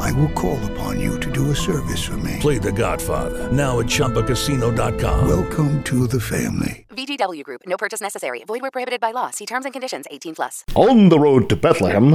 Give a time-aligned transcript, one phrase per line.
[0.00, 2.38] I will call upon you to do a service for me.
[2.40, 5.28] Play The Godfather now at ChumbaCasino.com.
[5.28, 6.86] Welcome to the family.
[6.90, 7.62] VGW Group.
[7.66, 8.42] No purchase necessary.
[8.44, 9.30] Void where prohibited by law.
[9.30, 10.06] See terms and conditions.
[10.10, 10.64] 18 plus.
[10.74, 12.14] On the road to Bethlehem.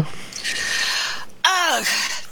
[1.45, 1.86] Ugh,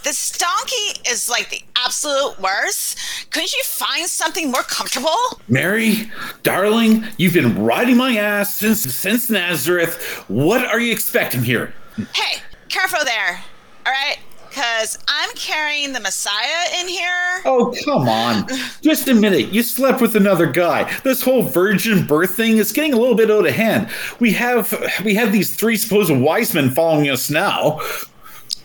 [0.04, 2.98] this donkey is like the absolute worst.
[3.30, 5.40] Couldn't you find something more comfortable?
[5.48, 10.02] Mary, darling, you've been riding my ass since since Nazareth.
[10.28, 11.73] What are you expecting here?
[12.16, 13.44] Hey, careful there.
[13.86, 14.17] All right,
[14.54, 17.42] because I'm carrying the Messiah in here.
[17.44, 18.48] Oh, come on.
[18.82, 19.52] Just a minute.
[19.52, 20.95] You slept with another guy.
[21.00, 23.90] This whole virgin birth thing is getting a little bit out of hand.
[24.20, 24.72] We have
[25.04, 27.80] we have these three supposed wise men following us now.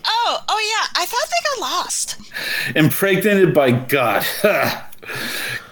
[0.05, 1.01] Oh, oh yeah.
[1.01, 2.17] I thought they got lost.
[2.75, 4.23] Impregnated by God.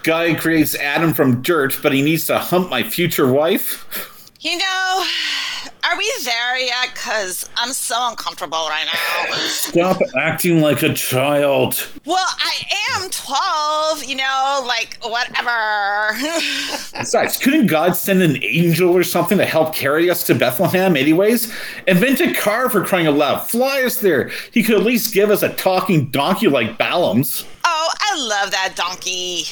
[0.02, 4.18] Guy creates Adam from dirt, but he needs to hump my future wife.
[4.40, 5.06] You know,
[5.90, 6.90] are we there yet?
[6.92, 9.34] Because I'm so uncomfortable right now.
[9.46, 11.86] Stop acting like a child.
[12.04, 12.62] Well, I
[12.94, 16.16] am 12, you know, like whatever.
[16.98, 21.52] Besides, couldn't God send an angel or something to help carry us to Bethlehem, anyways?
[21.86, 23.48] Invent a car for crying out loud.
[23.48, 24.30] Fly us there.
[24.52, 27.44] He could at least give us a talking donkey like Balaam's.
[27.64, 29.44] oh, I love that donkey.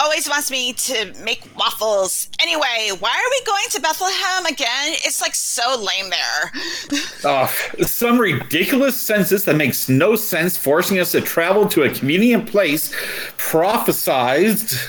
[0.00, 2.28] Always wants me to make waffles.
[2.40, 4.92] Anyway, why are we going to Bethlehem again?
[5.04, 6.52] It's like so lame there.
[7.24, 12.48] Oh, some ridiculous census that makes no sense, forcing us to travel to a convenient
[12.48, 12.94] place
[13.38, 14.88] prophesized.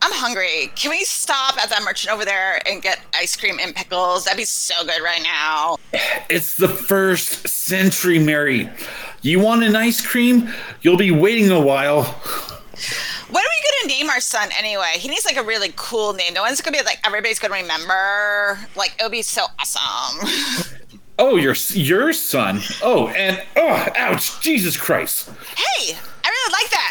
[0.00, 0.70] I'm hungry.
[0.76, 4.24] Can we stop at that merchant over there and get ice cream and pickles?
[4.24, 5.76] That'd be so good right now.
[6.30, 8.68] It's the first century, Mary.
[9.22, 10.52] You want an ice cream?
[10.82, 12.02] You'll be waiting a while.
[13.30, 14.94] What are we gonna name our son anyway?
[14.96, 16.34] He needs like a really cool name.
[16.34, 18.58] The one's gonna be like everybody's gonna remember.
[18.76, 20.28] Like it would be so awesome.
[21.16, 22.60] Oh, your your son.
[22.82, 24.40] Oh, and oh, ouch!
[24.40, 25.30] Jesus Christ.
[25.56, 26.90] hey, I really like that.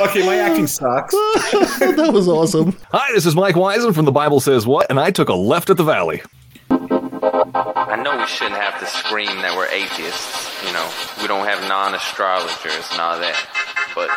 [0.00, 1.12] Okay, my acting sucks.
[1.78, 2.74] that was awesome.
[2.90, 5.68] Hi, this is Mike Wisen from The Bible Says What, and I took a left
[5.68, 6.22] at the Valley.
[7.54, 10.50] I know we shouldn't have to scream that we're atheists.
[10.66, 10.90] You know,
[11.22, 13.38] we don't have non astrologers and all that.
[13.94, 14.10] But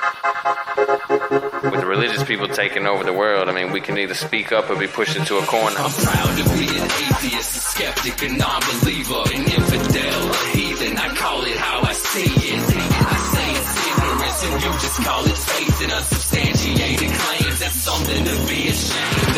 [1.70, 4.72] with the religious people taking over the world, I mean, we can either speak up
[4.72, 5.78] or be pushed into a corner.
[5.78, 10.98] I'm proud to be an atheist, a skeptic, a non-believer, an infidel, a heathen.
[10.98, 12.58] I call it how I see it.
[12.74, 17.60] I say it's ignorance, and you just call it faith and unsubstantiated claims.
[17.60, 19.38] That's something to be ashamed.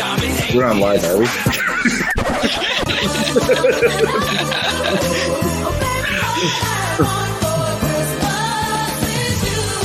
[0.54, 1.26] We're on live, are we?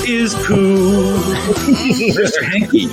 [0.08, 1.18] Is cool.
[2.14, 2.44] Mr.
[2.44, 2.86] Hanky.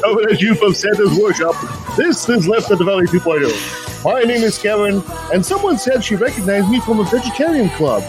[0.00, 1.54] Coming at you from Santa's workshop.
[1.96, 4.04] This is Left at the Valley 2.0.
[4.04, 5.02] My name is Kevin,
[5.32, 8.02] and someone said she recognized me from a vegetarian club.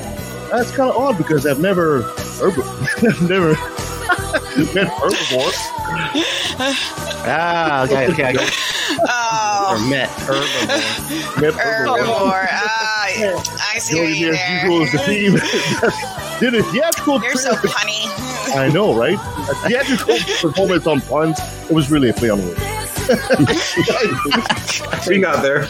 [0.51, 2.01] That's kind of odd because I've never,
[2.41, 2.59] herb-
[3.07, 3.49] I've never
[4.73, 5.76] met herbivore.
[7.29, 8.53] Ah, okay, okay, I got it.
[9.09, 11.41] Oh, Or met herbivore.
[11.41, 11.97] Met herbivore.
[11.97, 12.47] herbivore.
[12.49, 13.03] Ah,
[13.73, 14.61] I see what you as there.
[14.63, 15.33] usual is the theme.
[16.39, 18.55] Did a theatrical You're so trailer- punny.
[18.55, 19.15] I know, right?
[19.49, 21.37] A theatrical performance on puns.
[21.69, 22.61] It was really a play on words.
[25.07, 25.67] We got there.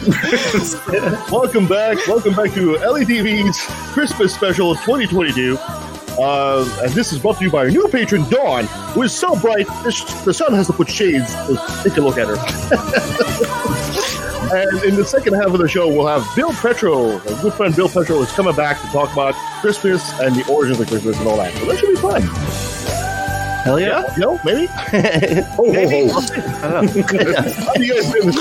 [1.32, 1.98] Welcome back.
[2.06, 3.58] Welcome back to LEDV's
[3.92, 5.58] Christmas Special 2022.
[6.18, 9.36] Uh, and this is brought to you by our new patron, Dawn, who is so
[9.36, 9.66] bright,
[10.24, 12.34] the sun has to put shades to take a look at her.
[14.56, 17.12] and in the second half of the show, we'll have Bill Petro.
[17.12, 20.80] Our good friend Bill Petro is coming back to talk about Christmas and the origins
[20.80, 21.52] of Christmas and all that.
[21.54, 22.22] So that should be fun.
[23.62, 24.12] Hell yeah.
[24.18, 24.66] No, maybe?
[25.58, 26.20] Oh, ho, ho.
[26.60, 26.80] How
[27.74, 28.32] do you guys been?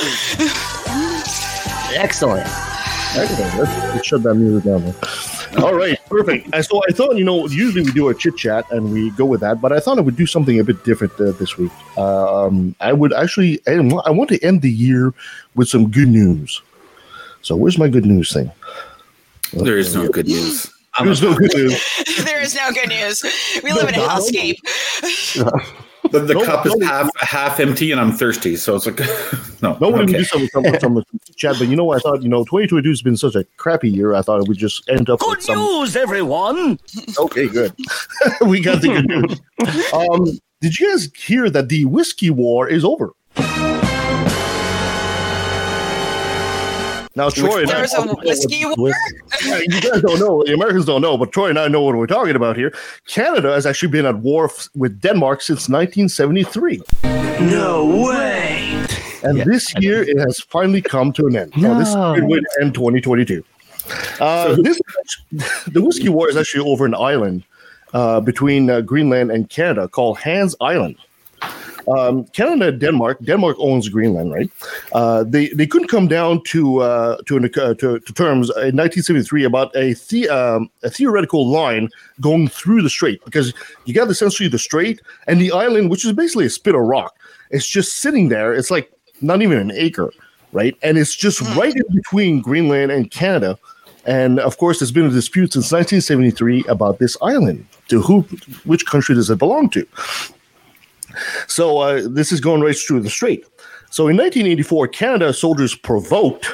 [1.95, 2.47] Excellent.
[3.15, 3.55] Excellent.
[3.57, 4.83] Let's, let's shut that music down.
[4.83, 4.93] There.
[5.57, 5.99] All right.
[6.05, 6.49] Perfect.
[6.53, 9.25] And so I thought, you know, usually we do a chit chat and we go
[9.25, 11.71] with that, but I thought I would do something a bit different uh, this week.
[11.97, 13.73] Um, I would actually, I
[14.05, 15.13] I want to end the year
[15.55, 16.61] with some good news.
[17.41, 18.51] So where's my good news thing?
[19.53, 20.71] There is no good news.
[20.99, 22.03] There's no good news.
[22.25, 23.23] there is no good news.
[23.63, 24.57] We live in a hellscape.
[26.11, 26.87] The, the No, cup is no.
[26.87, 28.55] half half empty, and I'm thirsty.
[28.55, 28.99] So it's like,
[29.61, 30.13] no, No one okay.
[30.13, 31.03] can do some, some, some
[31.35, 31.97] chat, but you know what?
[31.97, 34.13] I thought, you know, 2022 has been such a crappy year.
[34.13, 35.57] I thought we'd just end up with some.
[35.57, 36.79] News, everyone.
[37.17, 37.73] Okay, good.
[38.41, 39.41] we got the good news.
[39.93, 40.25] Um,
[40.61, 43.11] did you guys hear that the whiskey war is over?
[47.17, 48.91] Now, Troy and I, There's a whiskey war.
[49.43, 51.95] Yeah, you guys don't know, the Americans don't know, but Troy and I know what
[51.95, 52.73] we're talking about here.
[53.07, 56.81] Canada has actually been at war f- with Denmark since 1973.
[57.49, 58.85] No way.
[59.23, 61.53] And this year, it has finally come to an end.
[61.59, 63.43] So this is a good end 2022.
[64.19, 64.79] Uh, this,
[65.67, 67.43] the whiskey war is actually over an island
[67.93, 70.97] uh, between uh, Greenland and Canada called Hans Island.
[71.95, 73.19] Um, Canada and Denmark.
[73.23, 74.49] Denmark owns Greenland, right?
[74.93, 78.75] Uh, they they couldn't come down to uh, to, an, uh, to to terms in
[78.75, 81.89] 1973 about a the, um, a theoretical line
[82.19, 83.53] going through the strait because
[83.85, 87.15] you got essentially the strait and the island, which is basically a spit of rock.
[87.51, 88.53] It's just sitting there.
[88.53, 88.91] It's like
[89.21, 90.11] not even an acre,
[90.51, 90.77] right?
[90.81, 93.57] And it's just right in between Greenland and Canada.
[94.05, 97.65] And of course, there's been a dispute since 1973 about this island.
[97.89, 98.21] To who,
[98.65, 99.85] which country does it belong to?
[101.47, 103.45] So uh, this is going right through the strait.
[103.89, 106.51] So in 1984, Canada soldiers provoked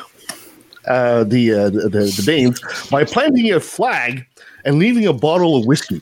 [0.88, 4.26] uh, the, uh, the the Danes by planting a flag
[4.66, 6.02] and leaving a bottle of whiskey.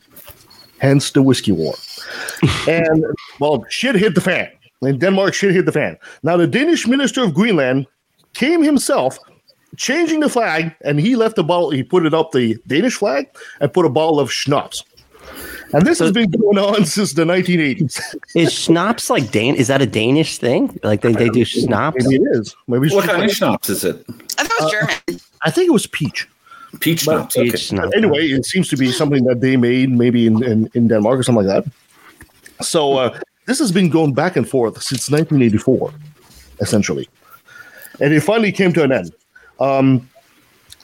[0.79, 1.75] Hence the whiskey war.
[2.67, 3.05] and
[3.39, 4.49] well, shit hit the fan.
[4.81, 5.97] In Denmark, shit hit the fan.
[6.23, 7.85] Now the Danish minister of Greenland
[8.33, 9.19] came himself,
[9.77, 11.69] changing the flag, and he left a bottle.
[11.69, 13.27] He put it up the Danish flag
[13.59, 14.83] and put a bottle of schnapps.
[15.73, 18.00] And this has been going on since the 1980s.
[18.35, 19.56] Is schnapps like Dan?
[19.56, 20.79] Is that a Danish thing?
[20.83, 22.06] Like they, they do schnapps?
[22.06, 22.56] Maybe it is.
[22.68, 24.06] Maybe What kind of schnapps is it?
[24.38, 25.21] I thought it was German.
[25.44, 26.27] I think it was peach.
[26.79, 27.38] Peach But schnapps.
[27.38, 27.51] Okay.
[27.51, 27.95] Peach schnapps.
[27.95, 31.23] anyway, it seems to be something that they made maybe in, in, in Denmark or
[31.23, 32.63] something like that.
[32.63, 35.94] So uh, this has been going back and forth since 1984,
[36.59, 37.09] essentially.
[38.00, 39.12] And it finally came to an end.
[39.59, 40.09] Um,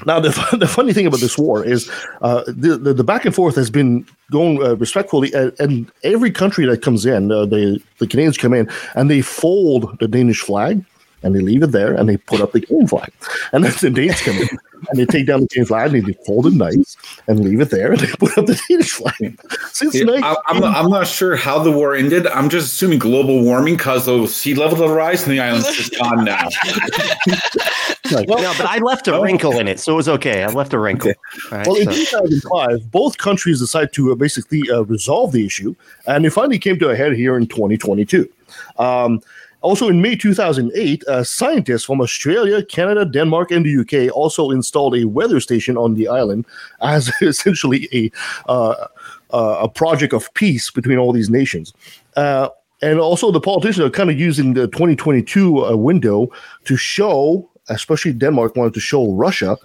[0.05, 0.29] now, the,
[0.59, 1.89] the funny thing about this war is
[2.21, 6.65] uh, the, the, the back and forth has been going uh, respectfully, and, every country
[6.65, 10.83] that comes in, uh, they, the Canadians come in and they fold the Danish flag
[11.23, 13.11] and they leave it there and they put up the Canadian flag.
[13.51, 14.47] And then the Danes come in
[14.89, 16.97] and they take down the Canadian flag and they fold it nice
[17.27, 19.39] and leave it there and they put up the Danish flag.
[19.71, 22.27] Since Yeah, 19 I, I'm, not, I'm not sure how the war ended.
[22.27, 25.97] I'm just assuming global warming caused the sea level to rise, and the island's just
[25.99, 26.47] gone now.
[28.11, 30.43] no, but I left a wrinkle in it, so it was okay.
[30.43, 31.13] I left a wrinkle.
[31.51, 35.75] All right, Well, in 2005, both countries decided to uh, basically uh, resolve the issue,
[36.05, 38.29] and it finally came to a head here in 2022.
[38.77, 39.21] Um,
[39.61, 44.95] also, in May 2008, uh, scientists from Australia, Canada, Denmark, and the UK also installed
[44.95, 46.45] a weather station on the island
[46.81, 48.11] as essentially a
[48.49, 48.87] uh,
[49.31, 51.73] uh, a project of peace between all these nations.
[52.15, 52.49] Uh,
[52.81, 56.31] and also, the politicians are kind of using the 2022 uh, window
[56.65, 59.57] to show, especially Denmark wanted to show Russia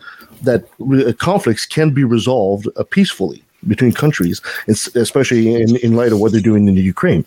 [0.43, 6.19] that re- conflicts can be resolved uh, peacefully between countries, especially in, in light of
[6.19, 7.25] what they're doing in the Ukraine.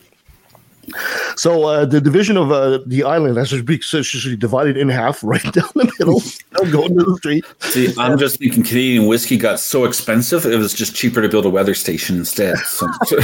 [1.35, 5.43] So uh, the division of uh, the island has been essentially divided in half, right
[5.43, 7.45] down the middle, still going to the street.
[7.59, 11.45] See, I'm just thinking Canadian whiskey got so expensive, it was just cheaper to build
[11.45, 12.57] a weather station instead.
[12.59, 12.87] So,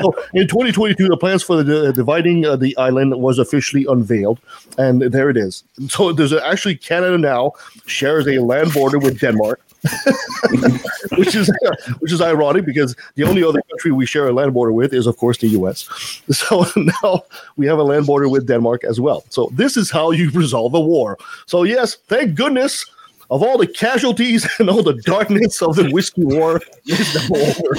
[0.00, 4.38] So in 2022, the plans for the uh, dividing uh, the island was officially unveiled,
[4.78, 5.64] and there it is.
[5.88, 7.52] So there's a, actually Canada now
[7.86, 9.60] shares a land border with Denmark,
[11.16, 11.50] which is
[11.98, 15.06] which is ironic because the only other country we share a land border with is,
[15.06, 15.88] of course, the U.S.
[16.32, 16.66] So
[17.02, 17.24] now
[17.56, 19.24] we have a land border with Denmark as well.
[19.28, 21.18] So this is how you resolve a war.
[21.46, 22.84] So yes, thank goodness.
[23.30, 27.74] Of all the casualties and all the darkness of the whiskey war, is now over.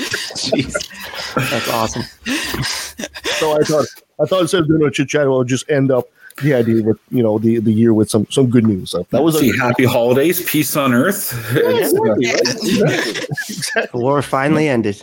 [1.49, 2.03] That's awesome.
[3.37, 3.85] so I thought
[4.19, 6.07] I thought instead of doing a chit chat, we'll just end up
[6.41, 8.91] the idea with you know the the year with some some good news.
[8.91, 11.33] So that was see, a happy holidays, peace on earth.
[11.55, 12.39] exactly, right?
[12.39, 13.25] exactly.
[13.49, 13.99] exactly.
[13.99, 15.01] The war finally ended.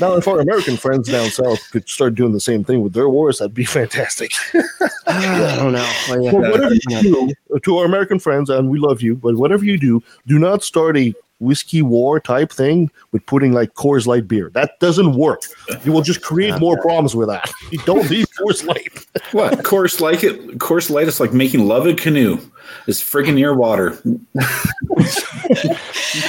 [0.00, 3.08] Now, if our American friends down south could start doing the same thing with their
[3.08, 4.30] wars, that'd be fantastic.
[5.06, 5.92] I don't know.
[6.08, 6.32] Well, yeah.
[6.32, 9.76] Well, whatever you do to our American friends, and we love you, but whatever you
[9.76, 14.50] do, do not start a whiskey war type thing with putting like Coors Light beer.
[14.54, 15.42] That doesn't work.
[15.84, 17.50] You will just create more problems with that.
[17.70, 19.06] You don't need Coors Light.
[19.32, 20.58] What course like it?
[20.58, 22.38] Coors Light is like making love in a canoe.
[22.86, 23.98] It's friggin' near water.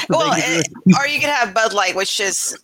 [0.10, 0.68] Well, eh, it,
[1.00, 2.58] or you could have Bud Light, which is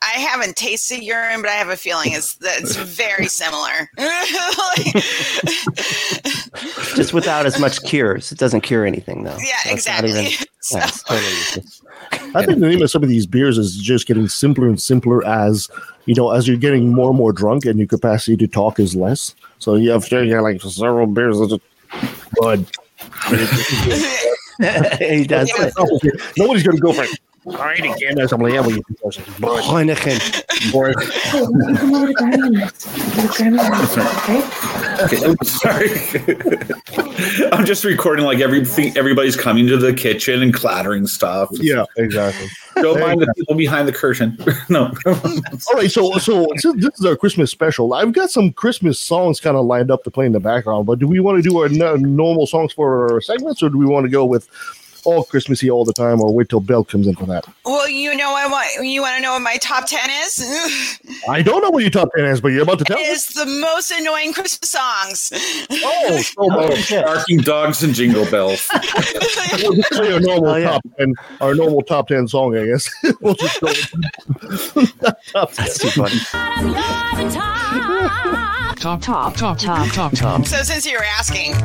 [0.00, 3.90] I haven't tasted urine, but I have a feeling it's that it's very similar.
[6.94, 8.30] Just without as much cures.
[8.32, 9.36] It doesn't cure anything though.
[9.38, 10.10] Yeah, So exactly.
[10.10, 10.26] even-
[10.60, 11.64] So- yeah, totally.
[12.34, 15.24] I think the name of some of these beers is just getting simpler and simpler
[15.26, 15.68] as
[16.06, 18.96] you know, as you're getting more and more drunk and your capacity to talk is
[18.96, 19.34] less.
[19.58, 21.60] So you have you got like several beers that just
[22.40, 22.64] Bud.
[24.98, 25.74] he does it.
[26.36, 27.20] Nobody's gonna go for it.
[27.46, 30.18] All right, again, as I'm like, yeah, well, you Heineken.
[35.04, 35.90] Okay, I'm sorry.
[37.52, 38.96] I'm just recording like everything.
[38.96, 41.50] Everybody's coming to the kitchen and clattering stuff.
[41.52, 42.48] Yeah, exactly.
[42.76, 44.36] Don't mind the people behind the curtain.
[44.68, 44.92] no.
[45.06, 49.56] All right, so so this is our Christmas special, I've got some Christmas songs kind
[49.56, 50.86] of lined up to play in the background.
[50.86, 53.78] But do we want to do our no- normal songs for our segments, or do
[53.78, 54.48] we want to go with
[55.06, 57.46] all Christmassy all the time, or wait till Bell comes in for that?
[57.64, 58.50] well, you know what?
[58.50, 60.98] what you want to know what my top ten is?
[61.28, 63.04] I don't know what your top ten is, but you're about to tell us.
[63.06, 65.32] It's the most annoying Christmas songs.
[65.70, 68.68] Oh, so Oh, barking dogs and jingle bells.
[68.74, 70.70] we'll just our normal Oh, yeah.
[70.72, 72.88] top ten, our normal top ten song, I guess.
[73.20, 73.72] we'll just go
[75.32, 76.18] top That's too funny.
[78.78, 80.46] Top, top, top, top, top, top.
[80.46, 81.64] So since you were asking, like,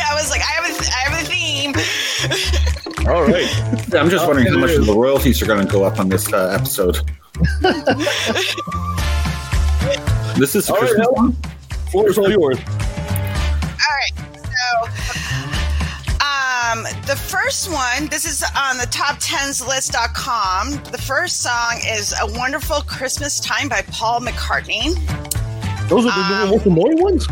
[0.00, 1.72] I was like, I have a, I have a theme.
[3.08, 3.46] All right.
[3.92, 6.08] Yeah, I'm just wondering how much of the royalties are going to go up on
[6.08, 6.96] this uh, episode.
[10.36, 11.06] this is All right, Christmas.
[11.16, 11.36] Ellen,
[11.90, 12.58] floor is all yours.
[12.58, 14.12] All right.
[14.34, 14.68] So,
[16.20, 20.70] um, the first one, this is on the top10slist.com.
[20.90, 24.94] The first song is A Wonderful Christmas Time by Paul McCartney.
[25.88, 27.28] Those are the Um, most annoying ones.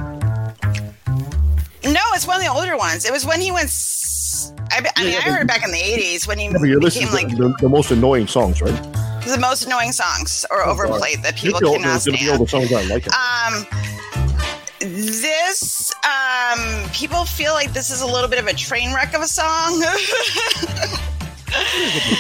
[1.85, 3.05] No, it's one of the older ones.
[3.05, 3.71] It was when he went.
[4.71, 7.11] I, I mean, Yeah, I heard it back in the 80s when he you're became
[7.13, 8.75] like the, the most annoying songs, right?
[9.27, 12.41] the most annoying songs or overplayed that people cannot there's be all stand.
[12.41, 13.07] the songs I like.
[13.13, 13.67] Um,
[14.79, 19.23] this um, people feel like this is a little bit of a train wreck of
[19.23, 19.83] a song.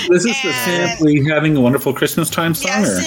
[0.09, 2.71] This is the simply having a wonderful Christmas time song.
[2.71, 3.00] yeah, or?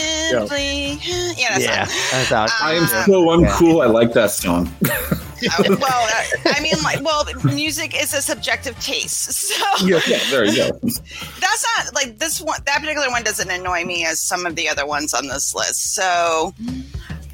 [0.48, 1.00] simply.
[1.38, 2.20] Yeah, that's Yeah, fine.
[2.20, 2.52] I thought.
[2.62, 3.84] I am so uncool.
[3.84, 4.70] I like that song.
[4.84, 10.20] Uh, well, uh, I mean, like, well, music is a subjective taste, so yeah, yeah,
[10.30, 10.72] there you go.
[10.82, 12.60] that's not like this one.
[12.66, 15.94] That particular one doesn't annoy me as some of the other ones on this list.
[15.96, 16.54] So,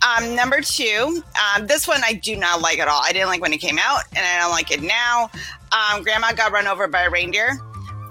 [0.08, 1.24] um, number two,
[1.58, 3.02] um, this one I do not like at all.
[3.04, 5.32] I didn't like when it came out, and I don't like it now.
[5.72, 7.58] Um, Grandma got run over by a reindeer.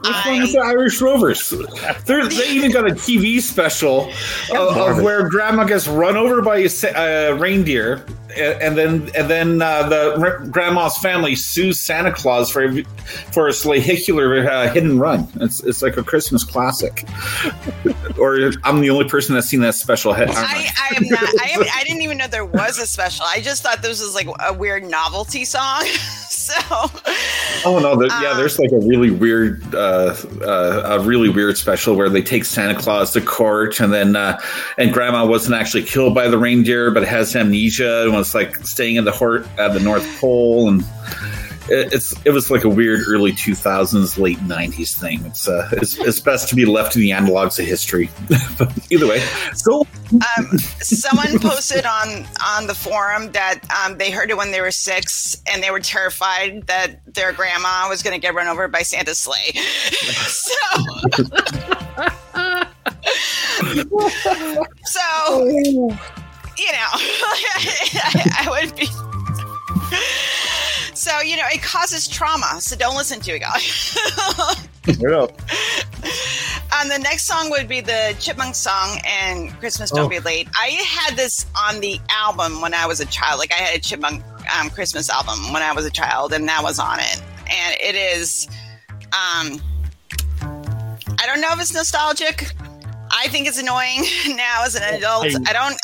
[0.04, 1.50] One is the Irish Rovers?
[2.06, 4.11] They're, they even got a TV special
[4.50, 8.04] of, of where Grandma gets run over by a uh, reindeer,
[8.37, 12.71] and then and then uh, the Grandma's family sues Santa Claus for
[13.33, 15.29] for a vehicular uh, hit and run.
[15.41, 17.07] It's it's like a Christmas classic.
[18.19, 20.29] or I'm the only person that's seen that special hit.
[20.31, 20.71] I?
[20.79, 21.23] I, am not.
[21.41, 23.25] I, am, I didn't even know there was a special.
[23.29, 25.85] I just thought this was like a weird novelty song.
[26.29, 26.55] so,
[27.64, 27.97] Oh no!
[27.97, 32.09] There, yeah, Um, there's like a really weird, uh, uh, a really weird special where
[32.09, 34.38] they take Santa Claus to court, and then uh,
[34.76, 38.97] and Grandma wasn't actually killed by the reindeer, but has amnesia and was like staying
[38.97, 40.81] in the hort at the North Pole, and
[41.69, 45.23] it, it's it was like a weird early 2000s, late 90s thing.
[45.26, 48.09] It's uh, it's, it's best to be left to the analogs of history.
[48.59, 49.21] but either way,
[49.54, 54.62] so um, someone posted on on the forum that um, they heard it when they
[54.62, 58.69] were six, and they were terrified that their grandma was going to get run over
[58.69, 59.52] by Santa's sleigh.
[60.33, 60.54] so,
[64.85, 65.90] so
[66.58, 68.87] you know, I, I would be.
[70.94, 72.61] So you know, it causes trauma.
[72.61, 73.96] So don't listen to it, guys.
[74.87, 75.26] Yeah.
[76.78, 80.08] Um, the next song would be the Chipmunk song and Christmas Don't Oh.
[80.08, 80.49] Be Late.
[80.54, 83.38] I had this on the album when I was a child.
[83.38, 84.23] Like I had a Chipmunk
[84.54, 87.23] um, Christmas album when I was a child, and that was on it.
[87.49, 88.46] And it is,
[89.06, 89.61] um,
[90.42, 92.52] I don't know if it's nostalgic.
[93.11, 94.02] I think it's annoying
[94.37, 95.26] now as an adult.
[95.49, 95.76] I don't.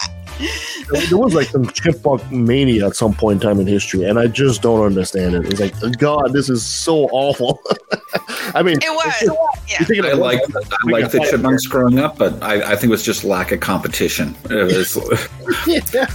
[1.08, 4.26] There was like some chipmunk mania at some point in time in history, and I
[4.26, 5.46] just don't understand it.
[5.46, 7.60] It's like, God, this is so awful.
[8.54, 9.22] I mean, It was.
[9.22, 9.36] you
[9.68, 9.84] Yeah.
[9.84, 13.04] think I like I like the chipmunks growing up, but I, I think it was
[13.04, 14.34] just lack of competition.
[14.48, 14.96] It was,
[15.66, 16.06] yeah.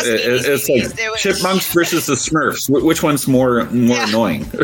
[0.00, 2.68] It- it's like it was- chipmunks versus the Smurfs.
[2.68, 4.08] Which one's more more Yeah.
[4.08, 4.46] annoying?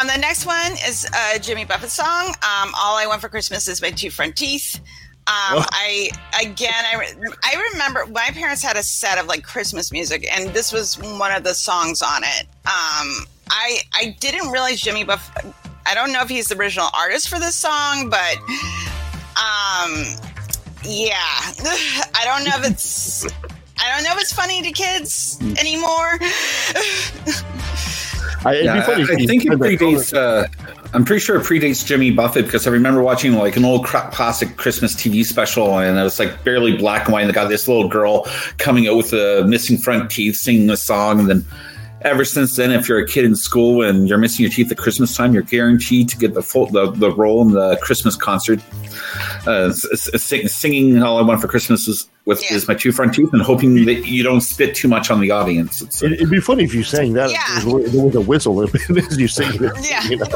[0.00, 2.28] Um, the next next one is a Jimmy Buffett song.
[2.28, 4.78] Um, All I Want for Christmas is my two front teeth.
[5.28, 5.64] Um.
[5.70, 7.12] I again, I,
[7.44, 11.32] I remember my parents had a set of like Christmas music, and this was one
[11.32, 12.46] of the songs on it.
[12.64, 15.30] Um, I I didn't realize Jimmy Buff.
[15.86, 18.36] I don't know if he's the original artist for this song, but
[19.36, 20.04] um,
[20.84, 21.16] yeah,
[22.14, 23.26] I don't know if it's.
[23.80, 26.18] I don't know if it's funny to kids anymore.
[28.44, 28.84] I, Yeah.
[28.86, 30.14] I, I think it predates.
[30.16, 30.46] Uh,
[30.94, 34.08] I'm pretty sure it predates Jimmy Buffett because I remember watching like an old cra-
[34.12, 37.22] classic Christmas TV special, and it was like barely black and white.
[37.22, 38.26] And they got this little girl
[38.58, 41.44] coming out with the missing front teeth, singing a song, and then.
[42.02, 44.78] Ever since then, if you're a kid in school and you're missing your teeth at
[44.78, 48.60] Christmas time, you're guaranteed to get the full the, the role in the Christmas concert.
[49.46, 52.92] Uh, s- s- sing, singing "All I Want for Christmas" is with is my two
[52.92, 55.82] front teeth, and hoping that you don't spit too much on the audience.
[55.82, 57.30] It's, It, it'd be funny if you sang that.
[57.32, 57.60] Yeah.
[57.64, 58.62] There was, a whistle
[58.96, 59.72] as you sing it.
[59.88, 60.04] Yeah.
[60.08, 60.26] You know?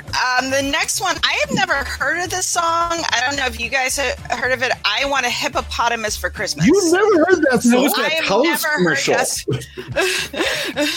[0.08, 2.64] Um, the next one, I have never heard of this song.
[2.64, 4.72] I don't know if you guys have heard of it.
[4.84, 6.66] I want a hippopotamus for Christmas.
[6.66, 7.92] You never heard that song?
[7.96, 9.44] I have never heard that.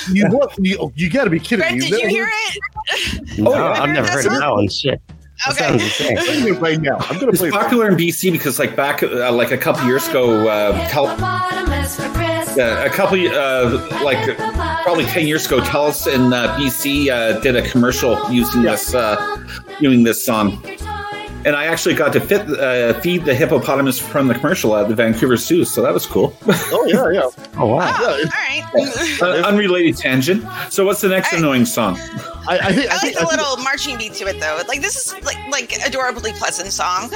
[0.11, 1.89] You, what, you, you got to be kidding Brett, me.
[1.89, 3.39] did you hear it?
[3.39, 3.81] No, yeah.
[3.81, 4.67] I've never heard of that one.
[4.69, 5.01] Shit.
[5.49, 5.65] Okay.
[5.65, 6.97] I'm playing it right now.
[6.99, 7.53] I'm going to It's play it.
[7.53, 11.07] popular in BC because, like, back uh, like a couple years ago, uh, tel-
[12.57, 14.37] a couple uh, like
[14.83, 19.15] probably ten years ago, Telus in uh, BC uh, did a commercial using this uh,
[19.79, 20.61] using this song,
[21.45, 24.95] and I actually got to fit, uh, feed the hippopotamus from the commercial at the
[24.95, 26.35] Vancouver Zoo, so that was cool.
[26.47, 27.29] Oh, yeah, yeah.
[27.57, 27.97] Oh wow.
[27.99, 30.43] Yeah, All it's- Uh, unrelated tangent.
[30.69, 31.97] So, what's the next annoying song?
[32.47, 34.39] I, I think, I I like think, the I think- little marching beat to it
[34.39, 34.61] though.
[34.67, 37.09] Like this is like like adorably pleasant song.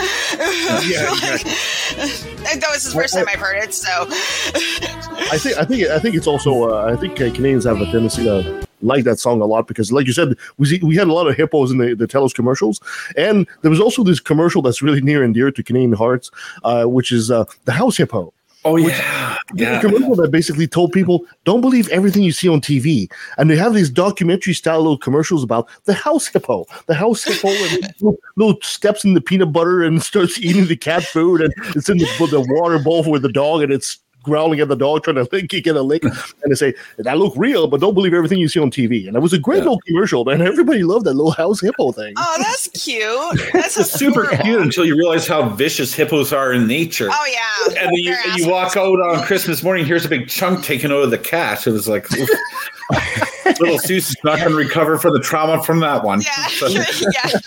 [0.86, 1.44] Yeah, Like,
[2.62, 6.16] That was the first time I've heard it, so I think I think I think
[6.16, 9.46] it's also uh, I think uh, Canadians have a tendency to like that song a
[9.46, 11.96] lot because, like you said, we see, we had a lot of hippos in the
[11.96, 12.80] the Telus commercials,
[13.18, 16.30] and there was also this commercial that's really near and dear to Canadian hearts,
[16.64, 18.32] uh, which is uh, the house hippo.
[18.64, 23.12] Oh yeah, A commercial that basically told people don't believe everything you see on TV,
[23.38, 27.50] and they have these documentary style little commercials about the house hippo, the house hippo,
[27.50, 31.54] and little, little steps in the peanut butter and starts eating the cat food, and
[31.76, 35.04] it's in the, the water bowl with the dog, and it's growling at the dog
[35.04, 36.14] trying to lick, get a lick, and
[36.48, 39.08] they say that look real, but don't believe everything you see on TV.
[39.08, 40.42] And it was a great little commercial, man.
[40.42, 42.14] Everybody loved that little house hippo thing.
[42.18, 43.06] oh, that's cute.
[43.54, 47.10] That's It's super cute until you realize how vicious hippos are in nature.
[47.12, 49.86] Oh yeah, and then you, They're you walk out on Christmas morning.
[49.86, 51.66] Here's a big chunk taken out of the cat.
[51.68, 52.10] It was like
[53.60, 56.22] little Seuss is not going to recover for the trauma from that one.
[56.56, 57.40] So- yeah.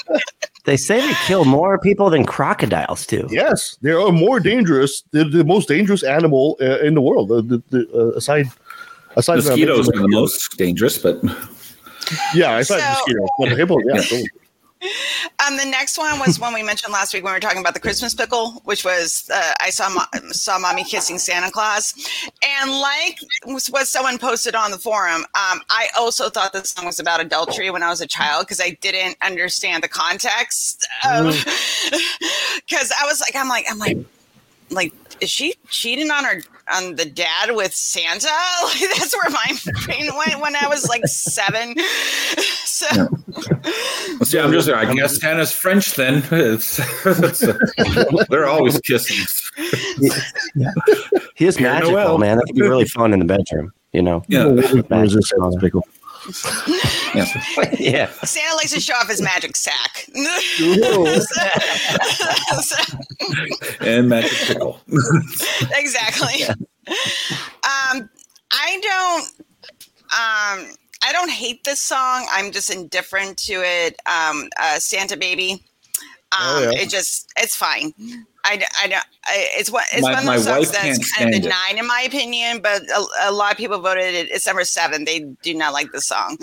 [0.68, 3.26] They say they kill more people than crocodiles too.
[3.30, 5.02] Yes, they are more dangerous.
[5.12, 7.28] They're the most dangerous animal uh, in the world.
[7.28, 8.46] The, the, the, uh, aside,
[9.16, 11.16] aside from- Mosquitoes are the most dangerous, but
[12.34, 14.00] Yeah, aside So- from mosquitoes, but the hippo, yeah.
[14.02, 14.28] totally.
[15.44, 17.74] Um, the next one was one we mentioned last week when we were talking about
[17.74, 21.94] the Christmas pickle, which was uh, I saw mo- saw mommy kissing Santa Claus,
[22.42, 27.00] and like what someone posted on the forum, um, I also thought this song was
[27.00, 31.26] about adultery when I was a child because I didn't understand the context of
[32.66, 33.98] because I was like I'm like I'm like
[34.70, 36.42] like is she cheating on her
[36.74, 38.28] on the dad with Santa?
[38.64, 41.74] Like that's where my brain went when I was like seven.
[42.78, 43.08] So.
[44.22, 44.76] see, I'm just there.
[44.76, 45.94] I guess Santa's French.
[45.94, 49.16] Then It's- it's- they're always kissing.
[51.34, 52.18] He is Père magical, Noel.
[52.18, 52.36] man.
[52.36, 53.72] That could be really fun in the bedroom.
[53.92, 54.22] You know.
[54.28, 54.48] Yeah.
[54.90, 55.22] Magic
[56.28, 56.52] Resist
[57.12, 57.66] Santa's color.
[57.66, 57.76] pickle.
[57.78, 58.10] yeah.
[58.24, 60.04] Santa likes to show off his magic sack.
[63.80, 64.80] and magic pickle.
[65.74, 66.44] exactly.
[66.46, 68.08] Um,
[68.50, 69.24] I don't.
[70.10, 72.26] Um, I don't hate this song.
[72.32, 73.96] I'm just indifferent to it.
[74.06, 75.52] Um, uh, Santa Baby.
[75.52, 76.80] Um, Oh, yeah.
[76.82, 77.92] It just, it's fine.
[78.48, 79.04] I, I don't.
[79.26, 79.84] I, it's one.
[79.92, 81.42] It's My- one of my those songs wife that's can't kind of stand it.
[81.42, 82.60] denied in my opinion.
[82.62, 84.30] But a, a lot of people voted it.
[84.30, 85.04] It's number seven.
[85.04, 86.38] They do not like the song.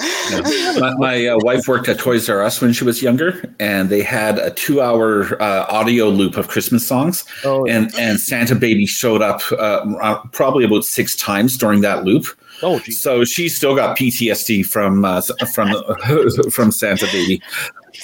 [0.80, 4.04] my my uh, wife worked at Toys R Us when she was younger, and they
[4.04, 9.22] had a two-hour uh, audio loop of Christmas songs, Oh, and and Santa Baby showed
[9.24, 9.56] up uh,
[10.02, 12.26] uh, probably about six times during that loop.
[12.62, 15.22] Oh, so she still got PTSD from uh,
[15.54, 15.74] from
[16.52, 17.41] from Santa Baby.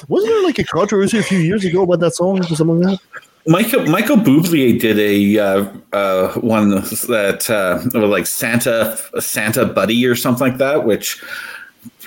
[0.08, 3.00] Wasn't there like a controversy a few years ago about that song or something like
[3.00, 3.24] that?
[3.48, 10.06] Michael Michael Bublé did a uh, uh, one that uh, was like Santa Santa Buddy
[10.06, 11.22] or something like that, which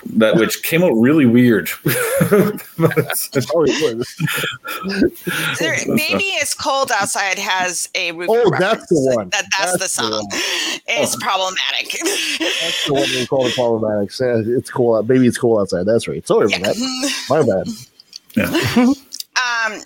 [0.07, 1.69] that which came out really weird.
[5.59, 8.29] There, maybe it's cold outside has a roof.
[8.31, 8.61] Oh, reference.
[8.61, 9.29] that's the one.
[9.31, 10.29] That that's, the That's the song.
[10.87, 11.99] It's problematic.
[12.61, 14.11] That's the one we call it problematic.
[14.21, 14.97] It's cool.
[14.97, 15.85] out- Maybe it's cool outside.
[15.87, 16.27] That's right.
[16.27, 17.13] Sorry about that.
[17.31, 17.67] My bad.
[18.77, 19.81] um,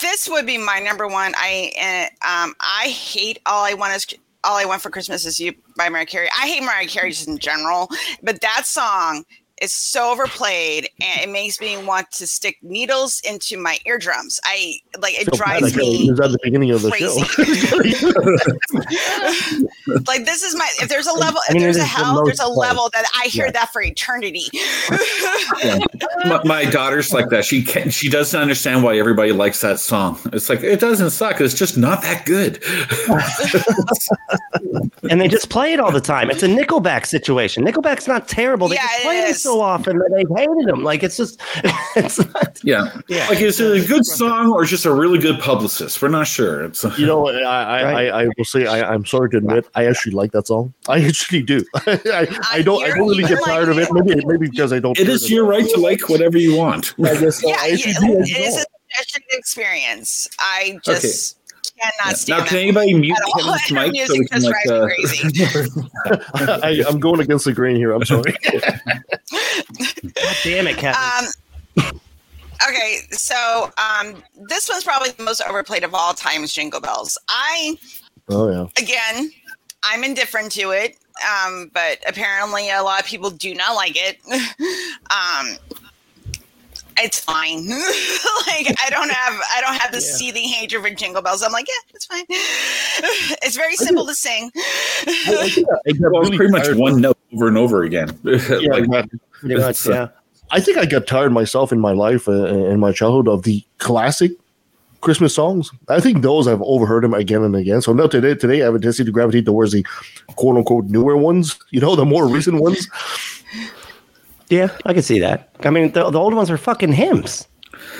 [0.00, 1.34] this would be my number one.
[1.36, 4.06] I uh, um, I hate all I want is
[4.44, 6.28] all I want for Christmas is you by Mariah Carey.
[6.36, 7.88] I hate Mariah Carey just in general,
[8.22, 9.24] but that song
[9.62, 14.40] is so overplayed and it makes me want to stick needles into my eardrums.
[14.44, 17.14] I like it Feel bad, drives me It at the beginning of the show.
[20.06, 21.88] like this is my if there's a level I if mean, there's a is the
[21.88, 23.52] hell there's a most level that I hear Yeah.
[23.52, 24.46] that for eternity.
[25.62, 25.78] Yeah.
[26.26, 27.44] my, my daughter's like that.
[27.44, 30.18] She can She doesn't understand why everybody likes that song.
[30.32, 31.40] It's like it doesn't suck.
[31.40, 32.62] It's just not that good.
[35.10, 36.30] and they just play it all the time.
[36.30, 37.64] It's a Nickelback situation.
[37.64, 38.68] Nickelback's not terrible.
[38.68, 39.42] They Yeah, just it play it is.
[39.44, 40.82] So often that they hated them.
[40.82, 41.40] Like it's just,
[41.96, 42.90] it's not, Yeah.
[43.28, 46.00] Like is it a good song or just a really good publicist?
[46.02, 46.64] We're not sure.
[46.64, 49.66] It's uh, You know, I I, I, I will say I, I'm sorry to admit
[49.74, 50.74] I actually like that song.
[50.88, 51.64] I actually do.
[51.86, 53.88] I, I don't I don't really get tired of it.
[53.92, 54.98] Maybe maybe because I don't.
[54.98, 56.94] it is your right to like whatever you want.
[56.98, 60.28] I guess yeah, I it, actually do it enjoy a suggestion experience.
[60.40, 61.38] I just
[61.78, 63.42] cannot stand Now, can anybody mute at.
[63.42, 64.64] Kevin's mic so Music we can just like?
[64.64, 65.44] drives me
[66.06, 66.84] Uh, crazy.
[66.84, 67.92] I, I'm going against the grain here.
[67.92, 68.34] I'm sorry.
[68.42, 68.80] God
[70.42, 71.00] damn it, Kevin.
[71.78, 71.90] Um,
[72.68, 77.18] okay, so um, this one's probably the most overplayed of all times, Jingle Bells.
[77.28, 77.76] I
[78.28, 78.66] oh yeah.
[78.82, 79.30] again,
[79.82, 80.96] I'm indifferent to it,
[81.44, 84.18] um, but apparently a lot of people do not like it.
[85.10, 85.56] um,
[86.98, 87.68] it's fine.
[87.68, 91.42] like I don't have I don't have this seething hatred for Jingle Bells.
[91.42, 92.24] I'm like, yeah, it's fine.
[92.28, 94.50] it's very simple to sing.
[95.06, 95.50] I
[95.86, 98.18] get well, really pretty much one note over and over again.
[98.24, 99.10] Yeah, like.
[99.40, 100.08] Pretty much, it's, yeah.
[100.50, 103.64] I think I got tired myself in my life uh, in my childhood of the
[103.78, 104.32] classic
[105.00, 105.70] Christmas songs.
[105.88, 107.82] I think those I've overheard them again and again.
[107.82, 109.84] So now today, today I have a tendency to gravitate towards the
[110.36, 111.58] quote unquote newer ones.
[111.70, 112.88] You know, the more recent ones.
[114.48, 115.48] Yeah, I can see that.
[115.60, 117.48] I mean, the, the old ones are fucking hymns.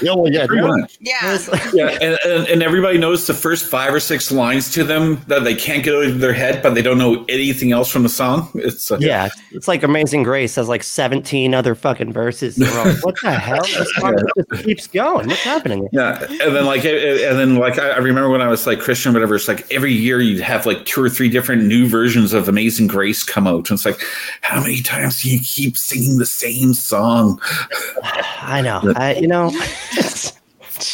[0.03, 0.67] Yeah, well, yeah, Pretty.
[1.01, 1.39] Yeah.
[1.73, 5.45] yeah, and, and, and everybody knows the first five or six lines to them that
[5.45, 8.09] they can't get out of their head, but they don't know anything else from the
[8.09, 8.51] song.
[8.55, 12.59] It's uh, Yeah, it's like Amazing Grace has like 17 other fucking verses.
[12.59, 13.65] Like, what the hell?
[13.75, 15.27] This song just keeps going.
[15.27, 15.89] What's happening?
[15.93, 18.81] Yeah, and then like, eh, and then like, I I remember when I was like
[18.81, 19.35] Christian, or whatever.
[19.37, 22.87] It's like every year you'd have like two or three different new versions of Amazing
[22.89, 24.01] Grace come out, and it's like,
[24.43, 27.41] how many times do you keep singing the same song?
[28.43, 28.93] I know.
[28.97, 29.51] I, you know,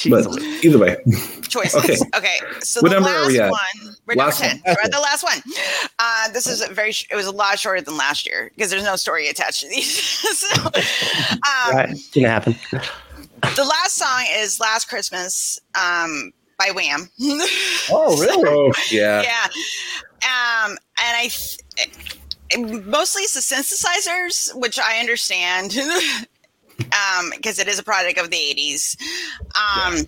[0.09, 0.26] But
[0.62, 0.96] either way,
[1.48, 1.74] choices.
[1.76, 1.96] Okay.
[2.16, 2.37] Okay.
[2.61, 3.50] So What the number are last we at?
[3.50, 4.62] one, we're Last number 10.
[4.64, 4.76] one.
[4.79, 5.42] We're at the last one.
[5.98, 8.85] Uh, this is a very, it was a lot shorter than last year because there's
[8.85, 9.90] no story attached to these.
[10.38, 12.55] so, um, right, didn't happen.
[12.70, 17.09] the last song is Last Christmas um, by Wham.
[17.92, 18.44] Oh, really?
[18.48, 19.22] Oh, yeah.
[19.22, 19.46] yeah.
[20.22, 25.72] Um, and I, th- mostly it's the synthesizers, which I understand.
[26.93, 28.97] um, because it is a product of the 80s.
[29.55, 30.07] Um,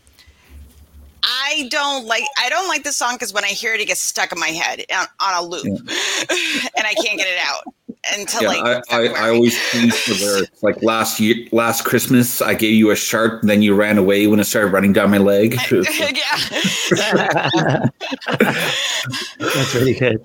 [1.24, 4.00] I don't like I don't like this song because when I hear it, it gets
[4.00, 7.72] stuck in my head on, on a loop, and I can't get it out
[8.12, 10.62] until Yeah, like I, I, I always tease the lyrics.
[10.62, 14.40] Like last year, last Christmas, I gave you a shark, then you ran away when
[14.40, 15.52] it started running down my leg.
[19.38, 20.24] That's really good.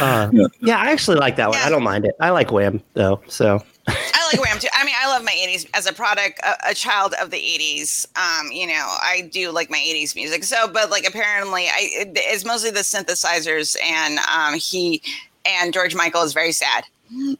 [0.00, 1.58] Uh, yeah, I actually like that one.
[1.58, 2.14] I don't mind it.
[2.20, 3.20] I like Wham though.
[3.28, 4.68] So I like Wham too.
[4.74, 8.06] I mean, I love my 80s as a product, a, a child of the 80s.
[8.16, 10.44] Um, you know, I do like my 80s music.
[10.44, 15.02] So, but like apparently, I it- it's mostly the synthesizers, and um, he
[15.46, 16.84] and George Michael is very sad.
[17.10, 17.36] He's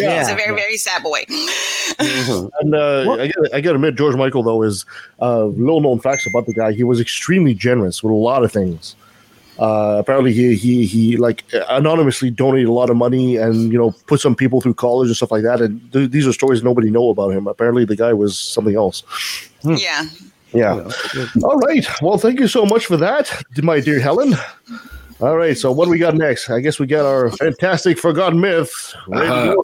[0.00, 0.30] Yeah.
[0.30, 1.24] a very very sad boy.
[2.60, 4.86] And uh, I got I got to admit, George Michael though is
[5.20, 6.72] uh, little known facts about the guy.
[6.72, 8.94] He was extremely generous with a lot of things.
[9.60, 13.92] Uh, apparently, he he he like anonymously donated a lot of money and you know
[14.06, 15.60] put some people through college and stuff like that.
[15.60, 17.46] And th- these are stories nobody know about him.
[17.46, 19.02] Apparently, the guy was something else.
[19.62, 20.04] Yeah.
[20.52, 20.90] Yeah.
[21.44, 21.86] All right.
[22.02, 23.30] Well, thank you so much for that,
[23.62, 24.34] my dear Helen.
[25.20, 25.56] All right.
[25.56, 26.48] So, what do we got next?
[26.48, 28.94] I guess we got our fantastic forgotten myth.
[29.12, 29.54] Uh-huh.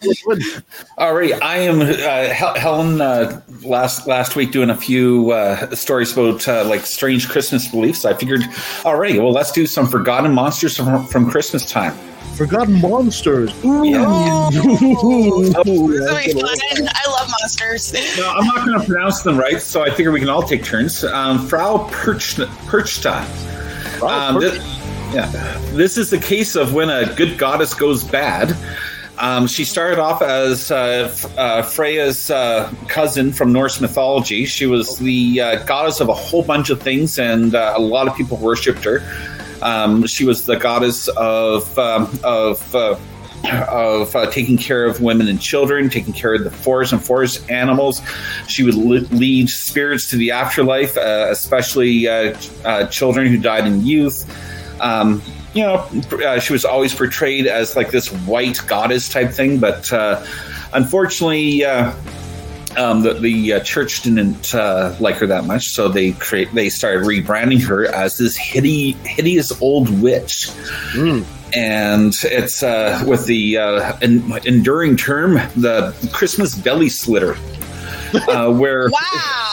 [0.98, 3.00] All right, I am uh, Hel- Helen.
[3.00, 8.04] Uh, last last week, doing a few uh, stories about uh, like strange Christmas beliefs.
[8.04, 8.42] I figured,
[8.84, 11.94] all right, well, let's do some forgotten monsters from, from Christmas time.
[12.36, 13.50] Forgotten monsters.
[13.62, 13.64] This
[15.66, 16.88] will be fun.
[16.94, 17.92] I love monsters.
[18.18, 20.62] No, I'm not going to pronounce them right, so I figure we can all take
[20.64, 21.02] turns.
[21.04, 22.46] Um, Frau Perchta.
[22.66, 23.24] Perchta.
[24.02, 24.58] Um, thi-
[25.12, 28.56] yeah, this is the case of when a good goddess goes bad.
[29.18, 34.44] Um, she started off as uh, uh, Freya's uh, cousin from Norse mythology.
[34.44, 38.08] She was the uh, goddess of a whole bunch of things, and uh, a lot
[38.08, 39.02] of people worshipped her.
[39.62, 42.98] Um, she was the goddess of um, of uh,
[43.68, 47.48] of uh, taking care of women and children, taking care of the forest and forest
[47.50, 48.02] animals.
[48.48, 53.86] She would le- lead spirits to the afterlife, uh, especially uh, children who died in
[53.86, 54.24] youth.
[54.80, 55.22] Um,
[55.54, 55.88] you know,
[56.24, 60.24] uh, she was always portrayed as like this white goddess type thing, but uh,
[60.74, 61.94] unfortunately, uh,
[62.76, 66.68] um, the, the uh, church didn't uh, like her that much, so they create they
[66.68, 70.50] started rebranding her as this hideous, hideous old witch.
[71.54, 77.36] And it's uh, with the uh, en- enduring term, the Christmas belly slitter,
[78.28, 79.45] uh, where Wow.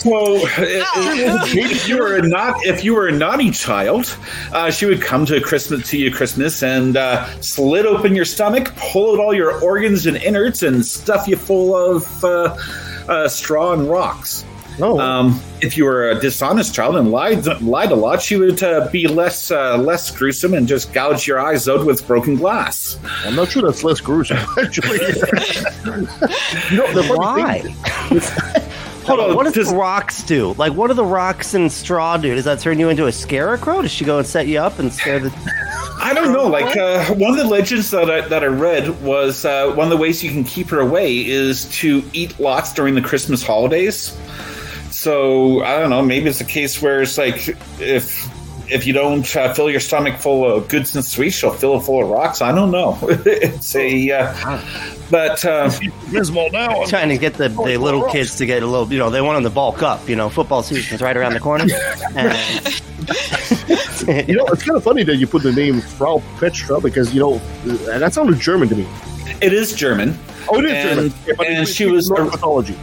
[0.00, 4.16] So if, if you were a not if you were a naughty child,
[4.52, 8.74] uh, she would come to Christmas to you Christmas and uh, slit open your stomach,
[8.76, 12.56] pull out all your organs and innards, and stuff you full of uh,
[13.08, 14.44] uh, straw and rocks.
[14.98, 18.88] Um, if you were a dishonest child and lied lied a lot, she would uh,
[18.90, 22.98] be less uh, less gruesome and just gouge your eyes out with broken glass.
[23.24, 24.38] I'm not sure that's less gruesome.
[24.58, 28.69] Actually, you know the funny Why?
[29.00, 29.36] Thing- Hold on.
[29.36, 30.54] What does the rocks do?
[30.54, 32.34] Like, what do the rocks and straw do?
[32.34, 33.82] Does that turn you into a scarecrow?
[33.82, 35.32] Does she go and set you up and scare the?
[36.02, 36.46] I don't know.
[36.46, 39.90] Like uh, one of the legends that I, that I read was uh, one of
[39.90, 44.16] the ways you can keep her away is to eat lots during the Christmas holidays.
[44.90, 46.02] So I don't know.
[46.02, 48.29] Maybe it's a case where it's like if
[48.70, 51.82] if you don't uh, fill your stomach full of goods and sweets, you'll fill it
[51.82, 52.40] full of rocks.
[52.40, 52.98] I don't know.
[53.02, 54.60] it's a uh,
[55.10, 55.68] but uh,
[56.10, 56.84] Gizmo now.
[56.86, 59.36] Trying to get the, the little kids to get a little, you know, they want
[59.36, 60.08] them to bulk up.
[60.08, 61.66] You know, football season's right around the corner.
[62.16, 62.28] And,
[64.28, 67.20] you know, it's kind of funny that you put the name Frau Petra because you
[67.20, 68.86] know uh, that sounded German to me.
[69.40, 70.18] It is German.
[70.48, 71.12] Oh, it is and, German.
[71.26, 72.76] Yeah, but and it's she was Norse mythology.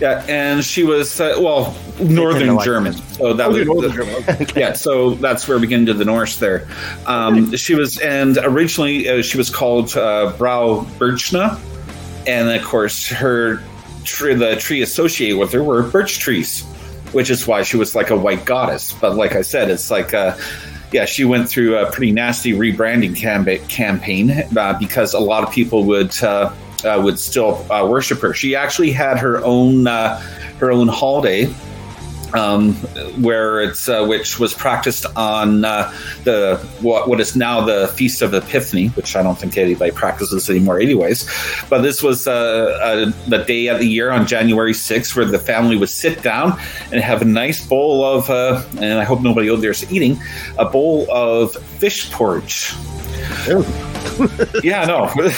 [0.00, 2.94] Yeah, and she was uh, well northern like German.
[2.94, 4.72] So that Okay, was northern German, yeah.
[4.72, 6.66] So that's where we get into the Norse there.
[7.06, 11.60] Um, she was, and originally uh, she was called uh, Brau Birchna,
[12.26, 13.60] and of course her
[14.04, 16.62] tree, the tree associated with her were birch trees,
[17.12, 18.94] which is why she was like a white goddess.
[18.94, 20.14] But like I said, it's like.
[20.14, 20.36] Uh,
[20.92, 25.52] yeah, she went through a pretty nasty rebranding cam- campaign uh, because a lot of
[25.54, 26.20] people would
[26.84, 28.34] uh, would still uh, worship her.
[28.34, 30.20] She actually had her own uh,
[30.58, 31.52] her own holiday,
[32.34, 32.74] um,
[33.22, 35.92] where it's uh, which was practiced on uh,
[36.24, 40.48] the what what is now the Feast of Epiphany, which I don't think anybody practices
[40.48, 41.28] anymore, anyways.
[41.68, 45.88] But this was the day of the year on January sixth, where the family would
[45.88, 46.58] sit down
[46.92, 48.30] and have a nice bowl of,
[48.78, 50.20] and I hope nobody out there is eating
[50.58, 52.72] a bowl of fish porridge.
[54.64, 55.10] yeah, no.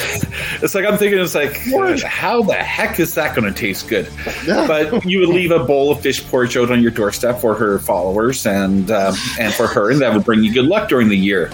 [0.62, 1.18] It's like I'm thinking.
[1.20, 1.56] It's like,
[2.02, 4.08] how the heck is that going to taste good?
[4.68, 7.78] But you would leave a bowl of fish porridge out on your doorstep for her
[7.80, 11.16] followers and um, and for her, and that would bring you good luck during the
[11.16, 11.50] year.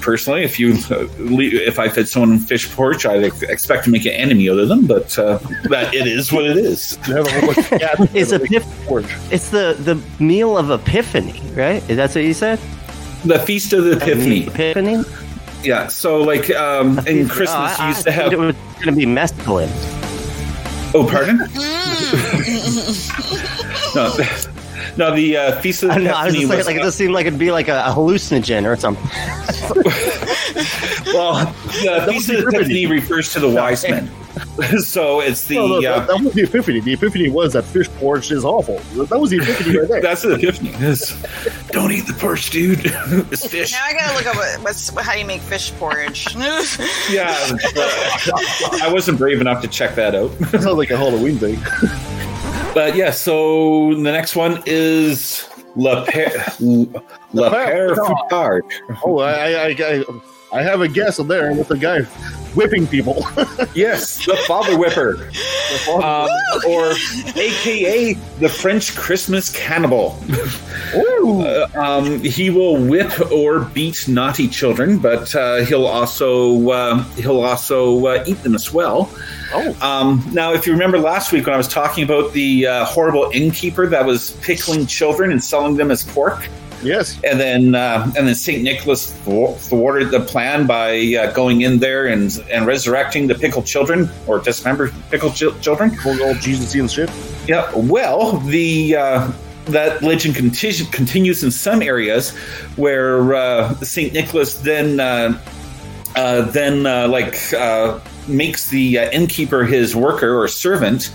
[0.00, 4.04] Personally, if you uh, leave, if I fed someone fish porridge, I'd expect to make
[4.06, 4.86] an enemy out of them.
[4.88, 6.98] But uh, that it is what it is.
[7.06, 11.80] it's a Epiph- It's the the meal of Epiphany, right?
[11.86, 12.58] That's what you said.
[13.24, 14.48] The Feast of the Epiphany.
[14.48, 15.04] Epiphany.
[15.64, 15.86] Yeah.
[15.88, 18.24] So like um, in Christmas, Oh, I- you used to I have.
[18.24, 19.70] thought It was going to be mescaline.
[20.94, 21.38] Oh, pardon?
[23.94, 24.14] no,
[25.10, 25.16] no.
[25.16, 26.12] The uh, Feast of the I know.
[26.12, 27.90] I was just like, was like it does seem like it'd be like a, a
[27.94, 29.02] hallucinogen or something.
[31.06, 34.10] well, the Feast of the Epiphany refers to the wise men.
[34.80, 36.80] so it's the No, no, uh, that, that was the epiphany.
[36.80, 38.78] The epiphany was that fish porridge is awful.
[39.04, 40.00] That was the epiphany right there.
[40.02, 40.70] that's the epiphany.
[40.76, 41.20] It's,
[41.68, 42.80] don't eat the porridge, dude.
[42.82, 43.72] it's fish.
[43.72, 46.34] Now I gotta look up what, what's how you make fish porridge.
[46.34, 47.34] Yeah,
[47.76, 50.30] uh, I wasn't brave enough to check that out.
[50.50, 51.58] Sounds like a Halloween thing.
[52.74, 56.32] But yeah, so the next one is La Père
[57.34, 58.62] La Père Fouettard.
[59.04, 60.04] Oh, I, I, I,
[60.52, 62.02] I have a guess there with the guy
[62.54, 63.26] whipping people.
[63.74, 65.30] Yes, the father whipper,
[65.88, 66.28] um,
[66.68, 66.92] or
[67.36, 70.18] AKA the French Christmas cannibal.
[70.94, 77.40] Uh, um, he will whip or beat naughty children, but uh, he'll also uh, he'll
[77.40, 79.10] also uh, eat them as well.
[79.54, 79.76] Oh.
[79.80, 83.30] Um, now, if you remember last week when I was talking about the uh, horrible
[83.32, 86.46] innkeeper that was pickling children and selling them as pork.
[86.82, 91.78] Yes, and then uh, and then Saint Nicholas thwarted the plan by uh, going in
[91.78, 95.96] there and and resurrecting the pickled children or dismembered pickled chil- children.
[96.04, 97.10] All Jesus and shit.
[97.46, 97.70] Yeah.
[97.74, 99.32] Well, the uh,
[99.66, 102.30] that legend conti- continues in some areas
[102.76, 104.98] where uh, Saint Nicholas then.
[106.14, 107.98] Uh, then uh, like uh,
[108.28, 111.12] makes the uh, innkeeper his worker or servant,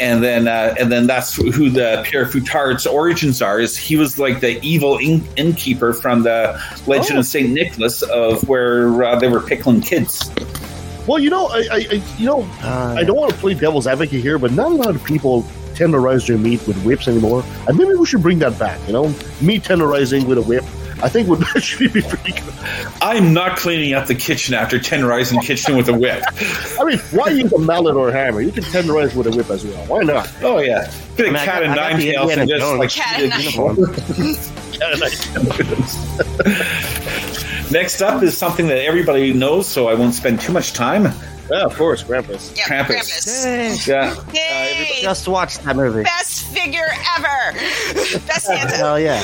[0.00, 3.60] and then uh, and then that's who the Père Fouettard's origins are.
[3.60, 8.48] Is he was like the evil inn- innkeeper from the Legend of Saint Nicholas of
[8.48, 10.30] where uh, they were pickling kids.
[11.06, 14.20] Well, you know, I, I, I you know, I don't want to play devil's advocate
[14.20, 15.42] here, but not a lot of people
[15.74, 17.44] tenderize their meat with whips anymore.
[17.66, 18.78] And maybe we should bring that back.
[18.86, 19.08] You know,
[19.40, 20.64] meat tenderizing with a whip.
[21.02, 22.54] I think would actually be pretty good.
[23.02, 26.22] I'm not cleaning up the kitchen after tenderizing the kitchen with a whip.
[26.80, 28.40] I mean, why use a mallet or a hammer?
[28.40, 29.84] You can tenderize with a whip as well.
[29.86, 30.30] Why not?
[30.42, 32.58] Oh yeah, bit of I mean, cat got- and I got nine tails and Indiana
[32.58, 32.78] just Jones.
[32.78, 33.32] like Cat and
[37.72, 41.12] Next up is something that everybody knows, so I won't spend too much time.
[41.50, 42.56] Yeah, of course, Krampus.
[42.56, 43.86] Yeah, Krampus.
[43.86, 44.14] Yeah.
[44.32, 45.02] Yay!
[45.02, 46.02] Just watched that movie.
[46.02, 47.52] Best figure ever.
[48.26, 48.76] Best Santa.
[48.76, 49.20] Hell yeah.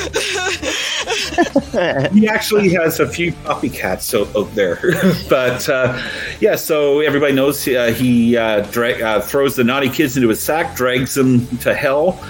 [2.09, 4.79] he actually has a few copycats out, out there,
[5.29, 5.99] but uh,
[6.39, 6.55] yeah.
[6.55, 10.75] So everybody knows uh, he uh, dra- uh, throws the naughty kids into his sack,
[10.75, 12.23] drags them to hell.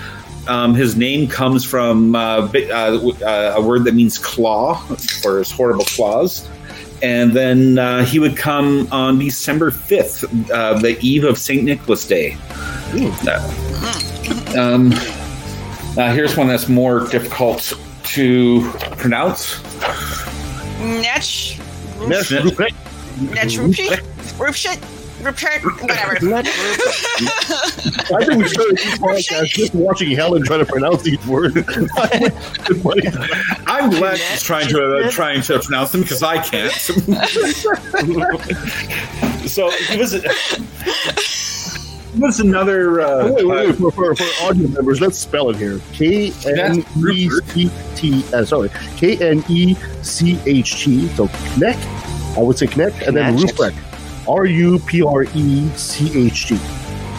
[0.47, 4.84] Um, his name comes from uh, uh, uh, a word that means claw,
[5.25, 6.47] or his horrible claws.
[7.02, 11.64] And then uh, he would come on December 5th, uh, the eve of St.
[11.64, 12.38] Nicholas Day.
[13.28, 14.92] Uh, um,
[15.98, 19.56] uh, here's one that's more difficult to pronounce.
[20.80, 21.58] Netch.
[22.00, 22.32] Netch
[23.20, 23.58] Netch
[24.38, 24.99] Rupshit.
[25.20, 25.60] Rupshit.
[25.60, 25.82] Rupshit.
[25.82, 26.14] Whatever.
[28.16, 31.56] I think we started this podcast just watching Helen try to pronounce these words.
[33.68, 36.72] I'm glad she's trying to uh, trying to pronounce them because I can't.
[39.50, 40.14] so he was.
[42.14, 43.02] he was another.
[43.02, 45.82] Uh, wait, wait, wait, for, for, for audio members, let's spell it here.
[45.92, 48.24] K N E C T.
[48.34, 51.10] Uh, sorry, K N E C H T.
[51.10, 51.86] So connect.
[52.38, 53.76] I would say connect, and then Connect.
[54.30, 54.38] Ruprecht.
[54.38, 56.56] R U P R E C H T.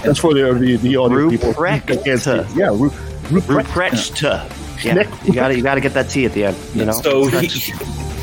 [0.05, 1.53] That's for the the, the audio people.
[1.53, 1.87] Ruprecht.
[1.87, 2.59] that can't see.
[2.59, 3.65] Yeah, Ru- Ruprecht.
[3.67, 4.85] Ruprecht.
[4.85, 4.95] Yeah,
[5.25, 6.57] you got to you got to get that T at the end.
[6.75, 6.93] You know.
[6.93, 7.73] So he,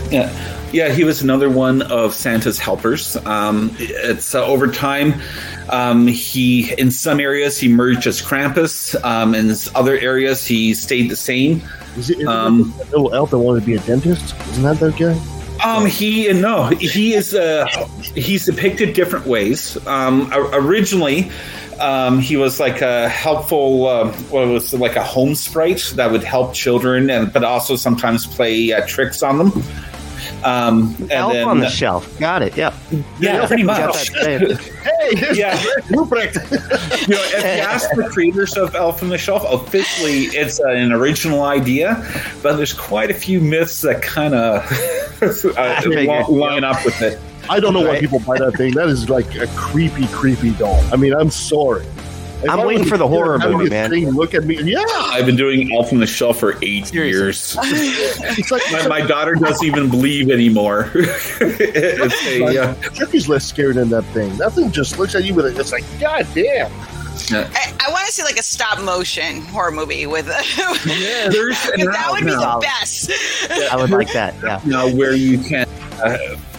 [0.09, 0.31] yeah,
[0.71, 3.15] yeah, he was another one of Santa's helpers.
[3.25, 5.21] Um, it's uh, over time.
[5.69, 8.95] Um, he in some areas he merged as Krampus.
[9.03, 11.61] Um, in other areas he stayed the same.
[11.97, 14.33] Is it, is Um, it that little elf that wanted to be a dentist?
[14.51, 15.19] Isn't that that guy?
[15.63, 17.65] Um, he no, he is uh,
[18.15, 19.77] he's depicted different ways.
[19.87, 21.31] Um, originally,
[21.79, 26.11] um, he was like a helpful, uh, what was it, like a home sprite that
[26.11, 29.63] would help children, and but also sometimes play uh, tricks on them.
[30.43, 32.19] Um, and Elf then, on the shelf.
[32.19, 32.55] Got it.
[32.55, 32.73] Yep.
[33.19, 34.11] Yeah, pretty much.
[34.17, 35.57] Hey, Yeah.
[35.89, 36.35] Ruprecht.
[37.01, 40.91] you know, if you ask the creators of Elf on the Shelf, officially it's an
[40.91, 42.03] original idea,
[42.41, 44.63] but there's quite a few myths that kind of
[45.57, 46.27] uh, figured.
[46.29, 47.19] line up with it.
[47.49, 48.73] I don't know why people buy that thing.
[48.73, 50.81] That is like a creepy, creepy doll.
[50.91, 51.85] I mean, I'm sorry.
[52.43, 53.89] If I'm I waiting for the horror having movie, this man.
[53.89, 54.61] thing Look at me.
[54.61, 54.83] Yeah.
[54.87, 57.57] I've been doing Elf on the Shelf for eight years.
[58.39, 60.91] It's like My, my daughter doesn't even believe anymore.
[60.93, 64.35] it's a, uh, Chucky's less scared than that thing.
[64.37, 65.57] That thing just looks at you with it.
[65.57, 66.71] It's like, God damn.
[67.31, 70.27] I, I want to see like a stop motion horror movie with.
[70.27, 72.59] yeah, there's that would be the now.
[72.59, 73.11] best.
[73.71, 74.35] I would like that.
[74.43, 74.61] Yeah.
[74.65, 75.67] you know, where you can
[76.03, 76.17] uh,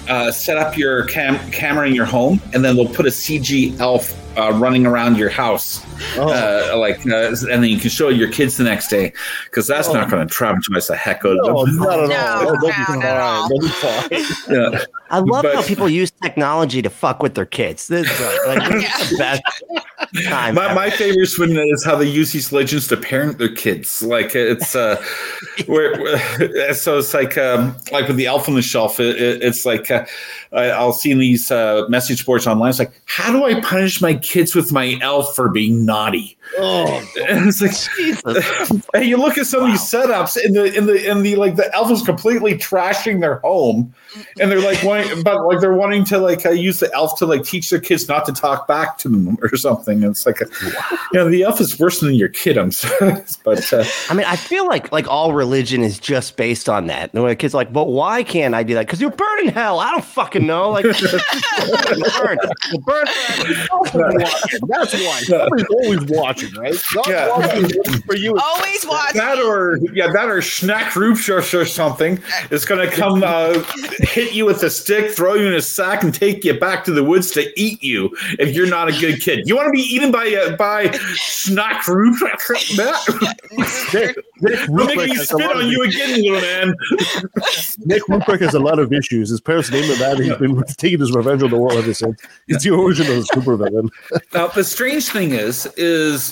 [0.08, 3.78] uh, set up your cam- camera in your home, and then they'll put a CG
[3.80, 5.80] elf uh, running around your house,
[6.16, 6.28] Oh.
[6.32, 9.12] uh, like, uh, and then you can show your kids the next day
[9.46, 12.38] because that's not going to traumatize the heck out of No, not at No, all.
[12.38, 12.98] That'll be no, fine.
[13.00, 13.48] not at all.
[13.48, 14.70] That'll be fine.
[14.72, 14.84] Yeah.
[15.10, 17.88] I love But- how people use technology to fuck with their kids.
[17.88, 19.42] This is like this is the best
[20.28, 20.54] time.
[20.54, 20.74] My, ever.
[20.74, 24.02] my favorite one is how they use these legends to parent their kids.
[24.02, 25.02] Like it's uh,
[25.66, 29.00] where, where- so it's like um, like with the elf on the shelf.
[29.00, 30.06] It, it- it's like uh,
[30.52, 32.70] I- I'll see in these uh, message boards online.
[32.70, 36.37] It's like, how do I punish my kids with my elf for being naughty?
[36.56, 36.86] Oh,
[37.28, 41.10] And it's like, and you look at some of these setups, and the in the
[41.10, 43.92] in the like the elf is completely trashing their home,
[44.40, 47.26] and they're like wanting, but like they're wanting to like uh, use the elf to
[47.26, 50.02] like teach their kids not to talk back to them or something.
[50.02, 50.46] And it's like, a,
[51.12, 52.56] you know, the elf is worse than your kid.
[52.56, 56.68] I'm sorry, but uh, I mean, I feel like like all religion is just based
[56.68, 57.12] on that.
[57.12, 59.80] And when kid's like, "But why can't I do that?" Because you're burning hell.
[59.80, 60.70] I don't fucking know.
[60.70, 60.84] Like,
[62.18, 62.38] burn.
[62.84, 63.06] Burn.
[64.68, 65.20] That's why.
[65.26, 66.37] Somebody's always watching.
[66.42, 66.74] Watching, right?
[66.94, 67.28] God's Yeah.
[67.28, 68.36] watching for you.
[68.36, 69.14] Always watch.
[69.14, 72.20] That or yeah, that or snack roof or, or something
[72.50, 73.62] is going to come uh,
[74.00, 76.92] hit you with a stick, throw you in a sack, and take you back to
[76.92, 79.46] the woods to eat you if you're not a good kid.
[79.46, 82.20] You want to be eaten by uh, by snack roof?
[83.92, 86.74] Nick, Nick We're Ruprecht making me has spit on you again, little man.
[87.84, 89.30] Nick Ruprecht has a lot of issues.
[89.30, 90.18] His parents named him that.
[90.18, 92.20] He's been taking his revenge on the world ever since.
[92.48, 93.88] It's the original supervillain.
[94.34, 96.27] Now, the strange thing is, is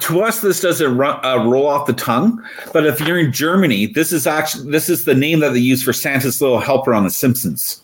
[0.00, 2.42] to us this doesn't ru- uh, roll off the tongue,
[2.72, 5.82] but if you're in Germany, this is actually this is the name that they use
[5.82, 7.82] for Santa's little helper on The Simpsons.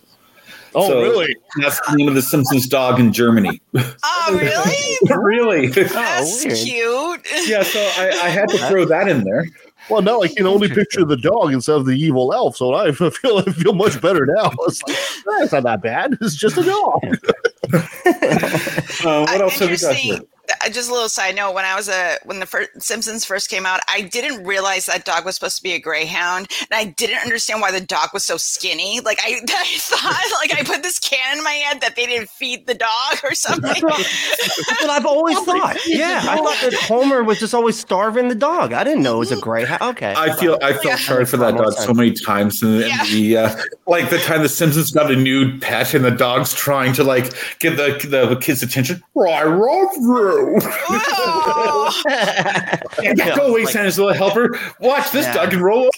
[0.74, 1.36] Oh, really?
[1.60, 3.60] That's the name of the Simpsons dog in Germany.
[4.24, 4.98] Oh, really?
[5.16, 5.66] really?
[5.88, 7.26] That's cute.
[7.44, 9.46] Yeah, so I, I had to throw that in there.
[9.90, 12.92] Well, now I can only picture the dog instead of the evil elf, so I
[12.92, 14.52] feel I feel much better now.
[14.60, 14.96] It's like,
[15.40, 16.18] that's not that bad.
[16.20, 17.00] It's just a dog.
[19.04, 20.20] Uh, what else have you got here?
[20.48, 20.68] Interesting.
[20.70, 23.48] uh, Just a little side note: when I was a when the first Simpsons first
[23.50, 26.84] came out, I didn't realize that dog was supposed to be a greyhound, and I
[26.84, 29.00] didn't understand why the dog was so skinny.
[29.00, 32.28] Like I, I thought, like I put this can in my head that they didn't
[32.30, 33.62] feed the dog or something.
[33.72, 35.76] That's what I've always thought.
[35.86, 38.72] Yeah, I thought that Homer was just always starving the dog.
[38.72, 39.82] I didn't know it was a greyhound.
[39.82, 43.36] Okay, I feel I felt sorry for that dog so many times, and, and the
[43.36, 47.04] uh, like the time the Simpsons got a new pet, and the dog's trying to
[47.04, 49.02] like get the the kids' attention.
[49.16, 49.42] I
[50.32, 51.94] love
[52.98, 53.12] you.
[53.14, 54.58] yeah, go away, Santa's little helper.
[54.80, 55.34] Watch this Yeah.
[55.34, 55.90] dog and roll.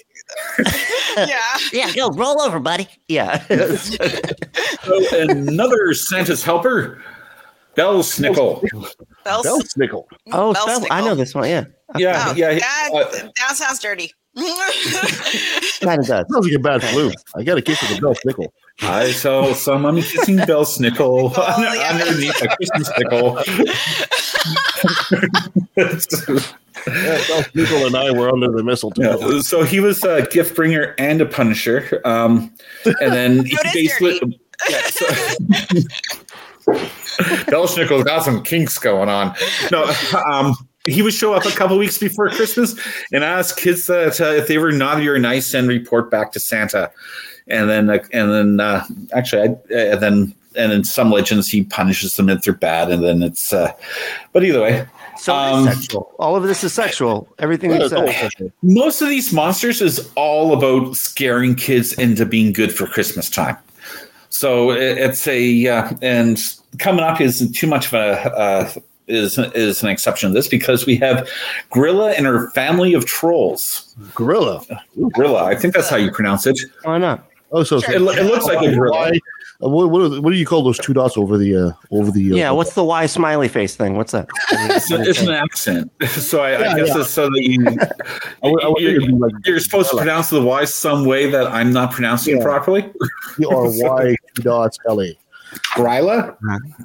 [1.17, 1.39] yeah,
[1.73, 2.89] yeah, go roll over, buddy.
[3.09, 3.45] Yeah.
[4.85, 7.03] So another Santa's helper,
[7.75, 8.63] Belsnickel.
[9.25, 10.05] Bell Belsnickel.
[10.31, 11.49] Oh, Bell Spell- I know this one.
[11.49, 11.65] Yeah,
[11.97, 12.59] Yeah, Oh, yeah.
[12.59, 14.13] that, uh, that sounds dirty.
[14.37, 16.27] Kind of does.
[16.31, 17.13] Sounds like a bad flu.
[17.37, 18.49] I got a kiss with a Belsnickel.
[18.83, 21.91] I saw some mommy kissing Belsnickel under- yeah.
[21.93, 23.39] underneath a Christmas pickle.
[26.87, 29.19] Yeah, Belsnickel and I were under the mistletoe.
[29.19, 32.01] Yeah, so he was a gift bringer and a punisher.
[32.05, 32.53] Um,
[32.85, 34.41] and then he basically.
[34.69, 35.07] Yeah, so,
[37.47, 39.35] Belschnickel's got some kinks going on.
[39.71, 39.85] No,
[40.27, 40.55] um,
[40.87, 42.75] he would show up a couple weeks before Christmas
[43.13, 46.41] and ask kids that uh, if they were naughty or nice and report back to
[46.41, 46.91] Santa.
[47.47, 51.65] And then, uh, and then, uh, actually, I, and then, and in some legends, he
[51.65, 52.91] punishes them if they're bad.
[52.91, 53.73] And then it's, uh,
[54.33, 54.87] but either way,
[55.19, 56.11] So Um, sexual.
[56.19, 57.29] All of this is sexual.
[57.39, 58.21] Everything Yeah, you it's all said.
[58.21, 58.53] sexual.
[58.63, 63.57] most of these monsters is all about scaring kids into being good for Christmas time.
[64.31, 66.39] So it, it's a uh, and
[66.79, 68.71] coming up isn't too much of a uh,
[69.07, 71.29] is is an exception to this because we have
[71.71, 73.95] Grilla and her family of trolls.
[74.15, 74.63] Gorilla.
[74.97, 76.59] Grilla, I think that's how you pronounce it.
[76.83, 77.29] Why not?
[77.53, 78.91] Oh, so It, it looks like a gorilla.
[79.11, 79.19] Why-
[79.61, 82.33] what, what, are- what do you call those two dots over the uh, over the?
[82.33, 83.97] Uh, Yeah, what's the Y smiley face thing?
[83.97, 84.27] What's that?
[84.53, 87.01] It's, it's an accent, so I, I guess yeah.
[87.03, 87.65] it's so that you,
[88.43, 91.31] I would- I would think it'd like you're supposed to pronounce the Y some way
[91.31, 92.43] that I'm not pronouncing it Yeah.
[92.45, 92.83] properly.
[93.39, 95.17] G R Y two dots L A.
[95.77, 96.37] Grilla,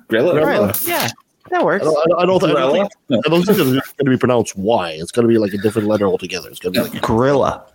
[0.07, 0.87] Grilla, Grilla.
[0.87, 1.09] Yeah,
[1.51, 1.83] that works.
[1.83, 2.91] I don't, I don't, I don't think,
[3.25, 4.91] I don't think it's going to be pronounced Y.
[4.91, 6.49] It's going to be like a different letter altogether.
[6.49, 7.65] It's going to be like Gorilla.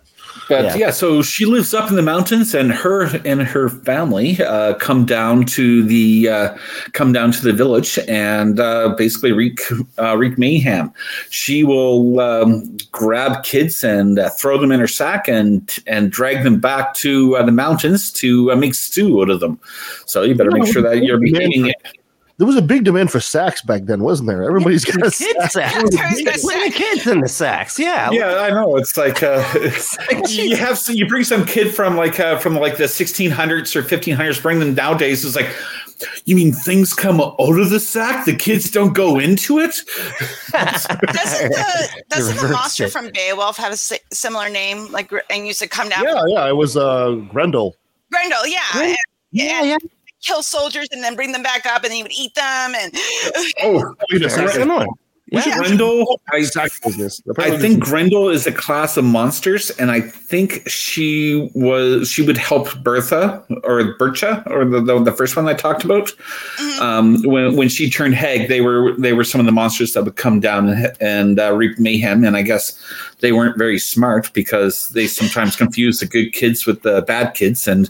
[0.49, 0.75] But Yeah.
[0.75, 0.91] yeah.
[0.91, 5.45] so she lives up in the mountains, and her and her family uh, come down
[5.45, 6.57] to the uh,
[6.91, 9.59] come down to the village and uh, basically wreak
[9.97, 10.91] uh, wreak mayhem.
[11.29, 16.43] She will um, grab kids and uh, throw them in her sack and and drag
[16.43, 19.59] them back to uh, the mountains to uh, make stew out of them.
[20.05, 21.97] So you better make sure that you're behaving it.
[22.37, 24.43] There was a big demand for sacks back then, wasn't there?
[24.43, 25.89] Everybody's got a Kids sacks.
[25.89, 27.79] The kids in the sacks.
[27.79, 28.11] Yeah.
[28.11, 28.75] Yeah, I know.
[28.75, 29.41] It's like uh,
[30.27, 33.83] you have some, you bring some kid from like uh, from like the 1600s or
[33.83, 35.23] 1500s, bring them nowadays.
[35.23, 35.49] It's like,
[36.25, 38.25] you mean things come out of the sack?
[38.25, 39.73] The kids don't go into it.
[40.51, 42.91] Doesn't the, doesn't the monster it.
[42.91, 44.91] from Beowulf have a si- similar name?
[44.91, 46.03] Like, and used to come down.
[46.03, 46.49] Yeah, yeah.
[46.49, 47.75] It was uh, Grendel.
[48.11, 48.59] Grendel, yeah.
[48.73, 48.95] Gren-
[49.31, 49.77] yeah, yeah.
[50.25, 52.73] Kill soldiers and then bring them back up, and then he would eat them.
[52.75, 52.91] And
[53.61, 54.49] Oh, Wait a Very second.
[54.51, 54.85] similar.
[55.31, 55.57] Yeah.
[55.57, 56.65] Grendel, call it I- sack.
[56.65, 57.21] I think this
[57.71, 62.75] is- Grendel is a class of monsters, and I think she was she would help
[62.83, 66.11] Bertha or Bercha or the, the, the first one I talked about.
[66.79, 70.03] Um, when when she turned hag, they were they were some of the monsters that
[70.03, 72.23] would come down and, and uh, reap mayhem.
[72.23, 72.79] And I guess
[73.21, 77.67] they weren't very smart because they sometimes confused the good kids with the bad kids,
[77.67, 77.89] and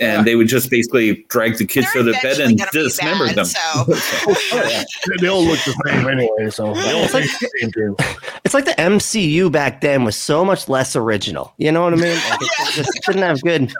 [0.00, 3.36] and they would just basically drag the kids They're out of bed and dismember bad,
[3.36, 3.44] them.
[3.44, 3.84] so
[5.20, 6.50] they all look the same anyway.
[6.50, 7.96] So they all It's like- the same too.
[8.44, 11.54] It's like the MCU back then was so much less original.
[11.56, 12.14] You know what I mean?
[12.28, 13.72] Like, it just didn't have good.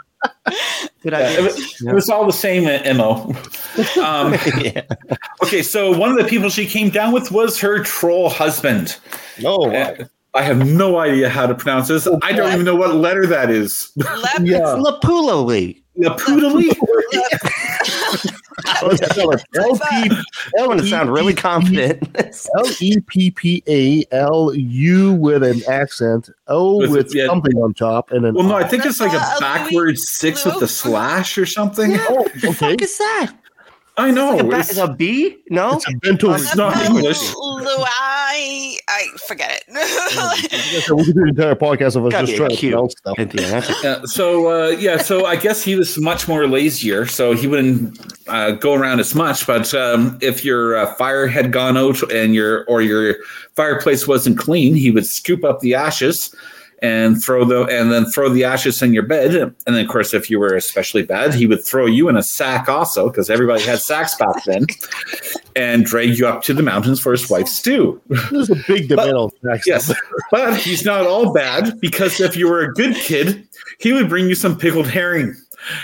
[1.03, 3.31] Good Yeah, it, was, it was all the same uh, mo.
[4.03, 4.33] Um,
[5.43, 8.97] Okay, so one of the people she came down with was her troll husband.
[9.45, 9.69] Oh,
[10.33, 12.07] I have no idea how to pronounce this.
[12.23, 13.91] I don't even know what letter that is.
[13.95, 14.05] Yeah.
[14.79, 14.83] Lapulali.
[14.83, 15.83] Lapudali?
[16.03, 16.71] LP.
[20.57, 22.03] I want to sound really confident.
[22.57, 26.29] L E P P A L U with an accent.
[26.47, 27.27] O With- with, yeah.
[27.27, 30.59] something on top, and then Well, no, I think it's like a backwards six with
[30.59, 31.95] the slash or something.
[32.09, 32.51] Oh, okay.
[32.53, 33.33] fuck is that?
[33.97, 34.31] I know.
[34.31, 35.37] Like a, ba- it's- is a B?
[35.49, 35.73] No.
[35.73, 36.33] It's a bento.
[36.33, 37.17] It's not English.
[37.33, 37.87] Luai,
[38.87, 40.83] I forget it.
[40.83, 42.91] So we could do an entire podcast of us Gotta just be trying to cute.
[42.91, 43.15] stuff.
[43.17, 47.47] Cynthia, Yeah, so uh, yeah, so I guess he was much more lazier, so he
[47.47, 49.47] wouldn't uh, go around as much.
[49.47, 53.15] But um, if your uh, fire had gone out and your or your
[53.55, 56.35] fireplace wasn't clean, he would scoop up the ashes
[56.85, 59.33] and throw the and then throw the ashes in your bed.
[59.33, 62.21] And then, of course, if you were especially bad, he would throw you in a
[62.21, 64.67] sack also because everybody had sacks back then,
[65.55, 67.99] and drag you up to the mountains for his wife's stew.
[68.31, 69.31] There's a big debate on.
[69.65, 69.91] Yes,
[70.29, 73.47] but he's not all bad because if you were a good kid,
[73.79, 75.35] he would bring you some pickled herring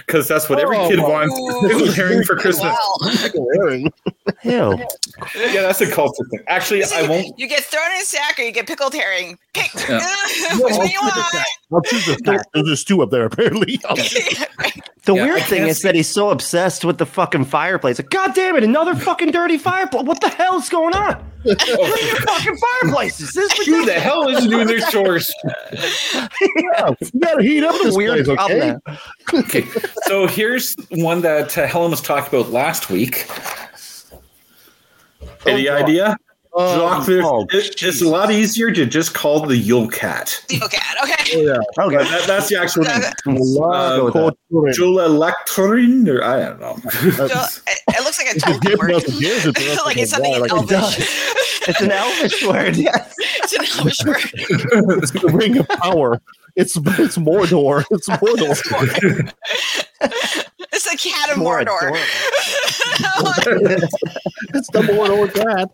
[0.05, 1.35] because that's what every Oh, kid my- wants
[1.67, 2.75] pickled herring for Christmas.
[3.21, 3.91] Pickle herring.
[4.43, 4.77] Ew.
[5.35, 6.39] Yeah, that's a culture thing.
[6.47, 7.37] Actually, I won't.
[7.39, 9.37] You get thrown in a sack or you get pickled herring.
[9.53, 9.99] Pick Yeah.
[10.59, 11.45] which one you want.
[11.73, 12.47] I'll choose the fact.
[12.53, 13.79] There's just two up there, apparently.
[15.03, 17.97] The Yeah, I weird thing is see- that he's so obsessed with the fucking fireplace.
[17.97, 20.03] Like, God damn it, another fucking dirty fireplace.
[20.03, 21.15] What the hell's going on?
[21.41, 23.33] Clean your fucking fireplaces.
[23.33, 25.33] This Who the hell is doing their chores?
[26.13, 26.27] Yeah,
[27.01, 28.75] you gotta heat up this weird place, okay?
[28.85, 28.99] problem.
[29.45, 29.65] Okay,
[30.03, 33.27] so here's one that uh, Helen was talking about last week.
[35.47, 35.83] Any Oh, God.
[35.83, 36.17] idea?
[36.57, 40.43] Jacques, there's- oh, it- it's a lot easier to just call the Yule Cat.
[40.51, 41.23] Okay, okay.
[41.35, 41.83] Oh, yeah.
[41.85, 41.95] Okay.
[42.09, 43.01] That- that's the actual name.
[43.63, 44.75] Uh, go with.
[44.75, 46.77] Jula Lecturin, or I don't know.
[47.11, 47.25] So,
[47.67, 48.91] it, it looks like a Just give word.
[48.91, 50.97] us a gift, it's like it's something in like it Elvish.
[51.69, 52.75] It's an elvish word.
[52.75, 53.13] Yes.
[53.19, 54.31] it's an Elvish word.
[55.03, 56.19] It's the ring of power.
[56.57, 57.85] It's it's Mordor.
[57.91, 59.31] It's Mordor.
[60.73, 61.91] It's the cat of More Mordor.
[64.53, 65.69] it's the Mordor cat.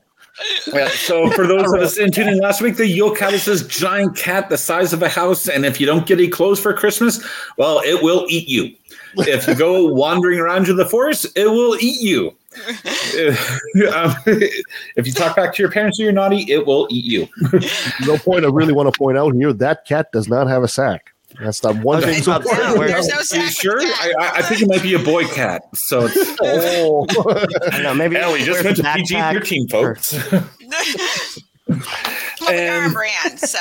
[0.73, 3.65] Yeah, so for those of us in tuning last week, the Yule Cat is this
[3.65, 6.73] giant cat the size of a house, and if you don't get any clothes for
[6.73, 7.25] Christmas,
[7.57, 8.75] well, it will eat you.
[9.17, 12.35] If you go wandering around in the forest, it will eat you.
[13.93, 14.15] Um,
[14.95, 17.27] if you talk back to your parents or you're naughty, it will eat you.
[18.05, 18.45] No point.
[18.45, 21.13] I really want to point out here that cat does not have a sack.
[21.41, 22.23] That's not one Okay, thing.
[22.23, 22.77] stop So there.
[22.77, 23.79] Where- There's no Are sack you sure?
[23.81, 24.13] I.
[24.19, 25.63] I- I think it might be a boy cat.
[25.75, 27.05] So it's, oh,
[27.67, 27.93] I don't know.
[27.93, 30.13] Maybe yeah, we just wears went a to PG backpack 13, or- folks.
[31.69, 31.79] Well,
[32.47, 33.59] they're on And- brand, so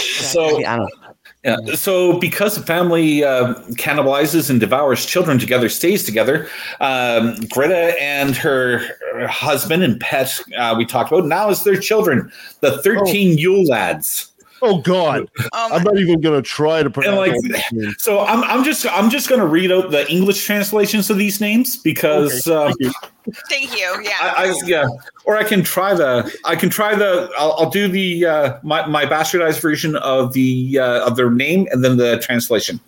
[0.00, 1.06] So I don't know.
[1.42, 1.56] Yeah.
[1.74, 6.48] So, because a family uh, cannibalizes and devours children together, stays together,
[6.80, 8.82] um, Greta and her
[9.26, 12.30] husband and pet, uh, we talked about, now is their children,
[12.60, 14.30] the 13 Yule lads.
[14.62, 15.30] Oh God!
[15.52, 17.16] oh I'm not even gonna try to pronounce.
[17.16, 17.94] like- all these names.
[18.02, 21.40] So I'm, I'm just I'm just going to read out the English translations of these
[21.40, 23.32] names because Okay, um, thank you.
[23.48, 24.02] thank you.
[24.02, 24.16] Yeah.
[24.20, 24.86] I, I yeah,
[25.24, 28.86] or I can try the I can try the I'll, I'll do the uh, my
[28.86, 32.80] my bastardized version of the uh, of their name and then the translation.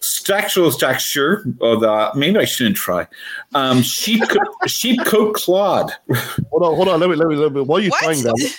[0.00, 3.06] Stactual texture of the maybe I shouldn't try.
[3.54, 4.22] Um, sheep
[4.66, 5.92] sheepcoat clod.
[6.50, 7.00] Hold on, hold on.
[7.00, 7.62] Let me, let me, let me.
[7.62, 8.02] While you're What?
[8.02, 8.54] trying that,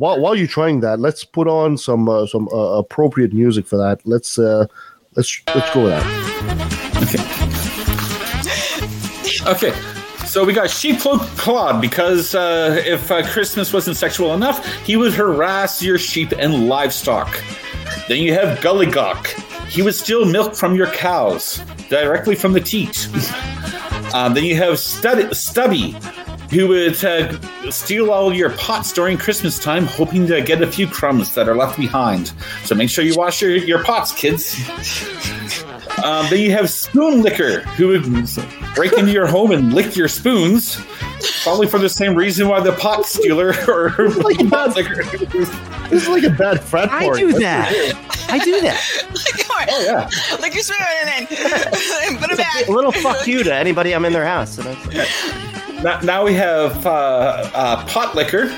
[0.00, 3.76] while while you're trying that, let's put on some uh, some uh, appropriate music for
[3.76, 4.00] that.
[4.06, 4.66] Let's uh,
[5.14, 6.06] let's let's go with that.
[9.46, 9.72] Okay.
[10.24, 15.12] So we got sheepcoat clod because uh, if uh, Christmas wasn't sexual enough, he would
[15.12, 17.42] harass your sheep and livestock.
[18.08, 19.26] Then you have Gullygawk.
[19.68, 23.08] He would steal milk from your cows directly from the teat.
[24.12, 25.94] Uh, then you have Stubby,
[26.50, 30.86] who would uh, steal all your pots during Christmas time, hoping to get a few
[30.86, 32.32] crumbs that are left behind.
[32.64, 34.56] So make sure you wash your, your pots, kids.
[36.04, 38.04] Um, then you have Spoon Licker, who would
[38.74, 40.80] break into your home and lick your spoons,
[41.42, 45.02] probably for the same reason why the pot stealer or pot licker.
[45.04, 45.50] This
[46.04, 47.20] is like a bad frat I party.
[47.20, 48.26] do That's that.
[48.30, 49.06] I do that.
[49.72, 50.08] Oh yeah.
[50.40, 52.66] Lick your spoon and then put it back.
[52.66, 54.58] A little fuck you to anybody I'm in their house.
[55.82, 58.50] Now, now we have uh, uh, pot liquor,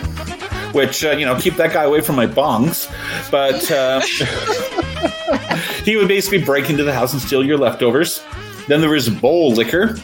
[0.72, 2.90] which uh, you know keep that guy away from my bongs.
[3.30, 4.00] But uh,
[5.84, 8.24] he would basically break into the house and steal your leftovers.
[8.66, 9.96] Then there was bowl liquor.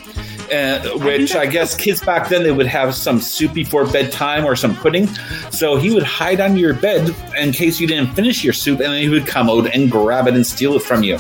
[0.49, 4.75] Which I guess kids back then they would have some soup before bedtime or some
[4.77, 5.07] pudding.
[5.51, 8.93] So he would hide under your bed in case you didn't finish your soup, and
[8.93, 11.19] then he would come out and grab it and steal it from you.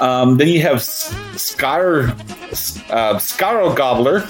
[0.00, 2.04] Um, then you have Scar,
[2.90, 4.20] uh, Scarl Gobbler.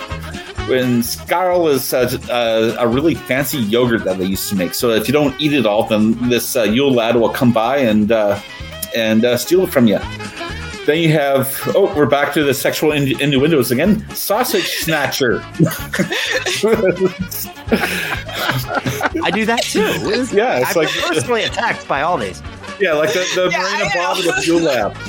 [0.68, 4.72] When Scarl is uh, uh, a really fancy yogurt that they used to make.
[4.74, 7.78] So if you don't eat it all, then this uh, Yule lad will come by
[7.78, 8.40] and uh,
[8.96, 9.98] and uh, steal it from you.
[10.86, 14.08] Then you have oh, we're back to the sexual innu- innuendos again.
[14.14, 15.40] Sausage snatcher.
[19.22, 19.80] I do that too.
[20.34, 22.42] Yeah, it's I'm like- personally attacked by all these.
[22.80, 24.96] Yeah, like the, the Marina Bob of the Fuel Lab.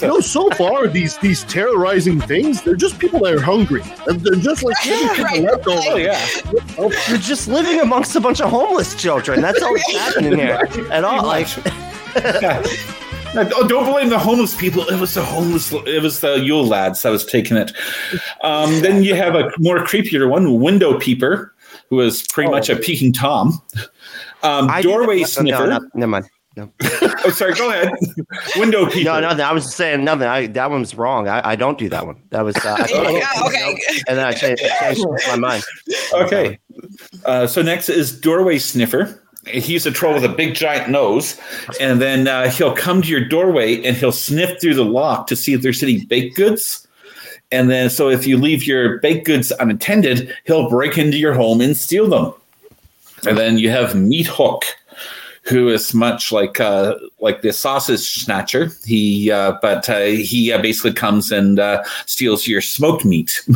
[0.00, 3.82] You know, so far these these terrorizing things, they're just people that are hungry.
[4.06, 5.42] And They're just like Yeah, people right.
[5.42, 5.84] leftovers.
[5.86, 7.08] Oh yeah.
[7.08, 9.40] You're just living amongst a bunch of homeless children.
[9.40, 10.68] That's all that's happening here.
[10.90, 11.48] at all like
[13.36, 14.82] oh, don't blame the homeless people.
[14.88, 15.72] It was the homeless.
[15.72, 17.72] It was the Yule lads that was taking it.
[18.42, 21.54] Um, then you have a more creepier one, window peeper,
[21.90, 23.60] who is pretty much a peeking tom.
[24.42, 25.66] Um, I did- doorway no, sniffer.
[25.66, 26.26] No, no, never mind.
[26.56, 26.70] No.
[26.82, 27.54] oh, sorry.
[27.54, 27.90] Go ahead.
[28.56, 29.04] window peeper.
[29.10, 29.40] No, nothing.
[29.40, 30.28] I was saying nothing.
[30.28, 31.26] I, that one was wrong.
[31.28, 32.22] I, I don't do that one.
[32.30, 32.56] That was.
[32.56, 33.76] Uh, I thought- yeah, okay.
[34.06, 35.62] And then I changed, changed my mind.
[36.14, 36.58] Okay.
[37.24, 39.20] Uh, so next is doorway sniffer.
[39.48, 41.40] He's a troll with a big giant nose,
[41.80, 45.36] and then uh, he'll come to your doorway and he'll sniff through the lock to
[45.36, 46.86] see if there's any baked goods.
[47.52, 51.60] And then, so if you leave your baked goods unattended, he'll break into your home
[51.60, 52.32] and steal them.
[53.26, 54.64] And then you have Meat Hook,
[55.44, 58.70] who is much like uh, like the sausage snatcher.
[58.84, 63.30] He, uh, but uh, he uh, basically comes and uh, steals your smoked meat.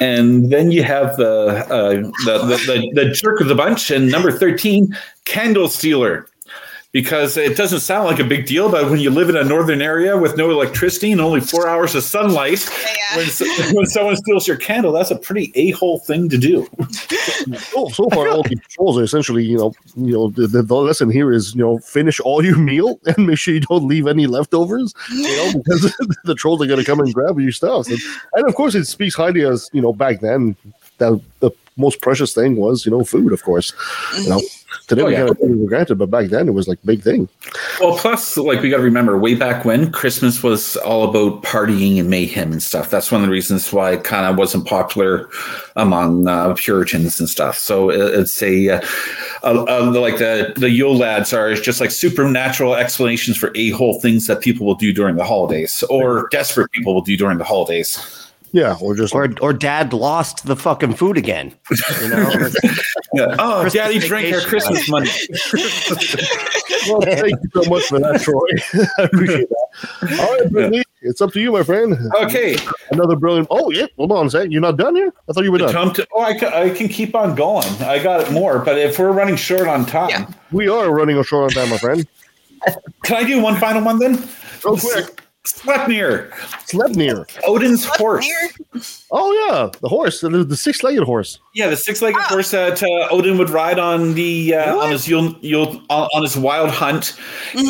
[0.00, 1.90] And then you have the, uh,
[2.24, 6.28] the, the, the the jerk of the bunch, and number thirteen, candle stealer,
[6.92, 9.82] because it doesn't sound like a big deal, but when you live in a northern
[9.82, 12.66] area with no electricity and only four hours of sunlight,
[13.14, 13.26] when,
[13.74, 16.66] when someone steals your candle, that's a pretty a hole thing to do.
[17.76, 20.74] Oh, so far all these trolls are essentially, you know, you know, the, the, the
[20.74, 24.06] lesson here is, you know, finish all your meal and make sure you don't leave
[24.06, 27.86] any leftovers, you know, because the trolls are going to come and grab your stuff.
[27.88, 27.98] And,
[28.32, 30.56] and of course, it speaks highly as, you know, back then
[30.98, 33.72] that the most precious thing was, you know, food, of course.
[34.20, 34.40] You know,
[34.88, 35.18] today Oh, we yeah.
[35.18, 37.28] kind of take it for granted, but back then it was like big thing.
[37.80, 42.00] Well, plus, like we got to remember, way back when Christmas was all about partying
[42.00, 42.90] and mayhem and stuff.
[42.90, 45.28] That's one of the reasons why it kind of wasn't popular
[45.76, 47.56] among uh, Puritans and stuff.
[47.58, 48.80] So it- it's a, uh,
[49.44, 54.00] uh, uh, like the the Yule lads are just like supernatural explanations for a whole
[54.00, 57.44] things that people will do during the holidays, or desperate people will do during the
[57.44, 58.17] holidays.
[58.52, 61.54] Yeah, or just or or dad lost the fucking food again.
[62.02, 62.30] You know,
[63.14, 63.36] Yeah.
[63.38, 64.40] Oh, Christmas Daddy drank our.
[64.40, 65.10] Christmas money.
[66.88, 68.46] Well, thank you so much for that, Troy.
[68.98, 70.20] I appreciate that.
[70.20, 71.98] All right, Brittany, it's up to you, my friend.
[72.22, 72.56] Okay.
[72.90, 73.48] Another brilliant.
[73.50, 73.86] Oh, yeah.
[73.96, 74.48] Hold on a sec.
[74.50, 75.12] You're not done here?
[75.28, 75.72] I thought you were done.
[75.72, 77.66] Come to, oh, I can, I can keep on going.
[77.82, 81.24] I got it more, but if we're running short on time, We are running a
[81.24, 82.06] short on time, my friend.
[83.02, 84.12] can I do one final one then?
[84.64, 85.20] Real quick.
[85.52, 86.30] Sleipnir,
[86.66, 87.26] Sleipnir.
[87.44, 88.26] Odin's horse.
[89.10, 89.70] Oh, yeah.
[89.80, 91.38] The horse, the, the six legged horse.
[91.54, 95.34] Yeah, the six-legged horse that uh, Odin would ride on the uh, on his Yule,
[95.40, 97.18] Yule on, on his wild hunt,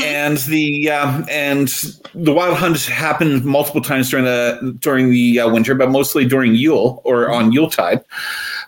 [0.05, 1.69] and the um, and
[2.15, 6.55] the wild hunt happened multiple times during the during the uh, winter, but mostly during
[6.55, 8.05] Yule or on Yuletide.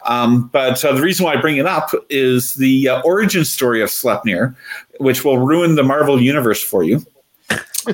[0.07, 3.83] Um, but uh, the reason why I bring it up is the uh, origin story
[3.83, 4.57] of Sleipnir,
[4.99, 7.05] which will ruin the Marvel universe for you.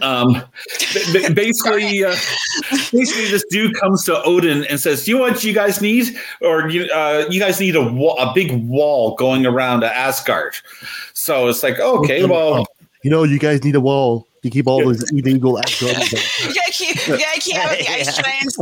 [0.02, 2.14] Um, ba- ba- basically, uh,
[2.92, 6.68] basically, this dude comes to Odin and says, "You know what you guys need, or
[6.68, 10.54] you, uh, you guys need a wa- a big wall going around Asgard."
[11.14, 12.66] So it's like, okay, well,
[13.02, 15.82] You know, you guys need a wall to keep all those illegal actors.
[16.12, 18.56] yeah, gotta keep, you gotta keep having the ice trains.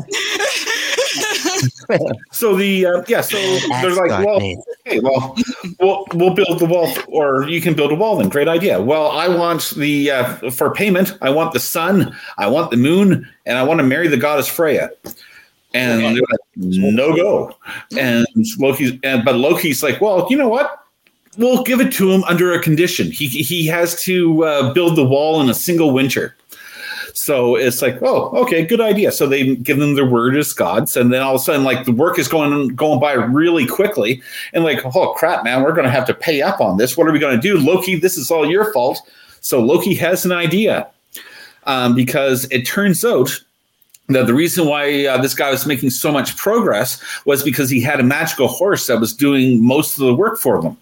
[2.32, 3.36] so the uh, yeah, so
[3.80, 4.56] they're like, well, man.
[4.86, 5.36] okay, well,
[5.80, 8.16] we'll we'll build the wall, or you can build a wall.
[8.16, 8.80] Then, great idea.
[8.80, 11.16] Well, I want the uh, for payment.
[11.22, 12.14] I want the sun.
[12.38, 14.90] I want the moon, and I want to marry the goddess Freya.
[15.74, 17.56] And they're like, no go.
[17.98, 18.24] And
[18.58, 20.84] Loki's, and, but Loki's like, well, you know what?
[21.36, 23.10] We'll give it to him under a condition.
[23.10, 26.36] He he has to uh, build the wall in a single winter.
[27.16, 29.12] So it's like, oh, okay, good idea.
[29.12, 31.84] So they give them their word as gods, and then all of a sudden, like
[31.84, 34.20] the work is going going by really quickly,
[34.52, 36.96] and like, oh crap, man, we're going to have to pay up on this.
[36.96, 37.94] What are we going to do, Loki?
[37.94, 39.00] This is all your fault.
[39.40, 40.88] So Loki has an idea,
[41.64, 43.30] um, because it turns out
[44.08, 47.80] that the reason why uh, this guy was making so much progress was because he
[47.80, 50.76] had a magical horse that was doing most of the work for them.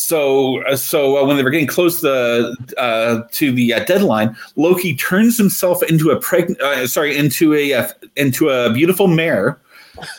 [0.00, 4.36] So, uh, so uh, when they were getting close to the uh, to the deadline,
[4.56, 7.86] Loki turns himself into a pregnant, sorry, into a
[8.16, 9.60] into a beautiful mare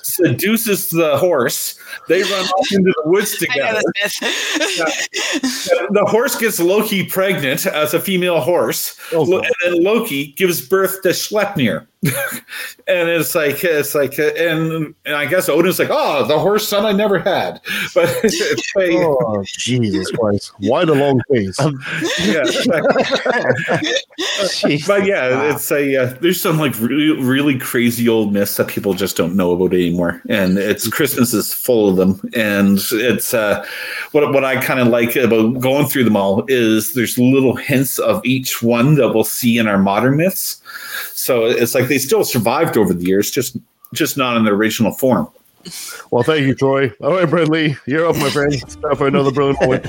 [0.03, 1.77] seduces the horse.
[2.07, 3.82] They run off into the woods I know together.
[5.91, 11.01] the horse gets Loki pregnant as a female horse, Oh, and then Loki gives birth
[11.03, 11.88] to Schleppnir.
[12.88, 16.84] and it's like it's like, and, and I guess Odin's like, oh, the horse son
[16.84, 17.61] I never had,
[17.93, 20.51] but it's like, Oh, Jesus Christ.
[20.59, 21.59] Why the long face?
[22.25, 22.43] yeah,
[24.88, 28.93] but yeah, it's a uh, there's some like really, really crazy old myths that people
[28.95, 33.65] just don't know about anymore, and it's Christmas is full of them, and it's uh,
[34.11, 37.99] what what I kind of like about going through them all is there's little hints
[37.99, 40.61] of each one that we'll see in our modern myths,
[41.13, 43.57] so it's like they still survived over the years, just
[43.93, 45.30] just not in their original form.
[46.09, 46.91] Well, thank you, Troy.
[47.01, 48.53] All right, Bradley, you're up, my friend.
[48.53, 49.86] It's time for another brilliant point.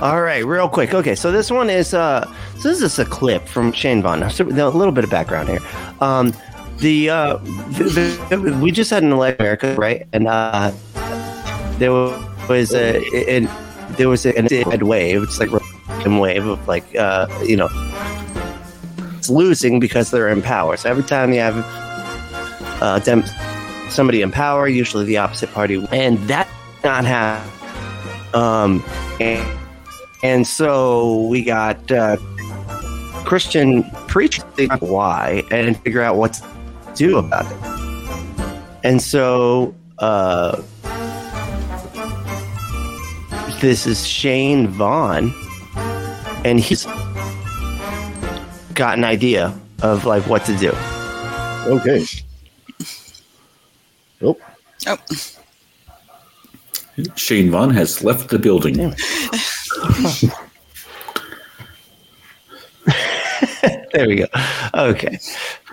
[0.00, 0.94] All right, real quick.
[0.94, 2.24] Okay, so this one is uh,
[2.58, 4.28] so this is a clip from Shane Vaughn.
[4.30, 5.60] So, a little bit of background here.
[6.00, 6.32] Um,
[6.82, 7.84] the, uh, the,
[8.30, 10.06] the we just had an election in America, right?
[10.12, 10.72] And uh,
[11.78, 13.48] there was a it,
[13.96, 15.22] there was a, red wave.
[15.22, 17.68] It's like a wave of like uh, you know,
[19.16, 20.76] it's losing because they're in power.
[20.76, 21.56] So every time you have
[22.82, 23.24] uh, dem-
[23.88, 26.48] somebody in power, usually the opposite party, and that
[26.82, 28.82] not have um,
[29.20, 29.58] and,
[30.22, 32.16] and so we got uh,
[33.24, 34.44] Christian preaching
[34.80, 36.51] why and figure out what to
[36.94, 37.56] do about it.
[38.84, 40.60] And so uh,
[43.60, 45.32] this is Shane Vaughn,
[46.44, 46.84] and he's
[48.74, 50.72] got an idea of like what to do.
[51.66, 52.04] Okay.
[54.20, 54.36] Oh.
[54.86, 54.98] Oh.
[57.16, 58.76] Shane Vaughn has left the building.
[63.92, 64.26] there we go.
[64.74, 65.18] Okay,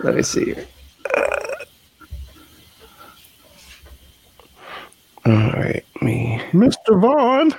[0.02, 0.66] let me see here.
[5.26, 7.00] All right, me, Mr.
[7.00, 7.54] Vaughn.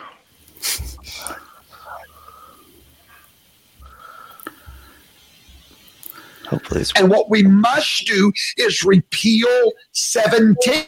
[6.52, 10.86] Hopefully, And what we must do is repeal 17.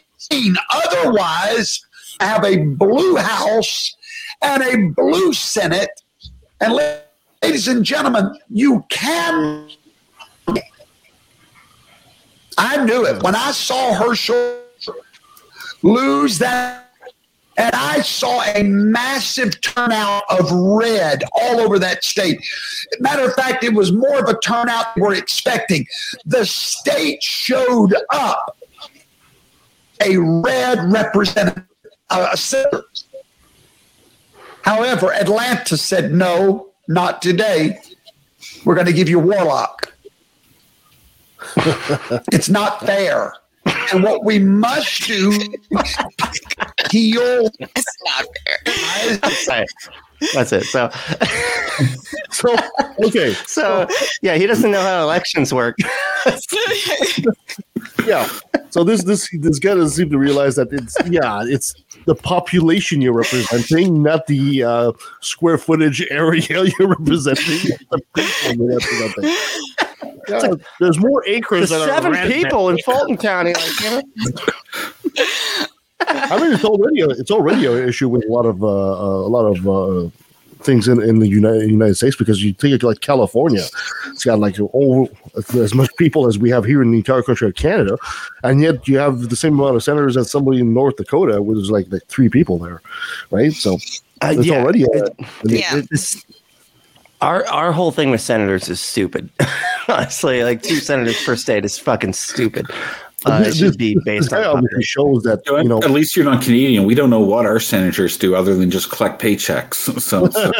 [0.73, 1.85] Otherwise,
[2.19, 3.95] have a blue House
[4.41, 6.01] and a blue Senate.
[6.59, 6.79] And
[7.41, 9.69] ladies and gentlemen, you can.
[12.57, 14.59] I knew it when I saw Herschel
[15.81, 16.79] lose that.
[17.55, 22.43] And I saw a massive turnout of red all over that state.
[22.99, 25.85] Matter of fact, it was more of a turnout we're expecting.
[26.25, 28.57] The state showed up
[30.03, 31.63] a red representative,
[32.09, 32.35] uh.
[34.63, 37.79] However, Atlanta said, no, not today.
[38.65, 39.92] We're going to give you Warnock.
[42.31, 43.33] It's not fair.
[43.93, 45.31] And what we must do
[46.91, 47.49] heal.
[47.59, 49.17] It's not fair.
[49.17, 49.69] That's it.
[50.33, 50.63] That's it.
[50.63, 50.89] So,
[52.31, 52.55] so
[53.05, 53.33] okay.
[53.45, 53.87] So,
[54.21, 55.77] yeah, he doesn't know how elections work.
[58.05, 58.29] yeah.
[58.69, 61.75] So this this this guy doesn't seem to realize that it's yeah it's
[62.05, 64.91] the population you're representing, not the uh,
[65.21, 66.41] square footage area
[66.79, 67.77] you're representing.
[70.27, 70.59] The people you're representing.
[70.59, 73.53] Yeah, there's more acres than seven red people in Fulton County.
[73.53, 74.01] Like, you know?
[76.05, 79.27] I mean, it's already a, it's already an issue with a lot of uh, uh,
[79.27, 80.09] a lot of uh,
[80.63, 83.63] things in, in the United United States because you take it to like California,
[84.07, 85.11] it's got like over
[85.55, 87.97] as much people as we have here in the entire country of Canada,
[88.43, 91.55] and yet you have the same amount of senators as somebody in North Dakota, where
[91.55, 92.81] there's like, like three people there,
[93.31, 93.53] right?
[93.53, 93.75] So
[94.21, 95.15] Uh, it's yeah, already a, it-
[95.45, 96.23] it- it's-
[97.23, 99.29] our our whole thing with senators is stupid.
[99.87, 102.67] Honestly, like two senators per state is fucking stupid.
[103.25, 106.25] Uh, it should be based guy on obviously shows that you know At least you're
[106.25, 106.83] not Canadian.
[106.83, 109.89] We don't know what our senators do other than just collect paychecks.
[110.03, 110.51] So, so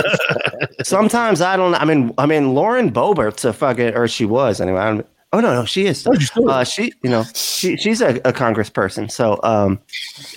[0.84, 1.76] Sometimes I don't.
[1.76, 5.04] I mean, I mean, Lauren Boebert's a fucking, or she was anyway.
[5.34, 6.00] I don't, oh no, no, she is.
[6.02, 6.50] Still.
[6.50, 9.10] Uh, she, you know, she she's a, a congressperson.
[9.10, 9.80] So, um,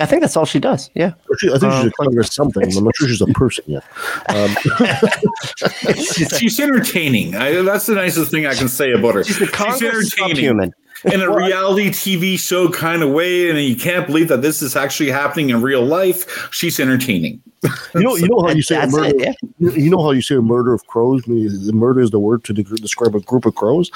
[0.00, 0.90] I think that's all she does.
[0.94, 1.12] Yeah.
[1.38, 2.76] She, I think she's Um, a Congress something.
[2.76, 3.84] I'm not sure she's a person yet.
[4.30, 4.56] Um,
[6.38, 7.36] she's entertaining.
[7.36, 9.24] I, that's the nicest thing I can say about her.
[9.24, 10.72] She's the Congress subhuman.
[11.12, 14.76] in a reality TV show kind of way, and you can't believe that this is
[14.76, 16.48] actually happening in real life.
[16.52, 17.42] She's entertaining.
[17.94, 19.08] You know, you know how you say a murder.
[19.18, 19.70] it, yeah.
[19.70, 21.22] you- know how you say a murder of crows.
[21.22, 23.88] The murder is the word to de- describe a group of crows.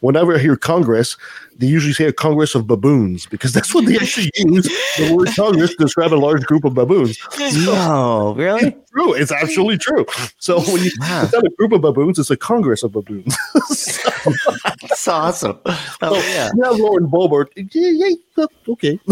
[0.00, 1.16] Whenever I hear Congress,
[1.56, 4.64] they usually say a Congress of baboons because that's what they actually use
[4.96, 7.18] the word Congress to describe a large group of baboons.
[7.64, 8.68] No, really?
[8.68, 9.14] It's true.
[9.14, 10.06] It's absolutely true.
[10.38, 13.36] So when you it's not a group of baboons, it's a Congress of baboons.
[14.82, 15.58] That's awesome.
[15.66, 16.50] Oh, so, yeah.
[16.64, 17.48] Have Lauren Boebert.
[17.56, 18.14] Yeah, yeah,
[18.68, 18.98] okay,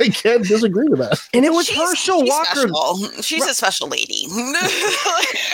[0.00, 1.18] I can't disagree with that.
[1.34, 2.68] And it was She's- Herschel she's Walker.
[2.68, 3.22] Special.
[3.22, 4.26] She's a special lady.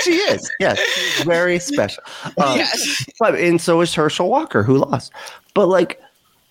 [0.03, 2.03] She is, yes, she's very special.
[2.39, 3.05] Um, Yes.
[3.19, 5.13] But and so is Herschel Walker, who lost.
[5.55, 6.01] But like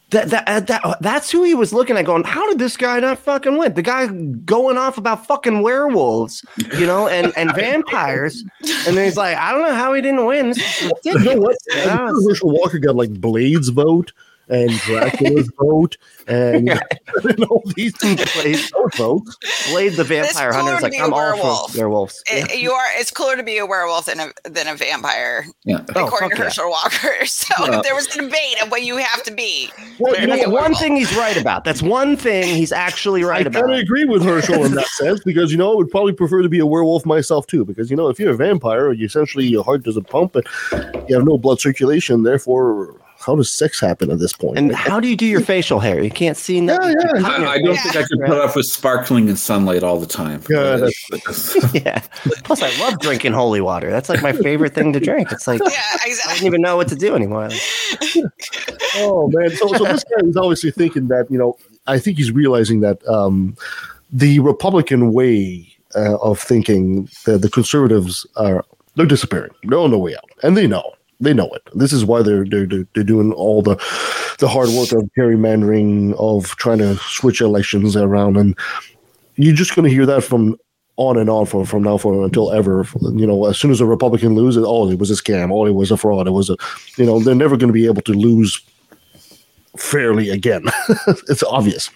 [0.10, 3.00] that, that, uh, that that's who he was looking at, going, how did this guy
[3.00, 3.74] not fucking win?
[3.74, 6.44] The guy going off about fucking werewolves,
[6.78, 8.44] you know, and and vampires,
[8.88, 10.50] and then he's like, I don't know how he didn't win.
[10.50, 11.56] This You know what?
[11.74, 12.26] ridiculous.
[12.28, 14.12] Herschel Walker got like Blade's vote
[14.50, 16.70] and Dracula's vote and,
[17.24, 18.60] and all these Blade,
[18.96, 19.38] votes.
[19.72, 21.72] Blade the vampire It's hunter is like, I'm all werewolf.
[21.74, 22.24] for werewolves.
[22.28, 22.86] It- you are.
[22.98, 25.80] It's cooler to be a werewolf than a than a vampire, Yeah.
[25.96, 26.44] Oh, according fuck to yeah.
[26.46, 27.10] Herschel Walker.
[27.26, 27.78] So Yeah.
[27.78, 29.70] if there was a debate of what you have to be.
[30.00, 31.64] Well, you know be One thing he's right about.
[31.64, 33.62] That's one thing he's actually I right about.
[33.64, 36.42] kind of agree with Herschel in that sense because you know I would probably prefer
[36.42, 39.46] to be a werewolf myself too because you know if you're a vampire you essentially
[39.46, 40.46] your heart doesn't pump and
[41.10, 44.58] you have no blood circulation therefore how does sex happen at this point?
[44.58, 46.04] And how do you do your facial hair?
[46.04, 46.96] You can't see nothing.
[47.00, 47.28] yeah, yeah.
[47.28, 47.84] I, I don't face.
[47.84, 50.42] think I could put up with sparkling in sunlight all the time.
[50.50, 52.02] Yeah, that's- yeah.
[52.44, 53.90] Plus, I love drinking holy water.
[53.90, 55.32] That's like my favorite thing to drink.
[55.32, 56.38] It's like Yeah, I exactly.
[56.40, 57.50] don't even know what to do anymore.
[58.98, 61.58] oh man so, so this guy is obviously thinking that you know
[61.88, 63.56] i think he's realizing that um,
[64.12, 68.64] the republican way uh, of thinking the, the conservatives are
[68.96, 72.04] they're disappearing they're on their way out and they know they know it this is
[72.04, 73.76] why they're they're, they're, doing all the
[74.40, 78.58] the hard work of gerrymandering of trying to switch elections around and
[79.36, 80.58] you're just going to hear that from
[80.98, 82.88] on and on from, from now for until ever.
[83.02, 85.52] You know, as soon as a Republican loses, oh, it was a scam.
[85.52, 86.28] Oh, it was a fraud.
[86.28, 86.56] It was a,
[86.98, 88.62] you know, they're never going to be able to lose
[89.78, 90.64] fairly again.
[91.28, 91.90] it's obvious.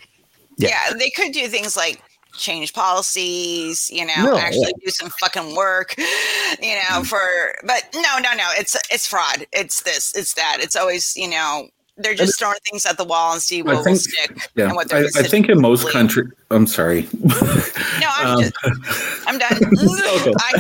[0.58, 0.94] Yeah.
[0.98, 2.02] they could do things like
[2.40, 7.06] change policies, you know, No, actually do some fucking work, you know, mm.
[7.06, 7.20] for
[7.64, 9.46] but no, no, no, it's it's fraud.
[9.52, 10.58] It's this, it's that.
[10.60, 11.70] It's always, you know,
[12.00, 14.76] they're just throwing things at the wall and see what I will stick yeah, and
[14.76, 17.08] what I, they're I think in most countries, I'm sorry.
[18.00, 18.54] No, I'm Um, just
[19.28, 19.52] I'm done.
[20.20, 20.34] Okay.
[20.42, 20.54] I,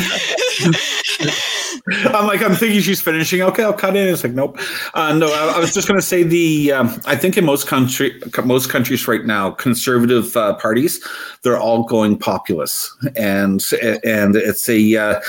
[2.14, 3.42] I'm like, I'm thinking she's finishing.
[3.42, 4.08] Okay, I'll cut in.
[4.08, 4.58] It's like, nope.
[4.94, 6.72] Uh, no, I, I was just going to say the.
[6.74, 11.00] Um, I think in most country, most countries right now, conservative uh, parties,
[11.44, 13.62] they're all going populist, and
[14.04, 15.22] and it's a uh,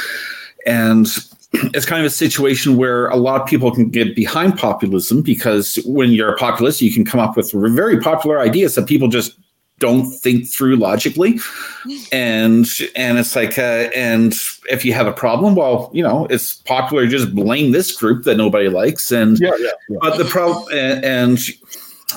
[0.66, 1.06] and
[1.52, 5.76] it's kind of a situation where a lot of people can get behind populism because
[5.84, 9.36] when you're a populist, you can come up with very popular ideas that people just
[9.80, 11.40] don't think through logically
[12.12, 14.34] and and it's like uh, and
[14.68, 18.36] if you have a problem well you know it's popular just blame this group that
[18.36, 19.98] nobody likes and Yeah, yeah, yeah.
[20.02, 21.38] but the problem and and,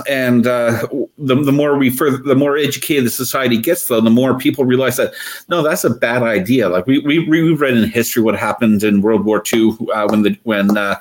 [0.08, 0.88] and uh,
[1.18, 4.66] the, the more we further the more educated the society gets though the more people
[4.66, 5.14] realize that
[5.50, 9.02] no that's a bad idea like we we, we read in history what happened in
[9.02, 10.96] world war ii uh, when the when uh,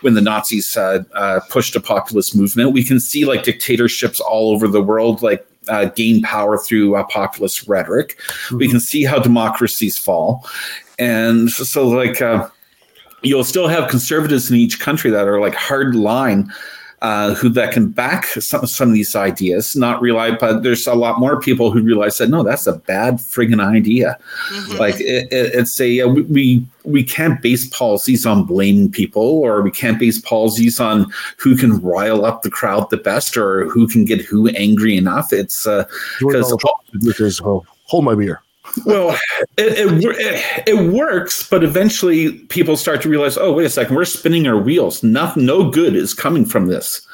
[0.00, 4.52] when the nazis uh, uh, pushed a populist movement we can see like dictatorships all
[4.52, 8.18] over the world like uh, gain power through uh, populist rhetoric.
[8.50, 10.44] We can see how democracies fall,
[10.98, 12.48] and so like uh,
[13.22, 16.52] you'll still have conservatives in each country that are like hard line.
[17.02, 20.94] Uh, who that can back some, some of these ideas, not realize, but there's a
[20.94, 24.16] lot more people who realize that no, that's a bad friggin' idea.
[24.78, 29.22] Like it, it, it's a uh, we- we we can't base policies on blaming people,
[29.22, 33.68] or we can't base policies on who can rile up the crowd the best, or
[33.68, 35.32] who can get who angry enough.
[35.32, 35.66] It's
[36.20, 38.40] because Donald Trump with his, oh, hold my beer.
[38.86, 39.18] Well,
[39.56, 44.04] it, it, it, works, but eventually people start to realize, oh, wait a second, we're
[44.04, 45.02] spinning our wheels.
[45.02, 47.06] Not, no good is coming from this.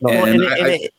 [0.00, 0.94] Well, And and, I- and it,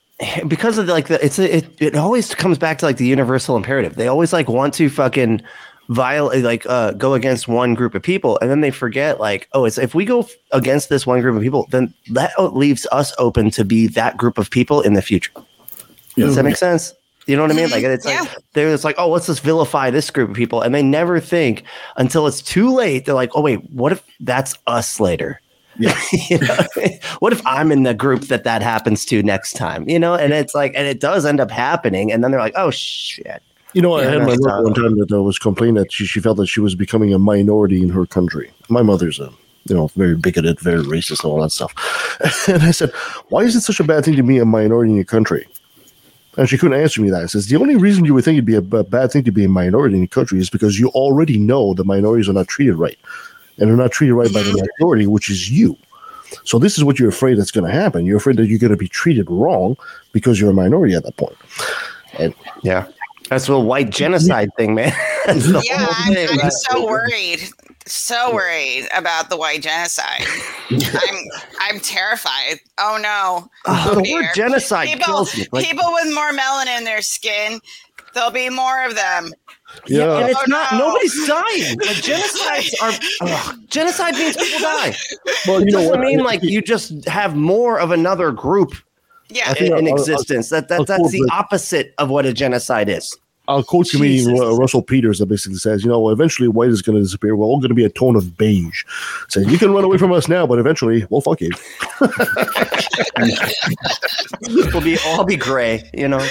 [0.48, 3.06] because of the, like the it's a, it it always comes back to like the
[3.06, 3.96] universal imperative.
[3.96, 5.42] They always like want to fucking
[5.90, 9.66] violate like uh go against one group of people and then they forget like oh
[9.66, 13.52] it's if we go against this one group of people then that leaves us open
[13.52, 15.32] to be that group of people in the future
[16.18, 16.92] does that make sense
[17.26, 17.70] you know what i mean?
[17.70, 20.62] Like it's like they're just like oh let's just vilify this group of people.
[20.62, 21.64] And they never think
[21.98, 25.42] until it's too late they're like oh wait what if that's us later?
[25.78, 26.00] Yeah.
[26.30, 26.58] You know?
[27.20, 29.88] what if i'm in the group that that happens to next time?
[29.90, 30.16] You know?
[30.16, 33.42] And it's like and it does end up happening and then they're like oh shit.
[33.74, 36.06] You know, I had my that's mother one time that uh, was complaining that she,
[36.06, 38.50] she felt that she was becoming a minority in her country.
[38.70, 39.30] My mother's a
[39.66, 41.74] you know very bigoted, very racist, and all that stuff.
[42.48, 42.92] And I said,
[43.30, 45.46] "Why is it such a bad thing to be a minority in your country?"
[46.38, 47.24] And she couldn't answer me that.
[47.24, 49.32] I says, "The only reason you would think it'd be a, b- bad thing to
[49.32, 52.48] be a minority in your country is because you already know the minorities are not
[52.48, 52.98] treated right,
[53.58, 54.66] and they're not treated right by the mm-hmm.
[54.80, 55.78] majority, which is you."
[56.44, 58.06] So this is what you're afraid that's going to happen.
[58.06, 59.78] You're afraid that you're going to be treated wrong
[60.12, 61.38] because you're a minority at that point.
[62.20, 62.34] And
[62.64, 62.88] yeah,
[63.30, 64.94] that's a white genocide thing, man.
[65.28, 66.54] Yeah, I'm, thing, I'm right?
[66.54, 67.50] so worried,
[67.88, 68.34] so mm.
[68.34, 70.24] worried about the white genocide.
[70.72, 71.26] I'm
[71.60, 72.60] I'm terrified.
[72.78, 73.50] Oh no!
[73.66, 75.46] Oh, the word genocide people, kills me.
[75.52, 77.60] Like- people with more melanin in their skin,
[78.14, 79.32] there'll be more of them.
[79.88, 80.72] Yeah, and it's Oh, not.
[80.74, 80.88] no.
[80.88, 81.78] Nobody's dying.
[81.86, 83.28] Like genocides are.
[83.28, 84.96] ugh, genocide means people die.
[85.48, 86.00] Well, you it doesn't what?
[86.00, 88.74] mean I- like you just have more of another group
[89.30, 89.54] Yeah.
[89.60, 90.50] in, in I'll- I'll- existence.
[90.50, 93.18] That, I'll that that's the opposite of what a genocide is.
[93.48, 94.58] I'll quote comedian Jesus.
[94.58, 97.36] Russell Peters that basically says, you know, eventually white is going to disappear.
[97.36, 98.84] We're all going to be a tone of beige.
[99.30, 101.52] Says you can run away from us now, but eventually we'll fuck you.
[104.48, 105.90] We'll be all be gray.
[105.94, 106.26] You know,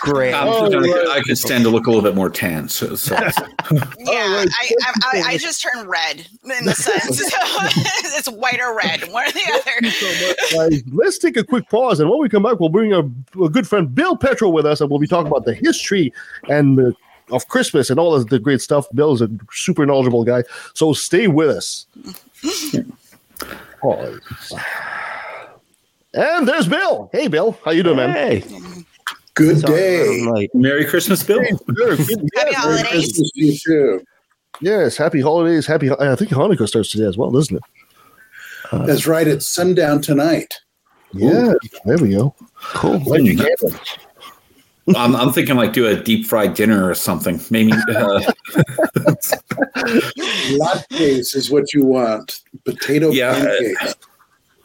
[0.00, 0.32] gray.
[0.32, 2.68] I'm- Oh, I could stand to look a little bit more tan.
[2.68, 3.14] So, so
[3.70, 6.94] Yeah, I, I, I, I just turned red in the sun.
[7.16, 10.70] So it's white or red, one or the other.
[10.70, 13.00] Guys, let's take a quick pause, and when we come back, we'll bring a,
[13.42, 16.12] a good friend Bill Petro with us, and we'll be talking about the history
[16.48, 16.94] and the,
[17.30, 18.86] of Christmas and all of the great stuff.
[18.94, 20.44] Bill is a super knowledgeable guy,
[20.74, 21.86] so stay with us.
[23.80, 24.20] Pause.
[26.14, 27.10] And there's Bill.
[27.12, 28.10] Hey, Bill, how you doing, man?
[28.10, 28.44] Hey,
[29.34, 30.24] Good Sorry, day.
[30.24, 31.42] Like, Merry Christmas, Bill.
[31.44, 31.96] Sure.
[31.96, 32.88] Happy Yes, holidays.
[32.88, 34.04] Christmas to you too.
[34.62, 35.66] Yes, happy holidays.
[35.66, 35.90] Happy.
[35.90, 37.62] I think Hanukkah starts today as well, doesn't it?
[38.72, 39.28] Uh, That's right.
[39.28, 40.54] It's sundown tonight.
[41.12, 41.52] Yeah,
[41.84, 42.34] there we go.
[42.62, 42.98] cool.
[43.04, 43.78] Light your candle.
[44.94, 47.40] I'm, I'm thinking like do a deep fried dinner or something.
[47.50, 48.20] Maybe uh,
[49.76, 52.40] Latkes is what you want.
[52.64, 53.34] Potato Yeah.
[53.34, 53.94] pancakes.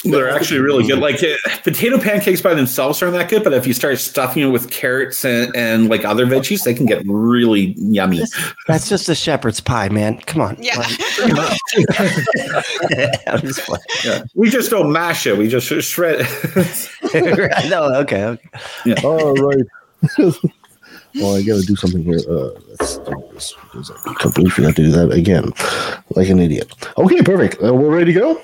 [0.04, 1.00] they're actually really good.
[1.00, 4.48] Like uh, potato pancakes by themselves aren't that good, but if you start stuffing it
[4.48, 8.22] with carrots and, and like other veggies, they can get really yummy.
[8.68, 10.18] That's just a shepherd's pie, man.
[10.22, 10.58] Come on.
[10.60, 10.76] Yeah.
[13.28, 13.70] I'm just.
[14.04, 14.24] Yeah.
[14.36, 15.38] We just don't mash it.
[15.38, 17.70] We just shred it.
[17.70, 18.50] no, okay, okay.
[19.04, 19.66] All right.
[21.16, 22.20] well, I got to do something here.
[22.30, 25.52] Uh, let's do this because I completely forgot to do that again,
[26.16, 26.72] like an idiot.
[26.98, 27.62] Okay, perfect.
[27.64, 28.42] Uh, we're ready to go.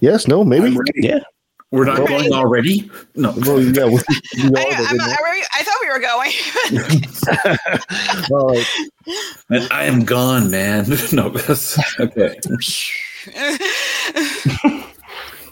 [0.00, 0.76] Yes, no, maybe.
[0.94, 1.20] Yeah.
[1.70, 2.90] We're not going already?
[3.14, 3.34] No.
[3.44, 3.98] Well, yeah, we, we
[4.56, 6.32] I, are, I'm, but- I, I thought we were going.
[8.32, 8.66] all right.
[9.50, 10.84] And I am gone, man.
[11.12, 12.38] No, that's okay.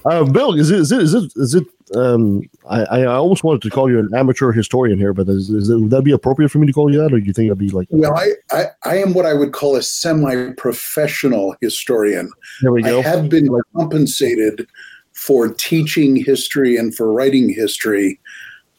[0.08, 1.66] Uh, Bill, is it is it is it is it?
[1.94, 5.68] Um, I I almost wanted to call you an amateur historian here, but is, is
[5.68, 7.48] it, would that be appropriate for me to call you that, or do you think
[7.48, 7.88] that'd be like?
[7.90, 12.30] Well, I, I, I am what I would call a semi professional historian.
[12.62, 13.00] There we go.
[13.00, 14.66] I have been compensated
[15.12, 18.20] for teaching history and for writing history,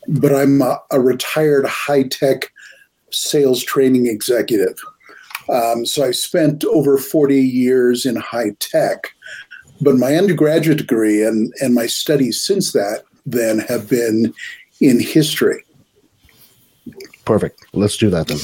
[0.07, 2.51] but I'm a, a retired high tech
[3.11, 4.77] sales training executive.
[5.49, 9.11] Um, so I spent over 40 years in high tech,
[9.81, 14.33] but my undergraduate degree and, and my studies since that then have been
[14.81, 15.63] in history.
[17.25, 17.65] Perfect.
[17.73, 18.39] Let's do that then.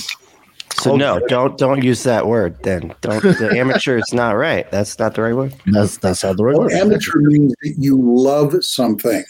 [0.76, 2.58] So no, don't don't use that word.
[2.64, 3.22] Then don't.
[3.22, 4.70] The amateur is not right.
[4.72, 5.54] That's not the right word.
[5.68, 6.74] That's that's not the right Well, word.
[6.74, 9.24] amateur means that you love something.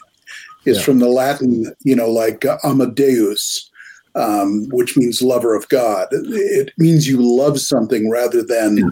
[0.66, 0.84] It's Yeah.
[0.86, 3.70] from the Latin, you know, like uh, Amadeus,
[4.16, 6.08] um, which means lover of God.
[6.12, 8.89] It means you love something rather than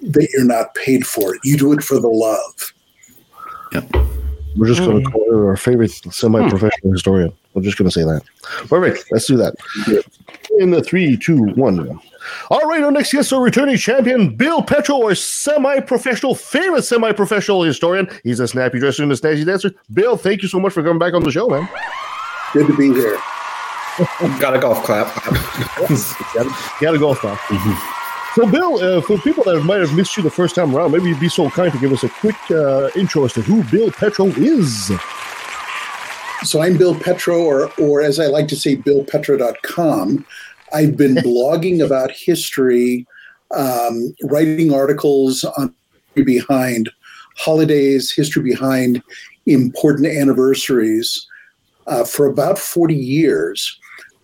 [0.00, 1.40] that you're not paid for it.
[1.44, 2.72] You do it for the love.
[3.72, 3.84] Yep.
[4.56, 5.04] We're just going Hmm.
[5.04, 7.32] to call her our favorite semi-professional historian.
[7.54, 8.22] We're just going to say that.
[8.68, 9.04] Perfect.
[9.12, 9.54] Let's do that.
[10.58, 12.00] In the three, two, one.
[12.50, 18.08] All right, our next guest, our returning champion, Bill Petro, our semi-professional, famous semi-professional historian.
[18.24, 19.72] He's a snappy dresser and a snazzy dancer.
[19.92, 21.68] Bill, thank you so much for coming back on the show, man.
[22.52, 23.18] Good to be here.
[24.40, 25.06] Got a golf clap.
[25.90, 25.96] You
[26.80, 27.38] got a golf ball.
[28.38, 31.08] So, Bill, uh, for people that might have missed you the first time around, maybe
[31.08, 33.90] you'd be so kind to give us a quick uh, intro as to who Bill
[33.90, 34.92] Petro is.
[36.44, 40.24] So I'm Bill Petro, or, or as I like to say, BillPetro.com.
[40.72, 43.08] I've been blogging about history,
[43.50, 45.74] um, writing articles on
[46.14, 46.90] history behind
[47.36, 49.02] holidays, history behind
[49.46, 51.26] important anniversaries
[51.88, 53.76] uh, for about 40 years.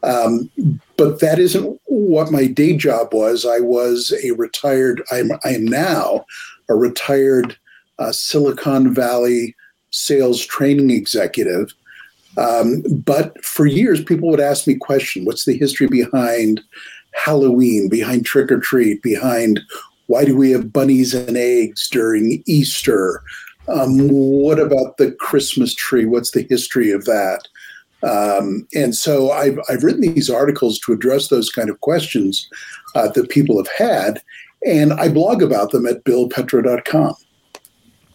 [0.04, 0.48] Um,
[0.96, 3.44] but that isn't what my day job was.
[3.44, 6.24] I was a retired, I'm, I am now
[6.68, 7.56] a retired
[7.98, 9.54] uh, Silicon Valley
[9.90, 11.72] sales training executive.
[12.36, 16.60] Um, but for years, people would ask me questions What's the history behind
[17.14, 19.60] Halloween, behind trick or treat, behind
[20.06, 23.22] why do we have bunnies and eggs during Easter?
[23.68, 26.04] Um, what about the Christmas tree?
[26.04, 27.48] What's the history of that?
[28.02, 32.48] Um, and so I've, I've written these articles to address those kind of questions
[32.94, 34.22] uh, that people have had,
[34.66, 37.14] and I blog about them at billpetro.com.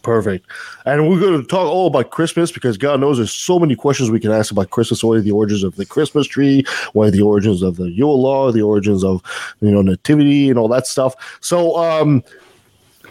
[0.02, 0.46] Perfect.
[0.86, 4.10] And we're going to talk all about Christmas because God knows there's so many questions
[4.10, 5.04] we can ask about Christmas.
[5.04, 6.64] What are the origins of the Christmas tree?
[6.92, 8.54] What are the origins of the Yule log?
[8.54, 9.22] The origins of
[9.60, 11.38] you know nativity and all that stuff.
[11.40, 12.24] So, um,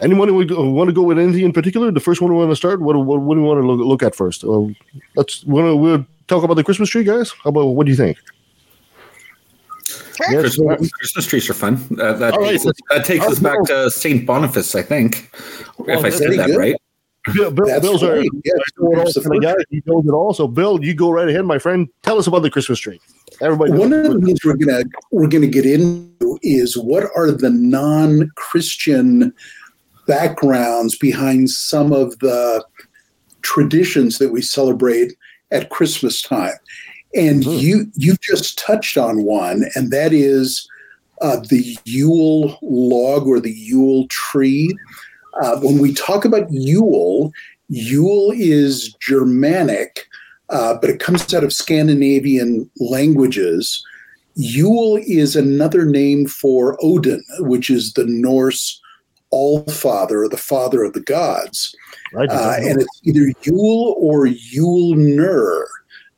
[0.00, 1.90] anyone would want to go with anything in particular?
[1.90, 2.80] The first one we want to start.
[2.80, 4.44] What, what, what do we want to look, look at first?
[4.44, 4.66] Uh,
[5.16, 7.32] let's we'll, we'll talk about the Christmas tree, guys.
[7.42, 8.18] How about what do you think?
[10.28, 10.40] Yes.
[10.40, 11.76] Christmas, Christmas trees are fun.
[11.98, 12.70] Uh, that, All takes, right.
[12.70, 15.30] us- that takes us back to Saint Boniface, I think,
[15.86, 16.56] if I said that good.
[16.56, 16.76] right.
[17.34, 18.28] Bill, Bill, Bill's our right.
[18.44, 19.54] Yes, our that's the guy.
[19.68, 20.32] He knows it all.
[20.32, 21.86] So, Bill, you go right ahead, my friend.
[22.02, 22.98] Tell us about the Christmas tree.
[23.42, 27.50] Everybody, One of the things we're gonna we're gonna get into is what are the
[27.50, 29.34] non-Christian
[30.10, 32.64] backgrounds behind some of the
[33.42, 35.12] traditions that we celebrate
[35.52, 36.54] at Christmas time.
[37.14, 40.68] And you you just touched on one, and that is
[41.20, 44.76] uh, the Yule log or the Yule tree.
[45.42, 47.32] Uh, when we talk about Yule,
[47.68, 50.06] Yule is Germanic,
[50.48, 53.84] uh, but it comes out of Scandinavian languages.
[54.34, 58.79] Yule is another name for Odin, which is the Norse
[59.30, 61.74] All Father, or the father of the gods.
[62.16, 65.64] I did not Uh, and it's either Yule or Yulnir.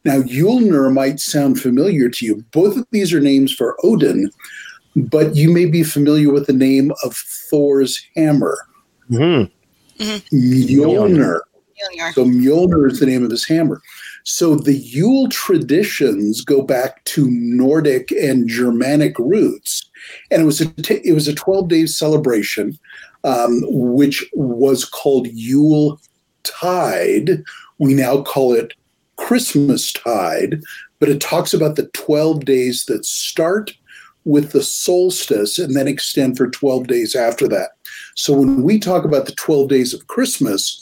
[0.04, 2.44] Now, Yulnir might sound familiar to you.
[2.52, 4.30] Both of these are names for Odin,
[4.96, 8.58] but you may be familiar with the name of Thor's hammer,
[9.98, 11.40] Mjolnir.
[12.14, 13.80] So Mjolnir is the name of his hammer.
[14.24, 19.84] So the Yule traditions go back to Nordic and Germanic roots,
[20.30, 22.78] and it was a t- it was a twelve day celebration,
[23.24, 26.00] um, which was called Yule
[26.44, 27.42] Tide.
[27.78, 28.74] We now call it
[29.16, 30.60] Christmas Tide,
[30.98, 33.72] but it talks about the twelve days that start
[34.24, 37.70] with the solstice and then extend for 12 days after that.
[38.14, 40.80] So when we talk about the 12 days of Christmas,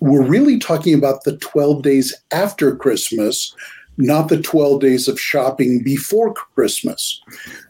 [0.00, 3.54] we're really talking about the 12 days after Christmas,
[3.96, 7.22] not the 12 days of shopping before Christmas.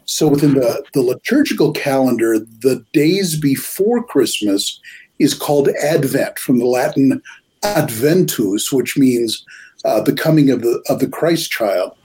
[0.07, 4.81] So within the, the liturgical calendar, the days before Christmas
[5.19, 7.23] is called Advent from the Latin
[7.63, 9.45] adventus, which means
[9.85, 11.97] uh, the coming of the of the Christ child.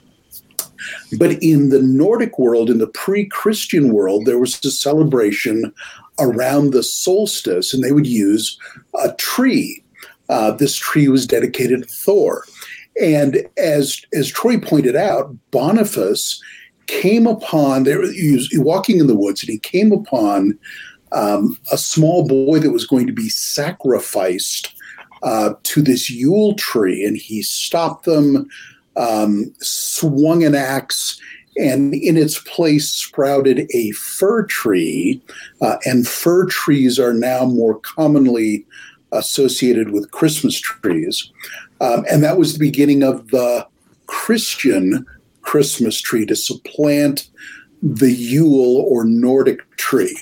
[1.18, 5.72] But in the Nordic world, in the pre Christian world, there was a celebration
[6.18, 8.58] around the solstice, and they would use
[9.02, 9.82] a tree.
[10.28, 12.44] Uh, this tree was dedicated to Thor.
[13.00, 16.40] And as, as Troy pointed out, Boniface
[16.90, 20.58] came upon, there, he was walking in the woods, and he came upon
[21.12, 24.74] um, a small boy that was going to be sacrificed
[25.22, 28.48] uh, to this Yule tree, and he stopped them,
[28.96, 31.20] um, swung an axe,
[31.56, 35.22] and in its place sprouted a fir tree.
[35.60, 38.66] Uh, and fir trees are now more commonly
[39.12, 41.30] associated with Christmas trees.
[41.80, 43.66] Um, and that was the beginning of the
[44.06, 45.06] Christian
[45.42, 47.28] Christmas tree to supplant
[47.82, 50.18] the Yule or Nordic tree.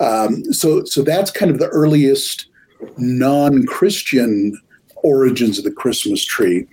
[0.00, 2.46] Um, so, so that's kind of the earliest
[2.96, 4.60] non-Christian
[5.04, 6.66] origins of the Christmas tree.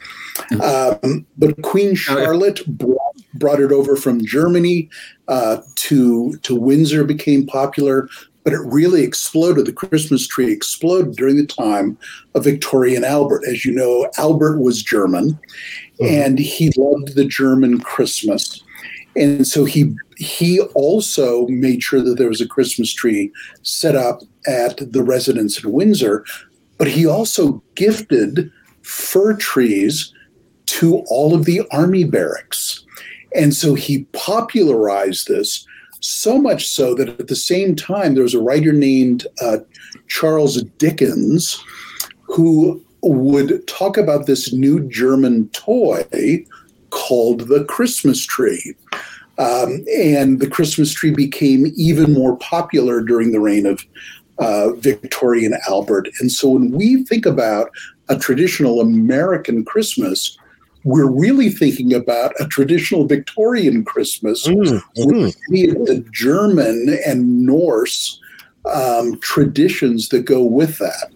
[0.61, 4.89] Um, but Queen Charlotte brought, brought it over from Germany
[5.27, 8.07] uh, to to Windsor, became popular.
[8.43, 9.65] But it really exploded.
[9.65, 11.97] The Christmas tree exploded during the time
[12.33, 13.43] of Victoria and Albert.
[13.47, 15.37] As you know, Albert was German,
[15.99, 18.63] and he loved the German Christmas.
[19.15, 23.31] And so he he also made sure that there was a Christmas tree
[23.63, 26.25] set up at the residence in Windsor,
[26.77, 30.13] but he also gifted fir trees
[30.67, 32.85] to all of the army barracks.
[33.35, 35.65] And so he popularized this
[36.01, 39.57] so much so that at the same time, there was a writer named uh,
[40.07, 41.63] Charles Dickens
[42.21, 46.45] who would talk about this new German toy
[46.89, 48.75] called the Christmas tree.
[49.37, 53.85] Um, and the Christmas tree became even more popular during the reign of
[54.37, 56.09] uh, Victoria and Albert.
[56.19, 57.69] And so when we think about
[58.09, 60.37] a traditional American Christmas,
[60.83, 64.83] we're really thinking about a traditional Victorian Christmas with
[65.49, 68.19] many of the German and Norse
[68.65, 71.11] um, traditions that go with that.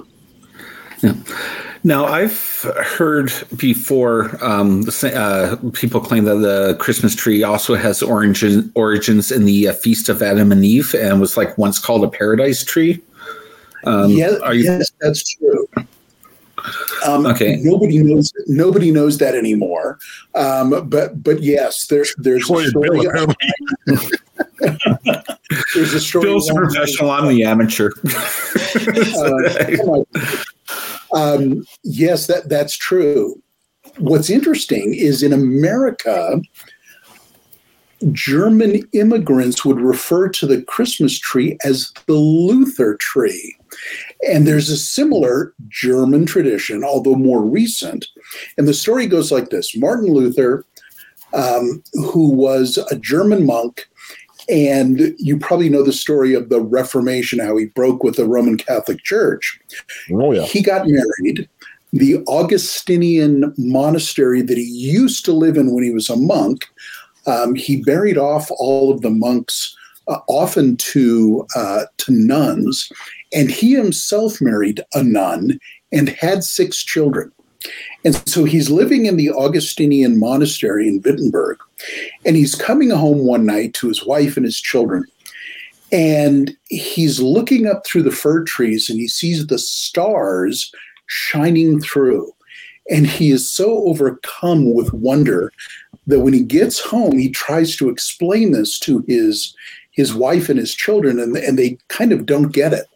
[1.86, 8.72] Now, I've heard before um, uh, people claim that the Christmas tree also has origin,
[8.76, 12.08] origins in the uh, Feast of Adam and Eve and was like once called a
[12.10, 13.02] paradise tree.
[13.86, 15.68] Um, yes, are you- yes, that's true.
[17.06, 17.58] Um, Okay.
[17.62, 18.32] Nobody knows.
[18.48, 20.00] Nobody knows that anymore.
[20.36, 23.06] Um, but but yes, there's there's a story.
[25.76, 26.26] there's a story.
[26.26, 27.12] Bill's a professional.
[27.12, 27.90] I'm the amateur.
[28.06, 30.06] uh, come on.
[31.14, 33.42] Um, yes, that that's true.
[33.98, 36.42] What's interesting is in America,
[38.12, 43.56] German immigrants would refer to the Christmas tree as the Luther tree.
[44.30, 48.06] And there's a similar German tradition, although more recent.
[48.58, 50.66] And the story goes like this Martin Luther,
[51.34, 53.88] um, who was a German monk,
[54.50, 58.58] and you probably know the story of the Reformation, how he broke with the Roman
[58.58, 59.60] Catholic Church.
[60.12, 60.44] Oh, yeah.
[60.44, 61.48] He got married.
[61.92, 66.66] The Augustinian monastery that he used to live in when he was a monk,
[67.28, 69.76] um, he buried off all of the monks,
[70.08, 72.92] uh, often to uh, to nuns,
[73.34, 75.60] and he himself married a nun
[75.92, 77.32] and had six children.
[78.04, 81.58] And so he's living in the Augustinian monastery in Wittenberg,
[82.26, 85.06] and he's coming home one night to his wife and his children.
[85.92, 90.72] And he's looking up through the fir trees and he sees the stars
[91.08, 92.32] shining through.
[92.90, 95.52] And he is so overcome with wonder
[96.08, 99.56] that when he gets home, he tries to explain this to his
[99.92, 102.88] his wife and his children, and, and they kind of don't get it.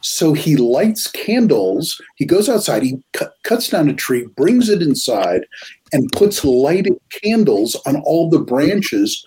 [0.00, 2.00] So he lights candles.
[2.16, 5.44] He goes outside, he cu- cuts down a tree, brings it inside,
[5.92, 9.24] and puts lighted candles on all the branches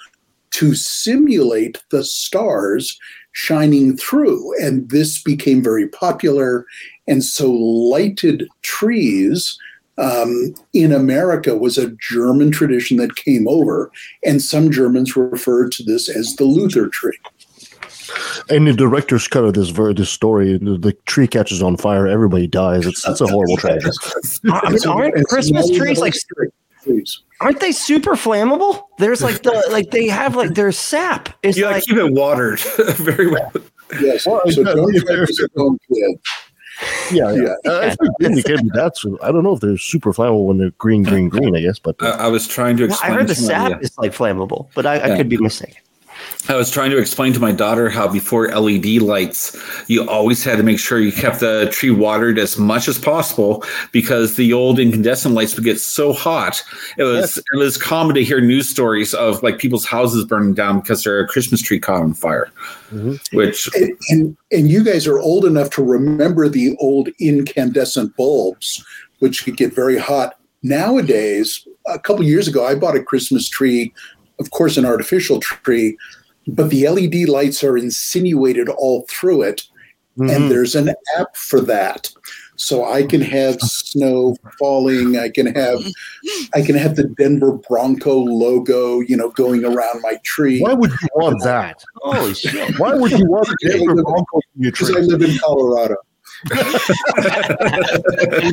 [0.51, 2.99] to simulate the stars
[3.33, 4.53] shining through.
[4.61, 6.65] And this became very popular.
[7.07, 9.57] And so lighted trees
[9.97, 13.91] um, in America was a German tradition that came over,
[14.25, 17.17] and some Germans referred to this as the Luther tree.
[18.49, 22.07] And the director's cut of this ver- this story, the, the tree catches on fire,
[22.07, 22.85] everybody dies.
[22.85, 23.89] It's it's a horrible tragedy.
[24.51, 26.13] I mean, aren't Christmas trees like
[26.83, 27.21] trees.
[27.39, 28.83] aren't they super flammable?
[28.97, 31.29] There's like the like they have like their sap.
[31.43, 32.59] It's You like keep it watered
[32.95, 33.51] very well.
[33.99, 34.25] Yes.
[34.25, 35.01] Well, so yeah, don't yeah.
[35.01, 36.19] try this at home, kid.
[37.11, 37.53] Yeah, yeah.
[37.63, 37.71] Yeah.
[37.71, 39.05] Uh, I think maybe can be that's.
[39.21, 41.55] I don't know if they're super flammable when they're green, green, green.
[41.55, 43.47] I guess, but uh, I, I was trying to Well, I heard the to my-
[43.47, 45.77] sap is like flammable, but I, I could be mistaken.
[46.49, 49.55] I was trying to explain to my daughter how before LED lights,
[49.87, 53.63] you always had to make sure you kept the tree watered as much as possible
[53.91, 56.63] because the old incandescent lights would get so hot.
[56.97, 60.79] It was it was common to hear news stories of like people's houses burning down
[60.79, 62.51] because their Christmas tree caught on fire.
[62.91, 63.37] Mm-hmm.
[63.37, 68.83] Which And, and and you guys are old enough to remember the old incandescent bulbs,
[69.19, 70.35] which could get very hot.
[70.63, 73.93] Nowadays, a couple years ago, I bought a Christmas tree,
[74.39, 75.97] of course, an artificial tree,
[76.47, 79.63] but the LED lights are insinuated all through it,
[80.17, 80.35] Mhm.
[80.35, 82.09] and there's an app for that.
[82.57, 85.17] So I can have snow falling.
[85.17, 85.79] I can have,
[86.53, 90.59] I can have the Denver Bronco logo, you know, going around my tree.
[90.61, 91.83] why would you want that?
[91.95, 92.77] Holy shit!
[92.77, 95.95] Why would you want the Denver Broncos in your Because I live in Colorado.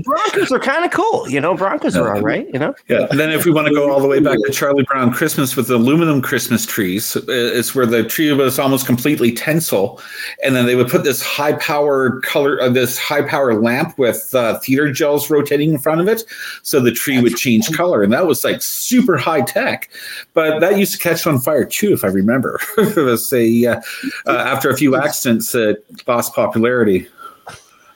[0.04, 1.54] Broncos are kind of cool, you know.
[1.54, 2.74] Broncos are all right, you know.
[2.88, 3.06] Yeah.
[3.10, 5.56] And then if we want to go all the way back to Charlie Brown Christmas
[5.56, 10.00] with the aluminum Christmas trees, it's where the tree was almost completely tinsel,
[10.44, 14.34] and then they would put this high power color, uh, this high power lamp with
[14.34, 16.24] uh, theater gels rotating in front of it,
[16.62, 19.88] so the tree would change color, and that was like super high tech.
[20.34, 22.60] But that used to catch on fire too, if I remember.
[22.78, 23.80] it was a uh,
[24.26, 27.08] uh, after a few accidents, it lost popularity.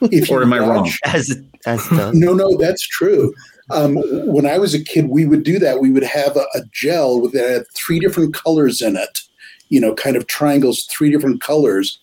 [0.10, 0.90] If you Or am I wrong?
[1.04, 1.90] As it, as.
[2.12, 3.32] No, no, that's true.
[3.70, 3.96] Um,
[4.26, 5.80] when I was a kid, we would do that.
[5.80, 9.20] We would have a, a gel with that had three different colors in it,
[9.68, 11.98] you know, kind of triangles, three different colors.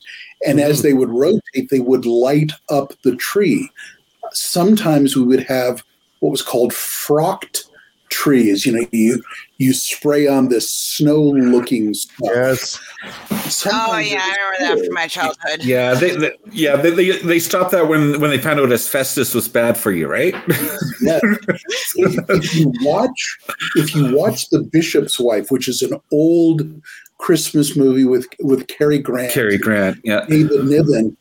[0.45, 3.69] And as they would rotate, they would light up the tree.
[4.31, 5.83] Sometimes we would have
[6.19, 7.68] what was called frocked
[8.09, 8.65] trees.
[8.65, 9.23] You know, you
[9.57, 12.19] you spray on this snow-looking stuff.
[12.21, 12.79] Yes.
[13.71, 15.63] Oh yeah, I remember that from my childhood.
[15.63, 19.33] Yeah, they, they yeah they, they they stopped that when when they found out asbestos
[19.33, 20.35] was bad for you, right?
[21.01, 21.19] Yeah.
[21.23, 23.37] if, if you watch,
[23.77, 26.61] if you watch The Bishop's Wife, which is an old
[27.19, 30.25] Christmas movie with with Cary Grant, Cary Grant, yeah.
[30.27, 31.15] David Niven,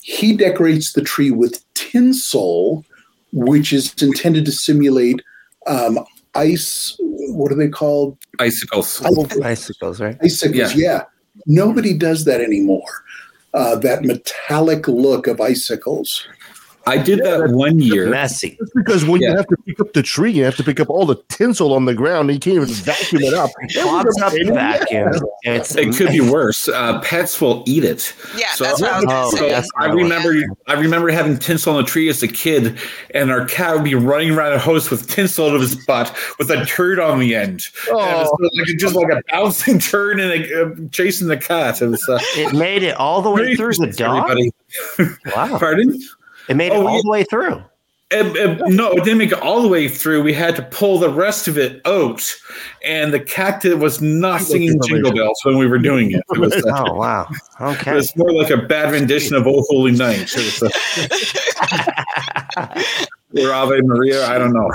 [0.00, 2.86] he decorates the tree with tinsel,
[3.32, 5.20] which is intended to simulate
[5.66, 5.98] um,
[6.38, 6.96] ice.
[7.00, 8.16] What are they called?
[8.38, 9.02] Icicles.
[9.42, 10.16] Icicles, right?
[10.22, 10.74] Icicles.
[10.74, 11.04] Yeah.
[11.46, 12.88] Nobody does that anymore.
[13.54, 16.26] Uh, that metallic look of icicles.
[16.88, 18.08] I did that one year.
[18.08, 18.56] Messy.
[18.58, 20.88] That's because when you have to pick up the tree, you have to pick up
[20.90, 22.30] all the tinsel on the ground.
[22.30, 23.50] And you can't even vacuum it up.
[23.80, 25.12] Clogs up the vacuum.
[25.42, 26.68] It's It could be worse.
[26.68, 28.14] Uh, pets will eat it.
[28.36, 29.48] Yeah, that's what I was gonna Oh, say.
[29.50, 30.34] that's I remember,
[30.66, 32.78] I remember having tinsel on the tree as a kid,
[33.14, 36.16] and our cat would be running around a house with tinsel out of his butt
[36.38, 37.62] with a turd on the end.
[37.88, 41.80] And it was like, just like a bouncing turd and a, uh, chasing the cat.
[41.82, 44.30] It was uh, It made it all the way through the dog.
[44.30, 44.50] everybody.
[45.34, 45.58] Wow!
[45.58, 45.98] Pardon?
[46.48, 47.02] It made it Oh, all yeah.
[47.02, 47.62] the way through.
[48.10, 50.22] No, it didn't make it all the way through.
[50.22, 52.24] We had to pull the rest of it out,
[52.82, 56.22] and the cactus was not singing jingle bells when we were doing it.
[56.30, 57.26] It was, uh, Oh wow.
[57.30, 57.92] it Okay.
[57.94, 60.62] was more like a bad rendition of "Oh Holy Night." It was
[63.36, 64.26] a, or Ave Maria.
[64.26, 64.70] I don't know.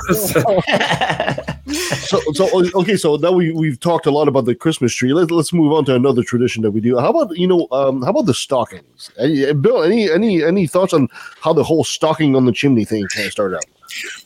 [1.72, 5.14] so, so okay, so now we we've talked a lot about the Christmas tree.
[5.14, 6.98] Let's let's move on to another tradition that we do.
[6.98, 9.10] How about you know, um, how about the stockings?
[9.18, 11.08] Any, Bill, any any any thoughts on
[11.42, 13.66] how the whole stocking on the chimney thing kind of started out?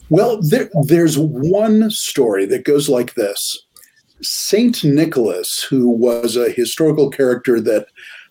[0.10, 3.66] Well, there, there's one story that goes like this
[4.22, 7.88] Saint Nicholas, who was a historical character that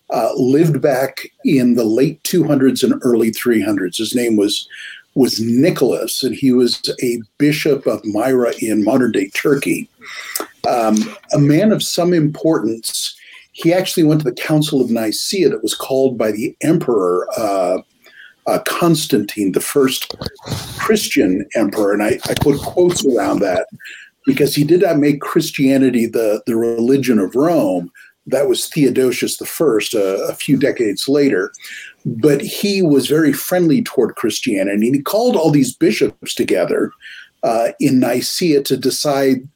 [0.09, 3.97] uh, lived back in the late 200s and early 300s.
[3.97, 4.67] His name was
[5.17, 9.89] was Nicholas, and he was a bishop of Myra in modern day Turkey.
[10.69, 10.95] Um,
[11.33, 13.15] a man of some importance.
[13.51, 17.79] He actually went to the Council of Nicaea that was called by the emperor uh,
[18.45, 20.15] uh, Constantine, the first
[20.77, 23.65] Christian emperor, and I, I put quotes around that
[24.27, 27.91] because he did not make Christianity the, the religion of Rome.
[28.27, 31.51] That was Theodosius I, a, a few decades later.
[32.05, 36.91] But he was very friendly toward Christianity, and he called all these bishops together
[37.43, 39.47] uh, in Nicaea to decide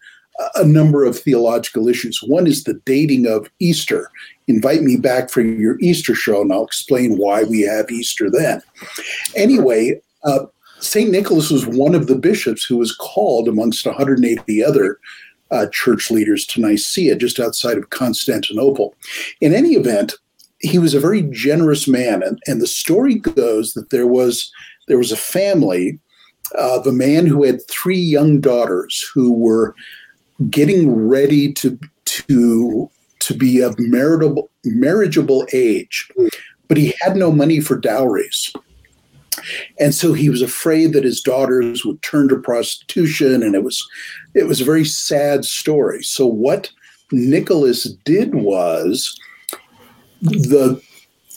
[0.55, 2.19] a number of theological issues.
[2.23, 4.09] One is the dating of Easter.
[4.47, 8.61] Invite me back for your Easter show, and I'll explain why we have Easter then.
[9.35, 10.45] Anyway, uh,
[10.80, 11.11] St.
[11.11, 14.99] Nicholas was one of the bishops who was called amongst 180 other
[15.51, 18.95] uh, church leaders to Nicaea, just outside of Constantinople.
[19.41, 20.13] In any event,
[20.61, 24.51] he was a very generous man, and, and the story goes that there was
[24.88, 25.99] there was a family
[26.57, 29.75] uh, of a man who had three young daughters who were
[30.49, 32.89] getting ready to to
[33.19, 36.09] to be of marriageable marriageable age,
[36.67, 38.53] but he had no money for dowries.
[39.79, 43.83] And so he was afraid that his daughters would turn to prostitution, and it was
[44.35, 46.03] it was a very sad story.
[46.03, 46.69] So what
[47.11, 49.17] Nicholas did was
[50.22, 50.81] the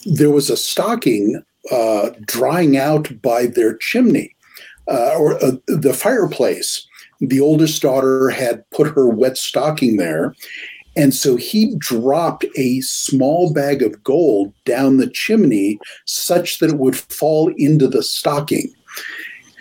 [0.05, 4.35] there was a stocking uh, drying out by their chimney
[4.87, 6.85] uh, or uh, the fireplace.
[7.21, 10.35] The oldest daughter had put her wet stocking there,
[10.95, 16.77] and so he dropped a small bag of gold down the chimney such that it
[16.77, 18.73] would fall into the stocking.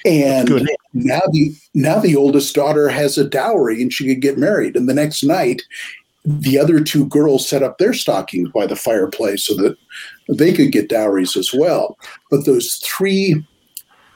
[0.04, 4.76] And now the now the oldest daughter has a dowry and she could get married.
[4.76, 5.62] And the next night,
[6.24, 9.76] the other two girls set up their stockings by the fireplace so that
[10.28, 11.98] they could get dowries as well.
[12.30, 13.44] But those three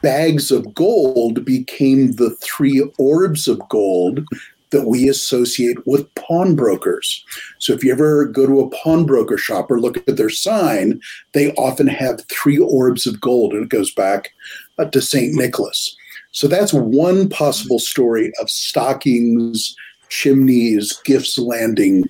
[0.02, 4.24] bags of gold became the three orbs of gold
[4.70, 7.24] that we associate with pawnbrokers.
[7.58, 11.00] So if you ever go to a pawnbroker shop or look at their sign,
[11.32, 14.30] they often have three orbs of gold, and it goes back
[14.78, 15.34] uh, to St.
[15.34, 15.96] Nicholas.
[16.32, 19.74] So that's one possible story of stockings,
[20.08, 22.08] chimneys, gifts landing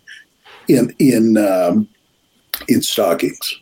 [0.68, 1.88] in in um,
[2.68, 3.60] in stockings.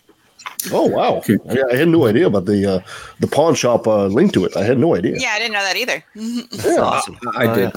[0.73, 1.23] Oh wow!
[1.29, 2.81] Yeah, I had no idea about the uh,
[3.21, 4.57] the pawn shop uh, link to it.
[4.57, 5.17] I had no idea.
[5.17, 6.03] Yeah, I didn't know that either.
[6.51, 7.19] That's awesome.
[7.37, 7.73] I Oh, did.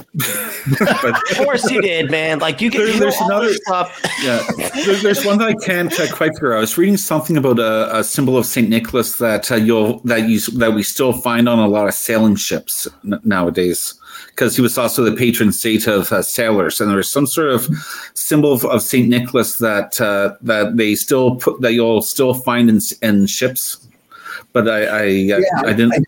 [1.30, 2.38] Of course you did, man.
[2.40, 2.80] Like you can.
[2.86, 4.00] There- there's another- stuff.
[4.22, 4.42] yeah,
[4.84, 6.58] there, there's one that I can't uh, quite figure out.
[6.58, 10.28] I was reading something about a, a symbol of Saint Nicholas that uh, you'll that
[10.28, 13.94] you that we still find on a lot of sailing ships n- nowadays,
[14.26, 17.48] because he was also the patron saint of uh, sailors, and there was some sort
[17.48, 17.68] of
[18.14, 22.68] symbol of, of Saint Nicholas that uh, that they still put that you'll still find
[22.68, 23.86] in in ships.
[24.52, 26.06] But I I, Yeah, I didn't.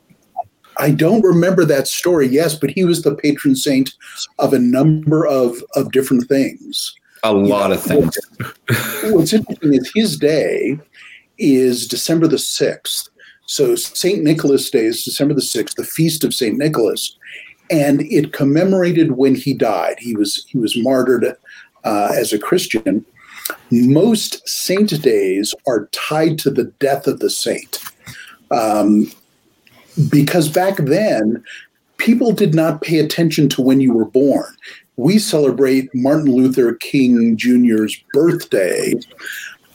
[0.78, 3.90] I don't remember that story, yes, but he was the patron saint
[4.38, 6.94] of a number of, of different things.
[7.22, 8.18] a lot of things.
[9.04, 10.78] What's interesting is his day
[11.38, 13.10] is December the 6th.
[13.46, 14.22] So St.
[14.22, 16.56] Nicholas Day is December the 6th, the feast of St.
[16.56, 17.16] Nicholas.
[17.72, 19.96] And it commemorated when he died.
[19.98, 21.24] He was he was martyred
[21.84, 23.04] uh, as a Christian.
[23.70, 27.82] Most saint days are tied to the death of the saint.
[28.50, 29.10] Um,
[30.10, 31.42] because back then,
[31.96, 34.54] people did not pay attention to when you were born.
[34.96, 38.94] We celebrate Martin Luther King Jr.'s birthday,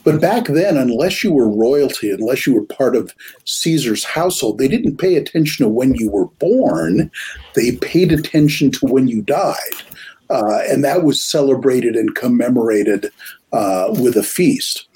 [0.04, 3.14] but back then, unless you were royalty, unless you were part of
[3.44, 7.10] Caesar's household, they didn't pay attention to when you were born.
[7.54, 9.56] They paid attention to when you died.
[10.30, 13.10] Uh, and that was celebrated and commemorated
[13.52, 14.86] uh, with a feast.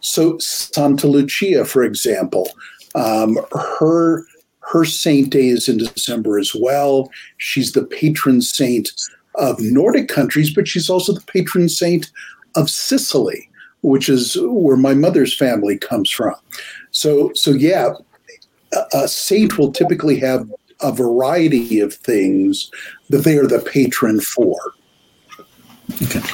[0.00, 2.50] So, Santa Lucia, for example,
[2.94, 4.24] um, her
[4.60, 7.10] her saint day is in December as well.
[7.38, 8.90] She's the patron saint
[9.34, 12.10] of Nordic countries, but she's also the patron saint
[12.56, 13.48] of Sicily,
[13.84, 16.34] which is where my mother's family comes from.
[16.90, 17.92] So, so yeah,
[18.72, 20.50] a, a saint will typically have
[20.80, 22.70] a variety of things
[23.10, 24.56] that they are the patron for.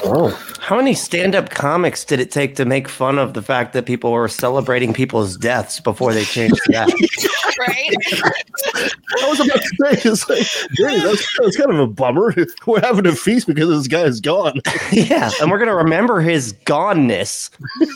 [0.05, 0.29] Oh.
[0.61, 3.85] How many stand up comics did it take to make fun of the fact that
[3.85, 6.89] people were celebrating people's deaths before they changed that?
[7.59, 8.91] right?
[9.23, 10.47] I was about to say, it's like,
[10.77, 12.33] dang, that's, that's kind of a bummer.
[12.67, 14.61] We're having a feast because this guy is gone.
[14.93, 17.51] yeah, and we're going to remember his goneness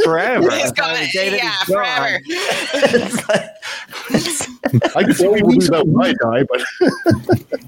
[0.05, 0.51] forever.
[0.51, 1.01] He's By gone.
[1.01, 1.85] the day that Yeah, he's gone.
[3.31, 4.91] forever.
[4.97, 7.61] I can see people do that when I die, but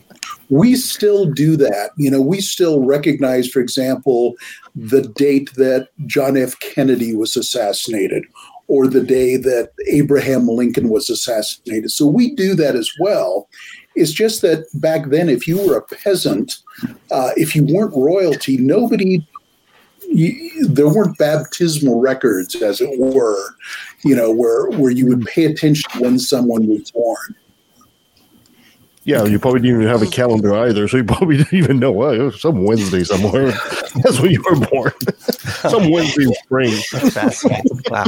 [0.48, 1.90] we still do that.
[1.96, 4.34] You know, we still recognize, for example,
[4.74, 6.58] the date that John F.
[6.60, 8.24] Kennedy was assassinated
[8.68, 11.90] or the day that Abraham Lincoln was assassinated.
[11.90, 13.48] So we do that as well.
[13.94, 16.56] It's just that back then, if you were a peasant,
[17.10, 19.26] uh, if you weren't royalty, nobody,
[20.08, 23.54] you, there weren't baptismal records, as it were,
[24.04, 27.36] you know, where, where you would pay attention when someone was born.
[29.06, 31.92] Yeah, you probably didn't even have a calendar either, so you probably didn't even know.
[31.92, 33.52] Well, it was some Wednesday somewhere.
[34.02, 34.92] That's when you were born.
[35.70, 36.72] some Wednesday in spring.
[37.12, 37.80] Fascinating.
[37.88, 38.04] Wow.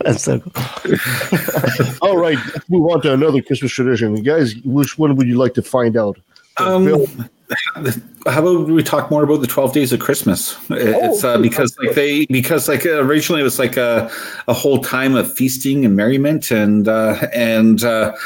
[0.00, 1.86] That's so cool.
[2.02, 4.20] All right, let's move on to another Christmas tradition.
[4.24, 6.18] Guys, which one would you like to find out?
[6.56, 7.06] Um, Bill?
[8.26, 11.94] how about we talk more about the 12 days of christmas it's uh, because like
[11.94, 14.10] they because like originally it was like a,
[14.48, 18.16] a whole time of feasting and merriment and uh and uh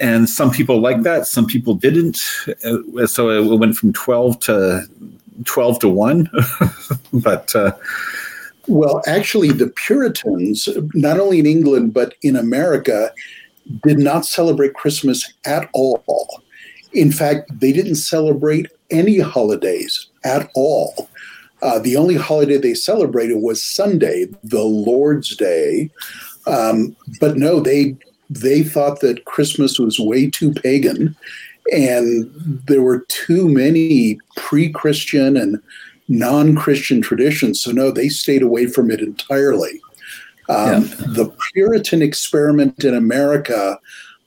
[0.00, 2.18] and some people like that some people didn't
[2.64, 4.82] Uh, so it went from 12 to
[5.44, 6.30] 12 to 1
[7.12, 7.72] but uh
[8.68, 13.12] Well, actually, the Puritans, not only in England, but in America,
[13.86, 16.42] did not celebrate Christmas at all.
[16.92, 21.08] In fact, they didn't celebrate any holidays at all.
[21.62, 25.90] Uh, the only holiday they celebrated was Sunday, the Lord's Day.
[26.46, 27.96] Um, but no, they
[28.28, 31.16] they thought that Christmas was way too pagan,
[31.72, 32.30] and
[32.66, 35.60] there were too many pre-Christian and
[36.08, 37.60] non-Christian traditions.
[37.60, 39.80] So no, they stayed away from it entirely.
[40.48, 40.82] Um,
[41.14, 43.78] The Puritan experiment in America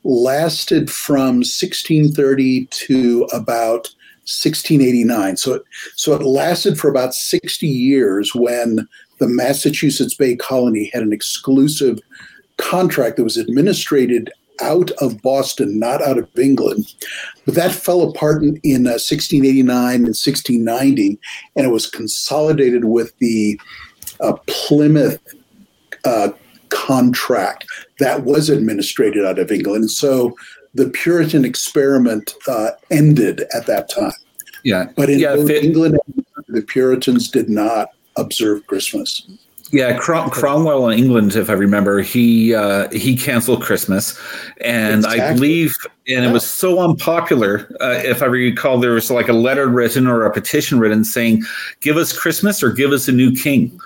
[0.04, 3.88] lasted from 1630 to about
[4.26, 5.38] 1689.
[5.38, 5.64] So it,
[5.96, 8.88] so it lasted for about 60 years when
[9.20, 12.00] the Massachusetts Bay Colony had an exclusive
[12.60, 14.32] contract that was administrated
[14.62, 16.94] out of Boston, not out of England.
[17.46, 21.20] But that fell apart in, in uh, 1689 and 1690,
[21.56, 23.60] and it was consolidated with the
[24.22, 25.22] uh, Plymouth
[26.06, 26.30] uh,
[26.70, 27.66] contract
[28.00, 29.92] that was administrated out of England.
[29.92, 30.36] So
[30.74, 34.12] the Puritan experiment uh, ended at that time.
[34.64, 39.28] yeah But in yeah England and the Puritans did not observe Christmas.
[39.72, 44.20] Yeah, Crom- Cromwell in England, if I remember, he uh, he canceled Christmas,
[44.62, 45.76] and I believe,
[46.08, 47.70] and it was so unpopular.
[47.80, 51.44] Uh, if I recall, there was like a letter written or a petition written saying,
[51.82, 53.80] "Give us Christmas or give us a new king,"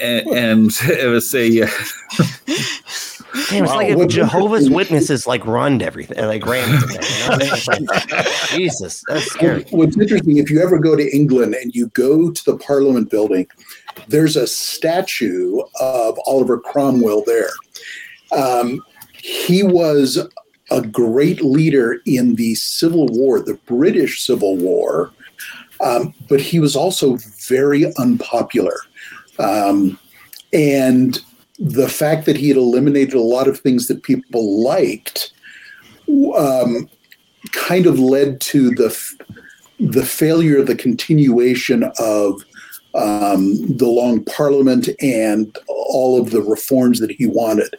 [0.00, 1.62] and, and it was a.
[1.62, 1.66] Uh,
[3.50, 3.76] Damn, it's Wow.
[3.76, 7.02] like if Jehovah's Witnesses like run everything, like ran everything.
[7.02, 7.92] You know?
[7.92, 9.66] Like, Jesus, that's scary.
[9.70, 13.46] What's interesting, if you ever go to England and you go to the Parliament building,
[14.06, 17.50] there's a statue of Oliver Cromwell there.
[18.36, 20.18] Um, he was
[20.70, 25.10] a great leader in the Civil War, the British Civil War,
[25.80, 28.76] um, but he was also very unpopular.
[29.38, 29.98] Um,
[30.52, 31.20] and
[31.58, 35.32] the fact that he had eliminated a lot of things that people liked
[36.36, 36.88] um,
[37.52, 38.96] kind of led to the
[39.80, 42.42] the failure of the continuation of
[42.98, 47.74] um, the long parliament and all of the reforms that he wanted.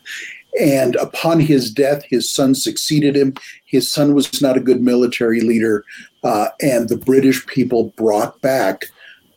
[0.60, 3.36] And upon his death, his son succeeded him.
[3.66, 5.86] His son was not a good military leader,
[6.24, 8.86] uh, and the British people brought back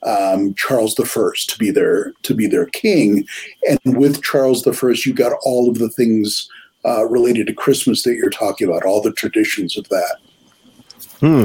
[0.04, 3.26] um, Charles I to be their to be their king.
[3.68, 6.48] And with Charles I, you got all of the things
[6.84, 10.16] uh, related to Christmas that you're talking about, all the traditions of that.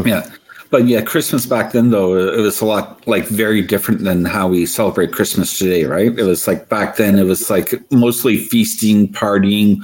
[0.08, 0.30] Yeah.
[0.70, 4.48] But yeah, Christmas back then though it was a lot like very different than how
[4.48, 6.18] we celebrate Christmas today, right?
[6.18, 9.78] It was like back then it was like mostly feasting, partying,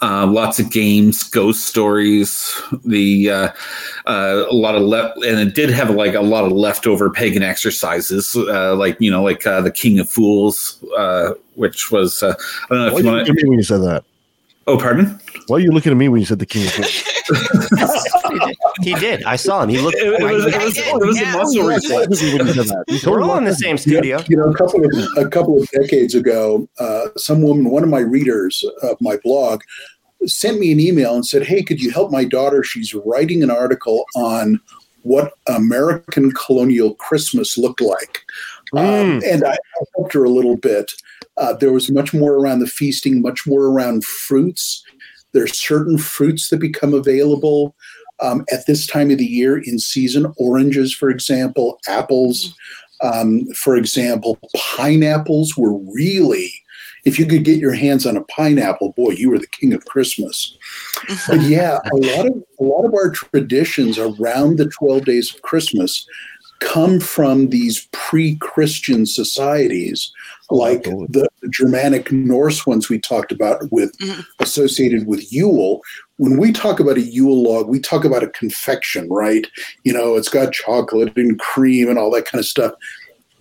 [0.00, 3.48] uh, lots of games, ghost stories, the uh,
[4.06, 7.42] uh, a lot of left, and it did have like a lot of leftover pagan
[7.42, 12.34] exercises, uh, like you know, like uh, the King of Fools, uh, which was uh,
[12.70, 13.48] I don't know if you want to.
[13.48, 14.04] when you said that?
[14.66, 15.20] Oh, pardon?
[15.48, 17.08] Why are you looking at me when you said the king of Fools?
[18.80, 19.22] He did.
[19.24, 19.68] I saw him.
[19.68, 19.96] He looked.
[19.96, 22.22] It, it was, it was, it was a muscle reflex.
[22.22, 23.04] When you said that.
[23.06, 24.22] We're all in the same studio.
[24.28, 27.88] You know, a couple of a couple of decades ago, uh, some woman, one of
[27.90, 29.62] my readers of my blog,
[30.26, 32.62] sent me an email and said, Hey, could you help my daughter?
[32.64, 34.60] She's writing an article on
[35.02, 38.22] what American colonial Christmas looked like.
[38.74, 40.90] Um, and I, I helped her a little bit.
[41.36, 44.84] Uh, there was much more around the feasting, much more around fruits.
[45.32, 47.74] There's certain fruits that become available
[48.20, 50.32] um, at this time of the year in season.
[50.36, 52.54] Oranges, for example, apples,
[53.02, 56.52] um, for example, pineapples were really.
[57.04, 59.84] If you could get your hands on a pineapple, boy, you were the king of
[59.86, 60.56] Christmas.
[61.26, 65.42] But yeah, a lot of a lot of our traditions around the twelve days of
[65.42, 66.06] Christmas
[66.62, 70.12] come from these pre-Christian societies,
[70.50, 74.20] oh, like the Germanic Norse ones we talked about with mm-hmm.
[74.38, 75.80] associated with Yule.
[76.16, 79.46] When we talk about a Yule log, we talk about a confection, right?
[79.84, 82.72] You know, it's got chocolate and cream and all that kind of stuff.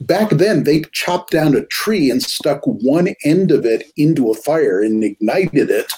[0.01, 4.35] Back then, they chopped down a tree and stuck one end of it into a
[4.35, 5.93] fire and ignited it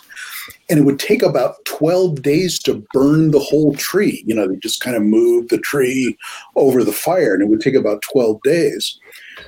[0.69, 4.23] and it would take about 12 days to burn the whole tree.
[4.25, 6.17] You know, they just kind of moved the tree
[6.55, 8.99] over the fire, and it would take about 12 days.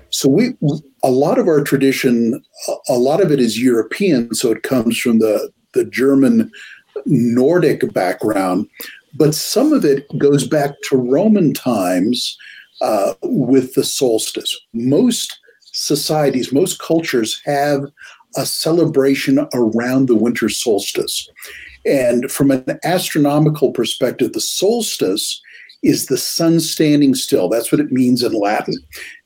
[0.10, 0.56] So we,
[1.04, 2.44] a lot of our tradition,
[2.90, 6.50] a- lot of it is European, so it comes from the the German
[7.06, 8.68] Nordic background,
[9.14, 12.38] but some of it goes back to Roman times
[12.82, 14.58] uh, with the solstice.
[14.74, 15.38] Most
[15.74, 17.82] societies, most cultures have
[18.36, 21.30] a celebration around the winter solstice.
[21.86, 25.42] And from an astronomical perspective, the solstice
[25.84, 27.48] is the sun standing still.
[27.48, 28.76] That's what it means in Latin.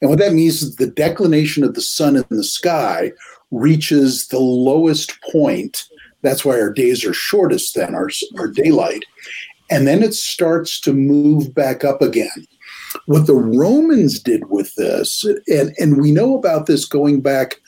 [0.02, 3.14] And what that means is the declination of the sun in the sky
[3.52, 5.86] reaches the lowest point.
[6.22, 9.06] That's why our days are shortest then, our, our daylight.
[9.70, 12.48] And then it starts to move back up again.
[13.06, 17.62] What the Romans did with this, and, and we know about this going back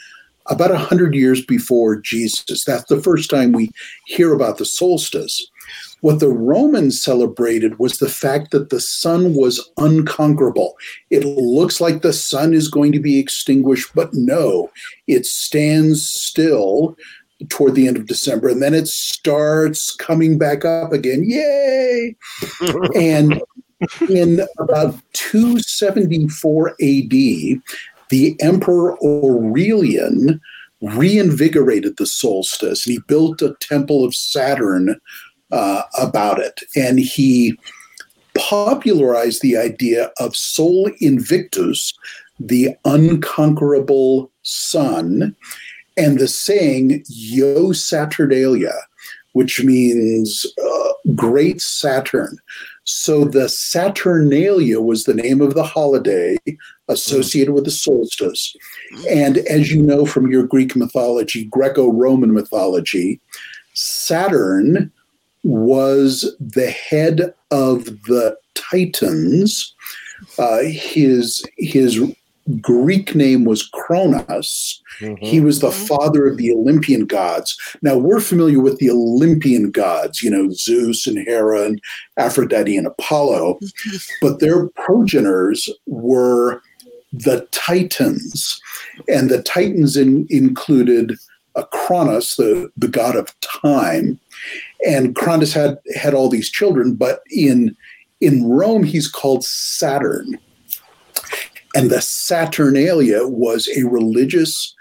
[0.51, 2.63] about 100 years before Jesus.
[2.65, 3.71] That's the first time we
[4.05, 5.47] hear about the solstice.
[6.01, 10.75] What the Romans celebrated was the fact that the sun was unconquerable.
[11.09, 14.69] It looks like the sun is going to be extinguished, but no,
[15.07, 16.97] it stands still
[17.49, 21.23] toward the end of December and then it starts coming back up again.
[21.23, 22.15] Yay!
[22.95, 23.41] and
[24.09, 27.61] in about 274 AD,
[28.11, 30.39] the Emperor Aurelian
[30.81, 32.85] reinvigorated the solstice.
[32.85, 34.99] And he built a temple of Saturn
[35.51, 37.57] uh, about it, and he
[38.38, 41.93] popularized the idea of Sol Invictus,
[42.39, 45.35] the unconquerable sun,
[45.97, 47.03] and the saying
[47.35, 48.73] "Io Saturnalia,"
[49.33, 52.38] which means uh, great Saturn.
[52.83, 56.37] So the Saturnalia was the name of the holiday
[56.87, 58.55] associated with the solstice.
[59.09, 63.21] And as you know from your Greek mythology, Greco Roman mythology,
[63.73, 64.91] Saturn
[65.43, 69.75] was the head of the Titans.
[70.37, 71.99] Uh, his, his
[72.59, 74.81] Greek name was Kronos.
[75.19, 77.57] He was the father of the Olympian gods.
[77.81, 81.81] Now we're familiar with the Olympian gods, you know, Zeus and Hera and
[82.17, 83.59] Aphrodite and Apollo,
[84.21, 86.61] but their progenitors were
[87.13, 88.59] the Titans.
[89.07, 91.13] And the Titans in, included
[91.55, 94.19] uh, Kronos, the, the god of time.
[94.87, 97.75] And Cronus had, had all these children, but in,
[98.19, 100.39] in Rome, he's called Saturn.
[101.76, 104.76] And the Saturnalia was a religious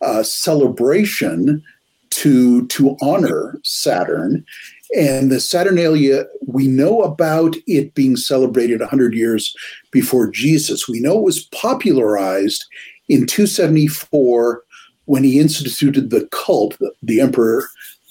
[0.00, 1.62] uh, celebration
[2.10, 4.44] to, to honor Saturn.
[4.96, 9.54] And the Saturnalia, we know about it being celebrated 100 years
[9.90, 10.88] before Jesus.
[10.88, 12.64] We know it was popularized
[13.08, 14.62] in 274
[15.06, 17.64] when he instituted the cult, the Emperor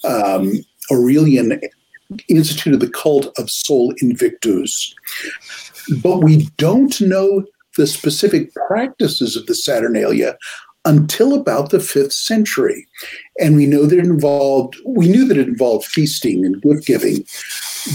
[0.04, 0.52] um,
[0.90, 1.60] Aurelian
[2.28, 4.94] instituted the cult of Sol Invictus.
[6.02, 7.44] But we don't know
[7.76, 10.36] the specific practices of the Saturnalia
[10.86, 12.86] until about the fifth century.
[13.40, 17.24] And we know that it involved, we knew that it involved feasting and gift giving.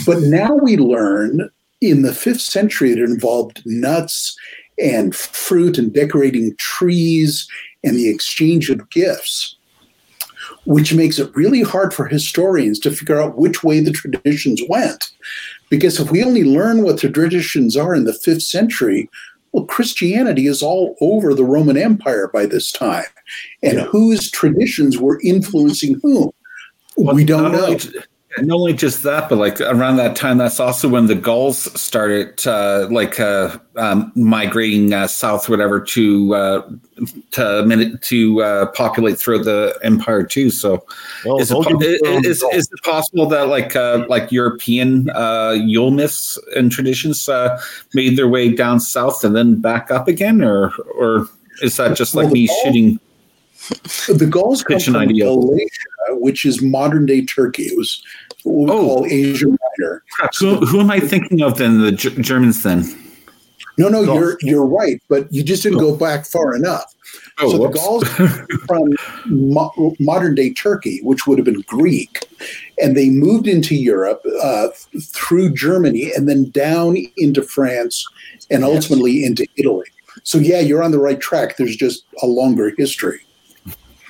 [0.06, 1.49] But now we learn
[1.80, 4.38] in the fifth century it involved nuts
[4.82, 7.48] and fruit and decorating trees
[7.84, 9.56] and the exchange of gifts,
[10.66, 15.12] which makes it really hard for historians to figure out which way the traditions went.
[15.70, 19.10] Because if we only learn what the traditions are in the fifth century,
[19.52, 23.06] well, Christianity is all over the Roman Empire by this time.
[23.61, 26.32] And whose traditions were influencing whom?
[26.98, 27.65] we don't know.
[27.65, 27.80] only-
[28.40, 32.45] not only just that, but like around that time, that's also when the Gauls started
[32.48, 36.70] uh, like uh, um, migrating uh, south, whatever, to uh,
[37.32, 40.49] to minute to uh, populate throughout the empire too.
[40.49, 40.86] So,
[41.26, 45.10] Oh, is, it, don't po- get is, is it possible that like uh, like European
[45.10, 47.62] uh, Yule myths and traditions uh,
[47.94, 51.28] made their way down south and then back up again, or or
[51.62, 52.99] is that just like Well, me Gauls- shooting?
[54.08, 55.26] The Gauls come Pitch an from idea.
[55.26, 55.68] Galatia,
[56.20, 57.64] which is modern day Turkey.
[57.64, 58.02] It was
[58.44, 58.86] what we Oh.
[58.88, 60.04] call Asia Minor.
[60.12, 61.80] Crap, who, who am I thinking of then?
[61.82, 62.84] The G- Germans then?
[63.78, 66.94] No, no, you're you're right, but you just didn't go back far enough.
[67.40, 67.70] Oh, so the.
[67.70, 68.04] Gauls
[68.68, 68.94] from
[69.28, 72.28] mo- modern day Turkey, which would have been Greek,
[72.82, 74.68] and they moved into Europe uh,
[75.02, 78.06] through Germany and then down into France
[78.50, 79.86] and ultimately into Italy.
[80.24, 81.56] So yeah, you're on the right track.
[81.58, 83.22] There's just a longer history.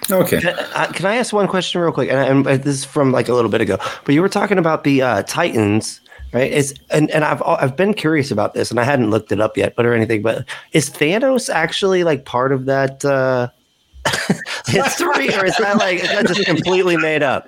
[0.09, 0.41] Okay.
[0.41, 2.09] Can, uh, can I ask one question real quick?
[2.09, 4.83] And, and this is from like a little bit ago, but you were talking about
[4.83, 6.01] the uh, Titans,
[6.33, 6.51] right?
[6.51, 9.57] It's and, and I've I've been curious about this, and I hadn't looked it up
[9.57, 10.21] yet, but or anything.
[10.21, 13.49] But is Thanos actually like part of that uh,
[14.67, 17.47] history, or is that like is that just completely made up?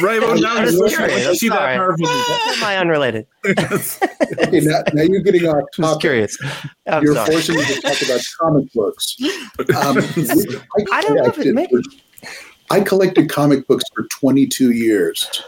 [0.00, 0.20] Right.
[0.20, 1.26] Well, now I'm you're just curious.
[1.26, 1.78] I'm see that sorry.
[1.78, 2.06] Marvel.
[2.08, 3.26] Am I unrelated?
[3.46, 6.00] Okay, now, now you're getting off Just topic.
[6.00, 6.38] curious.
[6.86, 7.32] I'm You're sorry.
[7.32, 9.16] forcing me to talk about comic books.
[9.76, 9.98] Um,
[10.92, 11.84] I don't know if it collected
[12.70, 15.42] I collected comic books for 22 years.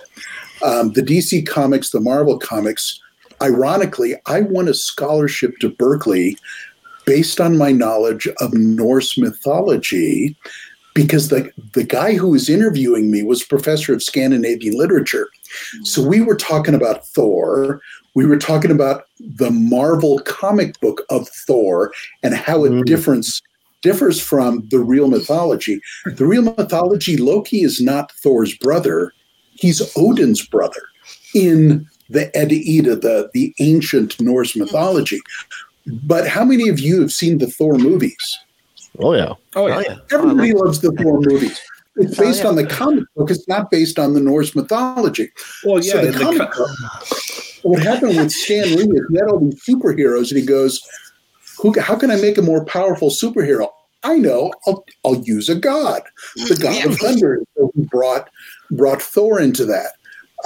[0.62, 3.01] Um, the DC comics, the Marvel comics.
[3.40, 6.36] Ironically, I won a scholarship to Berkeley
[7.04, 10.36] based on my knowledge of Norse mythology
[10.94, 15.28] because the, the guy who was interviewing me was professor of Scandinavian literature.
[15.84, 17.80] So we were talking about Thor.
[18.14, 21.92] We were talking about the Marvel comic book of Thor
[22.22, 22.84] and how it mm.
[22.84, 23.42] differs
[23.80, 25.80] differs from the real mythology.
[26.04, 29.12] The real mythology, Loki is not Thor's brother;
[29.54, 30.82] he's Odin's brother
[31.34, 35.20] in the Edda, the the ancient Norse mythology.
[35.86, 38.38] But how many of you have seen the Thor movies?
[38.98, 39.34] Oh yeah.
[39.54, 39.96] Oh yeah.
[40.12, 41.60] Everybody loves the Thor movies.
[41.96, 43.30] It's based on the comic book.
[43.30, 45.30] It's not based on the Norse mythology.
[45.64, 47.04] Well, yeah, the the comic co- book,
[47.62, 50.80] what happened with Stan Lee is he had all these superheroes, and he goes,
[51.59, 53.68] Who, "How can I make a more powerful superhero?"
[54.04, 54.52] I know.
[54.66, 56.02] I'll, I'll use a god,
[56.34, 57.42] the god of thunder.
[57.56, 58.28] So he brought
[58.70, 59.92] brought Thor into that.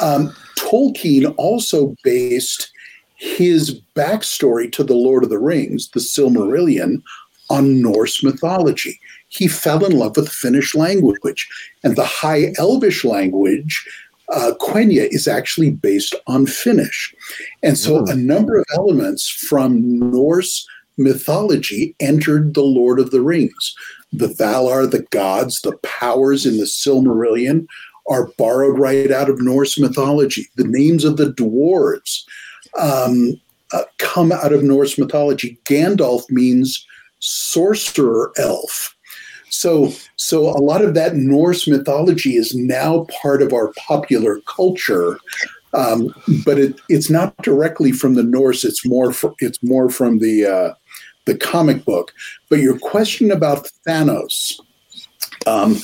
[0.01, 2.71] Um, Tolkien also based
[3.17, 7.03] his backstory to the Lord of the Rings, the Silmarillion,
[7.51, 9.01] on Norse mythology.
[9.29, 11.49] He fell in love with Finnish language,
[11.83, 13.87] and the High Elvish language,
[14.33, 17.15] uh, Quenya, is actually based on Finnish.
[17.63, 20.67] And so a number of elements from Norse
[20.99, 23.75] mythology entered the Lord of the Rings.
[24.13, 27.67] The Valar, the gods, the powers in the Silmarillion
[28.09, 30.47] are borrowed right out of Norse mythology.
[30.57, 32.23] The names of the dwarves
[32.79, 33.41] um,
[33.73, 35.59] uh, come out of Norse mythology.
[35.65, 36.87] Gandalf means
[37.21, 38.95] sorcerer elf.
[39.51, 45.19] So, so a lot of that Norse mythology is now part of our popular culture,
[45.73, 48.65] um, but it, it's not directly from the Norse.
[48.65, 50.75] It's more it's more from the uh,
[51.25, 52.13] the comic book.
[52.49, 54.61] But your question about Thanos,
[55.47, 55.77] um,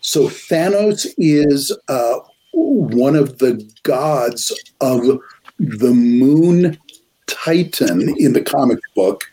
[0.00, 2.18] so Thanos is uh,
[2.52, 5.20] one of the gods of
[5.58, 6.78] the Moon
[7.26, 9.24] Titan in the comic book.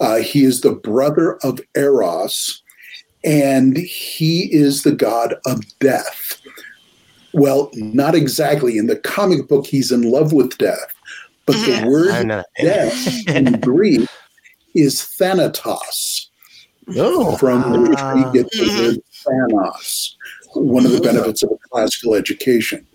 [0.00, 2.62] Uh, he is the brother of Eros,
[3.24, 6.40] and he is the god of death.
[7.32, 8.76] Well, not exactly.
[8.78, 10.92] In the comic book, he's in love with death,
[11.46, 14.08] but the word death in Greek
[14.74, 16.28] is thanatos,
[16.96, 17.36] Oh.
[17.36, 18.14] from which Ah.
[18.32, 20.14] we get the word Thanos,
[20.54, 22.86] one of the benefits of a classical education.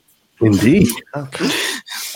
[0.42, 0.88] Indeed.
[1.16, 1.50] Okay.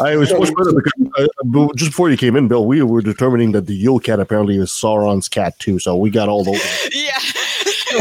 [0.01, 3.51] I was much better because uh, just before you came in, Bill, we were determining
[3.51, 5.77] that the Yule cat apparently is Sauron's cat too.
[5.79, 6.61] So we got all those.
[6.93, 7.19] Yeah.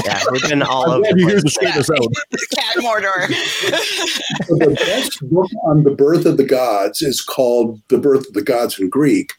[0.07, 1.01] Yeah, we've been all I'm over.
[1.01, 2.59] glad the you're here place to with us out.
[2.59, 3.29] Cat Mordor.
[4.47, 8.33] So the best book on the birth of the gods is called The Birth of
[8.33, 9.33] the Gods in Greek.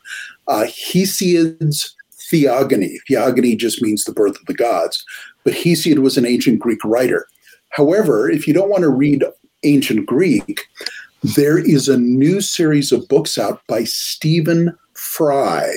[0.47, 1.95] Uh, Hesiod's
[2.29, 2.99] Theogony.
[3.07, 5.03] Theogony just means the birth of the gods,
[5.43, 7.25] but Hesiod was an ancient Greek writer.
[7.69, 9.23] However, if you don't want to read
[9.63, 10.67] ancient Greek,
[11.35, 15.71] there is a new series of books out by Stephen Fry.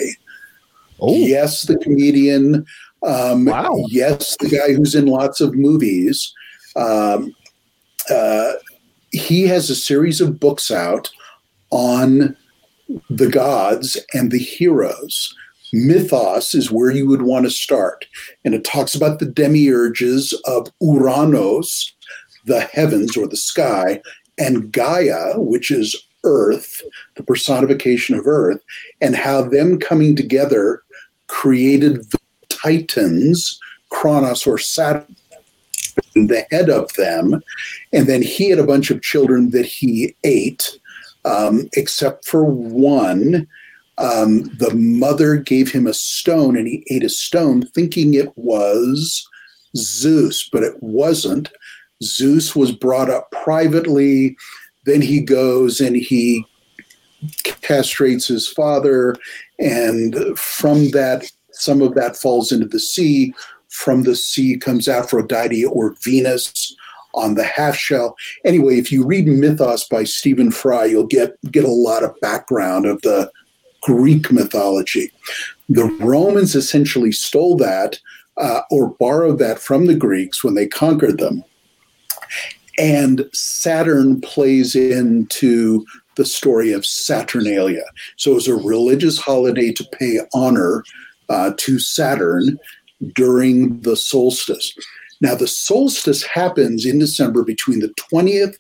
[1.01, 2.67] Oh, Yes, the comedian.
[3.03, 3.85] Um, Wow.
[3.89, 6.33] Yes, the guy who's in lots of movies.
[6.75, 7.35] Um,
[8.11, 8.53] uh,
[9.13, 11.11] he has a series of books out
[11.71, 12.37] on
[13.11, 15.35] the gods and the heroes.
[15.73, 18.07] Mythos is where you would want to start.
[18.45, 21.93] And it talks about the demiurges of Uranos,
[22.47, 24.01] the heavens or the sky,
[24.39, 26.83] and Gaia, which is Earth,
[27.15, 28.61] the personification of Earth,
[29.01, 30.83] and how them coming together
[31.29, 32.19] created the
[32.49, 33.59] Titans,
[33.91, 35.17] Kronos or Saturn,
[36.15, 37.43] the head of them.
[37.93, 40.79] And then he had a bunch of children that he ate,
[41.25, 43.47] um, except for one.
[43.99, 49.27] Um, the mother gave him a stone and he ate a stone thinking it was
[49.75, 51.51] Zeus, but it wasn't.
[52.03, 54.37] Zeus was brought up privately.
[54.85, 56.47] Then he goes and he
[57.63, 59.17] castrates his father.
[59.59, 63.35] And from that, some of that falls into the sea.
[63.71, 66.75] From the sea comes Aphrodite or Venus
[67.15, 68.15] on the half shell.
[68.45, 72.85] Anyway, if you read Mythos by Stephen Fry, you'll get, get a lot of background
[72.85, 73.31] of the
[73.83, 75.11] Greek mythology.
[75.69, 77.99] The Romans essentially stole that
[78.37, 81.43] uh, or borrowed that from the Greeks when they conquered them.
[82.79, 85.85] And Saturn plays into
[86.17, 87.85] the story of Saturnalia.
[88.17, 90.85] So it was a religious holiday to pay honor
[91.29, 92.59] uh, to Saturn
[93.15, 94.73] during the solstice.
[95.21, 98.57] Now, the solstice happens in December between the 20th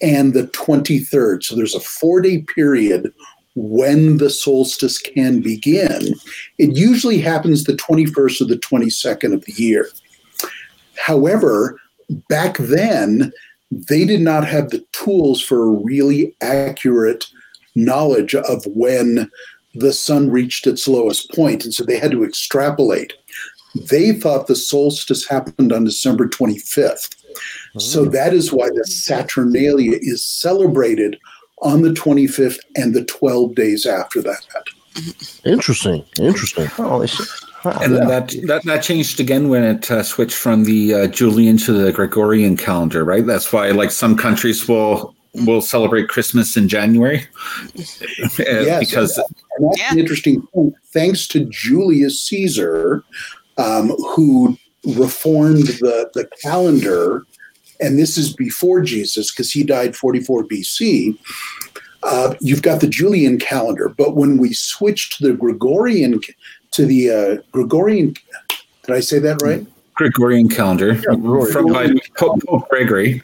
[0.00, 1.42] and the 23rd.
[1.42, 3.12] So there's a four day period
[3.54, 6.14] when the solstice can begin.
[6.58, 9.88] It usually happens the 21st or the 22nd of the year.
[10.96, 11.78] However,
[12.28, 13.32] back then,
[13.70, 17.26] they did not have the tools for a really accurate
[17.74, 19.30] knowledge of when
[19.74, 23.12] the sun reached its lowest point, and so they had to extrapolate.
[23.74, 27.14] They thought the solstice happened on December 25th.
[27.78, 28.04] So oh.
[28.06, 31.18] that is why the Saturnalia is celebrated
[31.62, 34.44] on the 25th and the 12 days after that.
[35.44, 36.04] Interesting.
[36.18, 36.66] Interesting.
[36.66, 37.28] Holy shit.
[37.64, 41.58] And then that, that that changed again when it uh, switched from the uh, Julian
[41.58, 43.26] to the Gregorian calendar, right?
[43.26, 47.26] That's why like some countries will will celebrate Christmas in January
[48.38, 50.74] Uh, Yes, because and that's an interesting point.
[50.92, 53.04] Thanks to Julius Caesar,
[53.58, 57.24] um, who reformed the, the calendar,
[57.80, 61.16] and this is before Jesus because he died 44 BC.
[62.02, 66.20] Uh, you've got the Julian calendar, but when we switched to the Gregorian,
[66.72, 68.14] to the uh, Gregorian,
[68.84, 69.66] did I say that right?
[69.94, 73.22] Gregorian calendar from by Pope, Pope Gregory.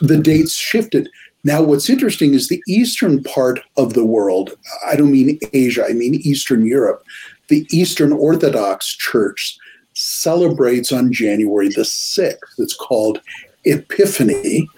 [0.00, 1.08] the dates shifted.
[1.44, 5.92] Now, what's interesting is the eastern part of the world, I don't mean Asia, I
[5.92, 7.04] mean Eastern Europe,
[7.48, 9.58] the Eastern Orthodox Church
[9.92, 12.38] celebrates on January the 6th.
[12.58, 13.20] It's called
[13.64, 14.68] Epiphany,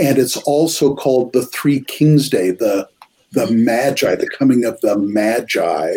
[0.00, 2.88] and it's also called the Three Kings Day, the,
[3.32, 5.92] the Magi, the coming of the Magi.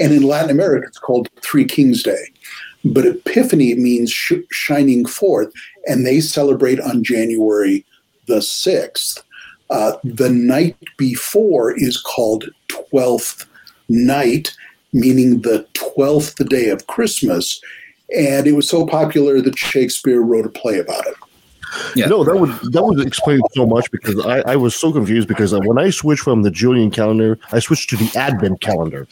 [0.00, 2.32] And in Latin America, it's called Three Kings Day.
[2.84, 5.52] But Epiphany means sh- shining forth,
[5.86, 7.84] and they celebrate on January
[8.26, 9.22] the 6th.
[9.70, 13.46] Uh, the night before is called Twelfth
[13.88, 14.54] Night,
[14.92, 17.60] meaning the 12th day of Christmas.
[18.16, 21.14] And it was so popular that Shakespeare wrote a play about it.
[21.96, 25.52] No, that would that would explain so much because I, I was so confused because
[25.52, 29.06] uh, when I switched from the Julian calendar, I switched to the Advent calendar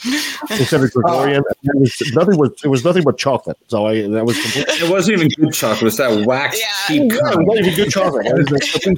[0.51, 1.43] instead of Gregorian.
[1.65, 3.57] It was nothing was it was nothing but chocolate.
[3.69, 4.75] So I that was completely.
[4.87, 5.81] It wasn't even good chocolate.
[5.81, 7.13] It was that wax cheap.
[7.13, 8.27] Yeah, it was not even good chocolate.
[8.27, 8.95] I was like, I'm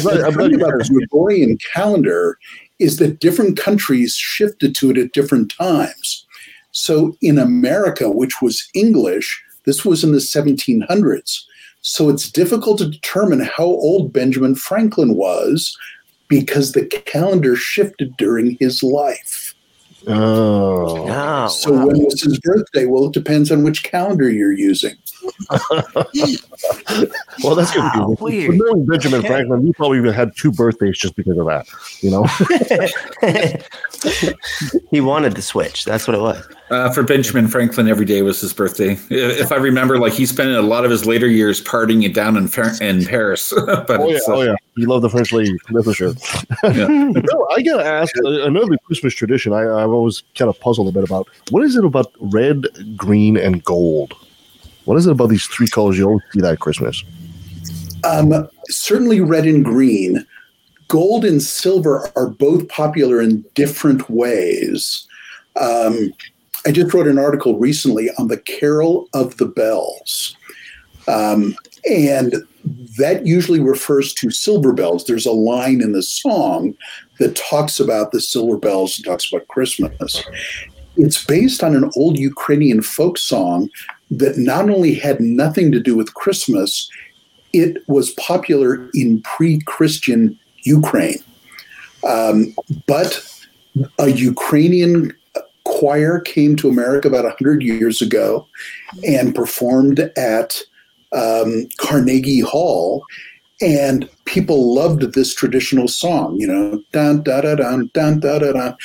[0.00, 2.38] glad, I'm the glad about the Gregorian calendar
[2.78, 6.26] is that different countries shifted to it at different times.
[6.72, 11.44] So in America, which was English, this was in the 1700s.
[11.82, 15.76] So it's difficult to determine how old Benjamin Franklin was
[16.28, 19.54] because the calendar shifted during his life.
[20.06, 21.06] Oh.
[21.08, 22.86] Ah, so when was his birthday?
[22.86, 24.94] Well, it depends on which calendar you're using.
[27.42, 28.16] Well, that's confusing.
[28.20, 28.58] weird.
[28.58, 31.66] But knowing Benjamin Franklin, you probably even had two birthdays just because of that.
[32.00, 32.24] You know.
[34.90, 35.84] he wanted to switch.
[35.84, 36.46] That's what it was.
[36.70, 38.96] Uh, for Benjamin Franklin, every day was his birthday.
[39.10, 42.36] If I remember, like he spent a lot of his later years partying it down
[42.36, 43.52] in Fer- in Paris.
[43.66, 44.54] but oh yeah, it's, uh, oh yeah.
[44.76, 45.56] You love the French lady.
[45.70, 46.14] That's for sure.
[46.62, 49.52] no, I gotta ask uh, another Christmas tradition.
[49.52, 51.28] I, I've always kind of puzzled a bit about.
[51.50, 52.66] What is it about red,
[52.96, 54.14] green, and gold?
[54.84, 57.04] What is it about these three colors you always see that at Christmas?
[58.04, 60.26] Um, certainly red and green.
[60.88, 65.06] Gold and silver are both popular in different ways.
[65.60, 66.12] Um,
[66.66, 70.36] I just wrote an article recently on the Carol of the Bells.
[71.08, 71.56] Um,
[71.90, 72.34] and
[72.98, 75.04] that usually refers to silver bells.
[75.04, 76.74] There's a line in the song
[77.18, 80.22] that talks about the silver bells and talks about Christmas.
[80.96, 83.68] It's based on an old Ukrainian folk song
[84.12, 86.88] that not only had nothing to do with Christmas,
[87.52, 91.18] it was popular in pre-Christian Ukraine,
[92.06, 92.54] um,
[92.86, 93.22] but
[93.98, 95.12] a Ukrainian
[95.64, 98.46] choir came to America about 100 years ago
[99.06, 100.60] and performed at
[101.12, 103.04] um, Carnegie Hall.
[103.60, 108.52] And people loved this traditional song, you know, dun da da dun dun da da
[108.52, 108.76] dun.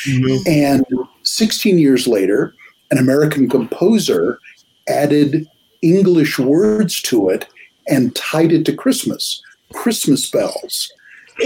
[0.46, 0.86] And
[1.24, 2.54] 16 years later,
[2.92, 4.40] an American composer
[4.88, 5.48] added
[5.82, 7.48] English words to it
[7.88, 9.42] and tied it to Christmas,
[9.74, 10.92] Christmas bells,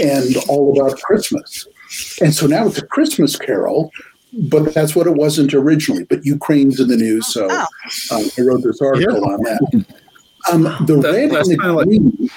[0.00, 1.66] and all about Christmas.
[2.20, 3.90] And so now it's a Christmas carol,
[4.32, 6.04] but that's what it wasn't originally.
[6.04, 7.66] But Ukraine's in the news, so um,
[8.38, 9.84] I wrote this article on that.
[10.50, 12.30] Um, the red that's and the kinda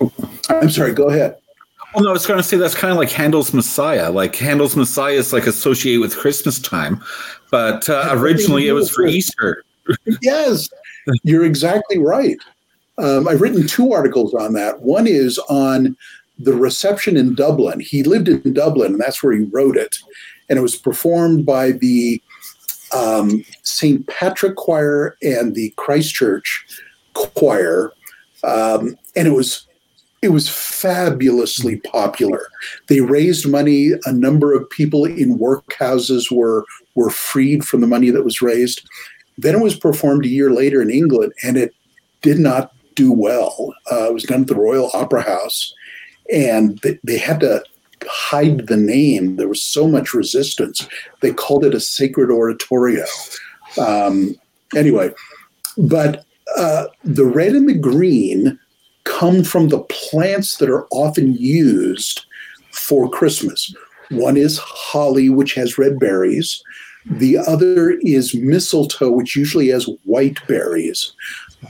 [0.00, 0.92] like- I'm sorry.
[0.94, 1.36] Go ahead.
[1.94, 4.10] Well, no, I was going to say that's kind of like Handel's Messiah.
[4.10, 7.02] Like Handel's Messiah is like associated with Christmas time,
[7.50, 9.64] but uh, originally it was for Easter.
[10.22, 10.68] Yes,
[11.22, 12.38] you're exactly right.
[12.98, 14.80] Um, I've written two articles on that.
[14.80, 15.96] One is on
[16.38, 17.80] the reception in Dublin.
[17.80, 19.96] He lived in Dublin, and that's where he wrote it.
[20.48, 22.22] And it was performed by the
[22.94, 24.06] um, St.
[24.06, 26.64] Patrick Choir and the Christchurch
[27.14, 27.92] Choir,
[28.44, 29.66] um, and it was
[30.22, 32.48] it was fabulously popular.
[32.88, 33.92] They raised money.
[34.06, 36.64] A number of people in workhouses were
[36.94, 38.88] were freed from the money that was raised.
[39.38, 41.74] Then it was performed a year later in England, and it
[42.22, 43.74] did not do well.
[43.90, 45.74] Uh, it was done at the Royal Opera House,
[46.32, 47.62] and they, they had to
[48.08, 49.36] hide the name.
[49.36, 50.88] There was so much resistance.
[51.20, 53.04] They called it a sacred oratorio.
[53.78, 54.34] Um,
[54.74, 55.10] anyway,
[55.76, 56.24] but
[56.56, 58.58] uh, the red and the green
[59.04, 62.24] come from the plants that are often used
[62.72, 63.74] for Christmas.
[64.10, 66.62] One is holly, which has red berries.
[67.08, 71.12] The other is mistletoe, which usually has white berries.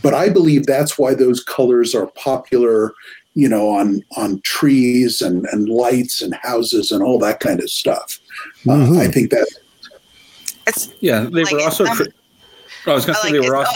[0.03, 2.95] But I believe that's why those colors are popular,
[3.35, 7.71] you know, on on trees and, and lights and houses and all that kind of
[7.71, 8.19] stuff.
[8.69, 9.47] Uh, I think that
[10.67, 11.85] It's, Yeah, they were also.
[11.85, 12.13] um, cri-
[12.87, 13.73] I was going to say they were also.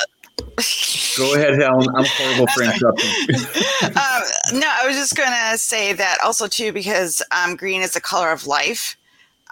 [1.18, 1.86] Go ahead, Helen.
[1.96, 3.10] I'm horrible for interrupting.
[3.84, 4.22] um,
[4.54, 8.00] no, I was just going to say that also too because um, green is the
[8.00, 8.96] color of life.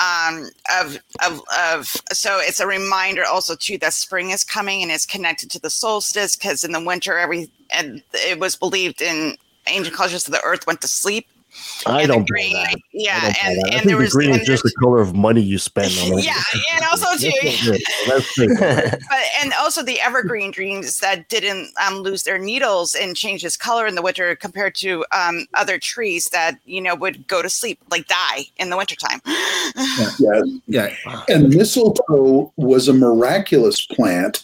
[0.00, 0.48] Um,
[0.80, 5.04] of, of of so it's a reminder also too that spring is coming and it's
[5.04, 9.96] connected to the solstice because in the winter every and it was believed in ancient
[9.96, 11.26] cultures that the earth went to sleep.
[11.86, 12.78] I don't buy green, that.
[12.92, 13.64] yeah, I don't buy and, that.
[13.64, 15.58] I and think there the was green and is just the color of money you
[15.58, 16.24] spend on it.
[16.24, 16.42] yeah,
[16.74, 17.30] and also too.
[17.42, 17.82] That's not good.
[18.08, 19.00] That's good.
[19.08, 23.56] but and also the evergreen trees that didn't um, lose their needles and change its
[23.56, 27.48] color in the winter compared to um, other trees that you know would go to
[27.48, 29.20] sleep like die in the wintertime
[30.18, 30.94] yeah, yeah.
[31.28, 34.42] And mistletoe was a miraculous plant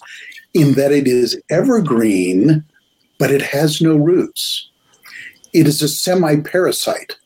[0.54, 2.64] in that it is evergreen,
[3.18, 4.70] but it has no roots.
[5.54, 7.16] It is a semi-parasite.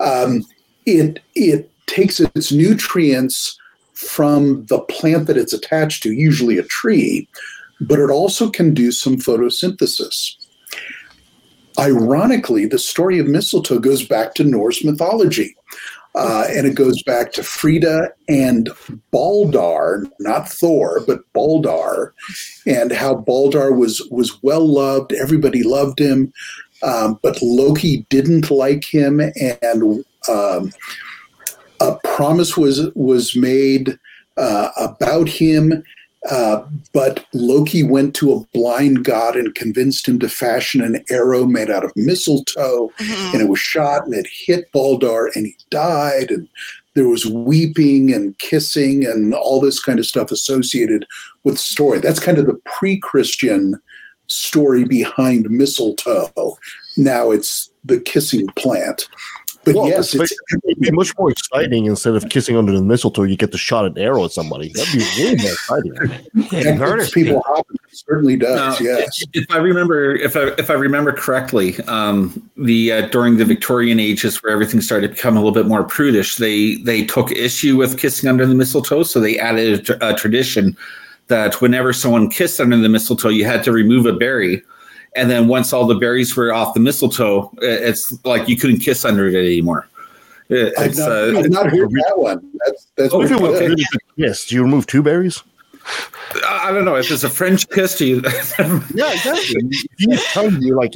[0.00, 0.44] Um,
[0.86, 3.56] it it takes its nutrients
[3.94, 7.28] from the plant that it's attached to, usually a tree,
[7.80, 10.34] but it also can do some photosynthesis.
[11.78, 15.54] Ironically, the story of mistletoe goes back to Norse mythology.
[16.14, 18.70] Uh, and it goes back to Frida and
[19.12, 22.12] Baldar, not Thor, but Baldar,
[22.66, 25.12] and how Baldar was was well loved.
[25.12, 26.32] Everybody loved him,
[26.82, 30.72] um, but Loki didn't like him, and um,
[31.80, 33.98] a promise was was made
[34.36, 35.82] uh, about him.
[36.28, 41.46] Uh, but Loki went to a blind god and convinced him to fashion an arrow
[41.46, 46.32] made out of mistletoe, and it was shot and it hit Baldar and he died.
[46.32, 46.48] And
[46.94, 51.06] there was weeping and kissing and all this kind of stuff associated
[51.44, 52.00] with the story.
[52.00, 53.80] That's kind of the pre-Christian
[54.26, 56.58] story behind mistletoe.
[56.96, 59.08] Now it's the kissing plant.
[59.66, 60.32] But well, yes, it's
[60.64, 63.24] it'd be much more exciting instead of kissing under the mistletoe.
[63.24, 64.68] You get to shot an arrow at somebody.
[64.68, 65.92] That'd be way more exciting.
[66.50, 67.76] that gets people hopping.
[67.90, 68.80] It certainly does.
[68.80, 69.24] Now, yes.
[69.32, 73.98] If I remember, if I if I remember correctly, um, the uh, during the Victorian
[73.98, 77.76] ages, where everything started to become a little bit more prudish, they they took issue
[77.76, 80.76] with kissing under the mistletoe, so they added a, a tradition
[81.28, 84.62] that whenever someone kissed under the mistletoe, you had to remove a berry.
[85.16, 89.04] And then once all the berries were off the mistletoe, it's like you couldn't kiss
[89.04, 89.88] under it anymore.
[90.48, 92.48] It- I've not, uh, I've not heard that one.
[92.64, 93.74] That's that's Oh, okay.
[94.16, 94.46] Yes.
[94.46, 95.42] Do you remove two berries?
[96.44, 97.96] I I don't know if it's a French kiss.
[97.98, 98.22] Do you?
[98.94, 99.68] Yeah, exactly.
[99.98, 100.92] You tell me you're like,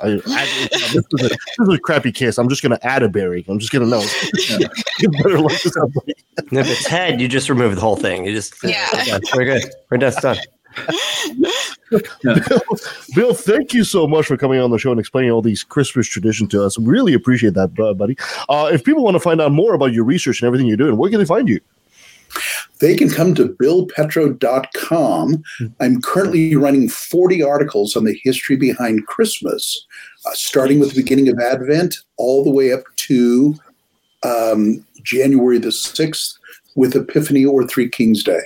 [0.00, 2.38] I, I, I, this, is a, this is a crappy kiss.
[2.38, 3.44] I'm just gonna add a berry.
[3.48, 4.04] I'm just gonna know.
[5.00, 5.90] you better look this up.
[6.36, 8.24] And if it's head, you just remove the whole thing.
[8.24, 9.18] You just Yeah.
[9.34, 9.64] we're good.
[9.90, 10.38] We're just done.
[11.90, 12.40] Bill,
[13.14, 16.06] Bill, thank you so much for coming on the show and explaining all these Christmas
[16.06, 16.78] traditions to us.
[16.78, 18.16] Really appreciate that, buddy.
[18.48, 20.96] Uh, if people want to find out more about your research and everything you're doing,
[20.96, 21.60] where can they find you?
[22.80, 25.42] They can come to billpetro.com.
[25.80, 29.86] I'm currently running 40 articles on the history behind Christmas,
[30.26, 33.54] uh, starting with the beginning of Advent all the way up to
[34.22, 36.38] um, January the 6th
[36.74, 38.40] with Epiphany or Three Kings Day.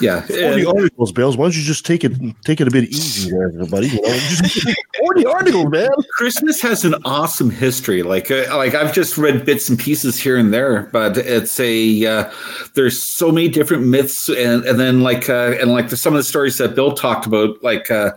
[0.00, 0.20] Yeah.
[0.22, 1.36] 40 articles, Bills.
[1.36, 2.12] Why don't you just take it
[2.44, 3.88] take it a bit easy there, everybody?
[3.88, 4.68] You know, just
[5.00, 5.90] 40 articles, man.
[6.10, 8.02] Christmas has an awesome history.
[8.02, 12.06] Like, uh, like I've just read bits and pieces here and there, but it's a
[12.06, 12.32] uh,
[12.74, 16.18] there's so many different myths, and and then like uh, and like the, some of
[16.18, 17.90] the stories that Bill talked about, like.
[17.90, 18.12] Uh,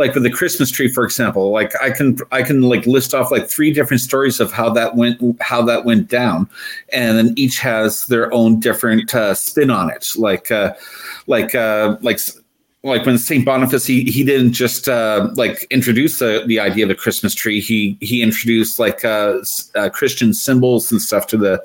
[0.00, 3.30] like with the Christmas tree, for example, like I can I can like list off
[3.30, 6.48] like three different stories of how that went how that went down,
[6.90, 10.06] and then each has their own different uh, spin on it.
[10.16, 10.72] Like uh,
[11.26, 12.18] like uh, like
[12.82, 16.90] like when Saint Boniface he, he didn't just uh, like introduce the, the idea of
[16.90, 17.60] a Christmas tree.
[17.60, 19.40] He he introduced like uh,
[19.74, 21.62] uh, Christian symbols and stuff to the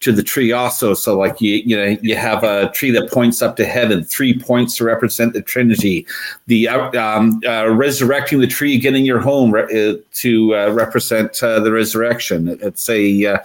[0.00, 0.92] to the tree also.
[0.92, 4.38] So like you you know you have a tree that points up to heaven, three
[4.38, 6.06] points to represent the Trinity.
[6.48, 11.72] The uh, um, uh, resurrecting the tree, getting your home re- uh, to represent the
[11.72, 12.58] resurrection.
[12.60, 13.38] It's a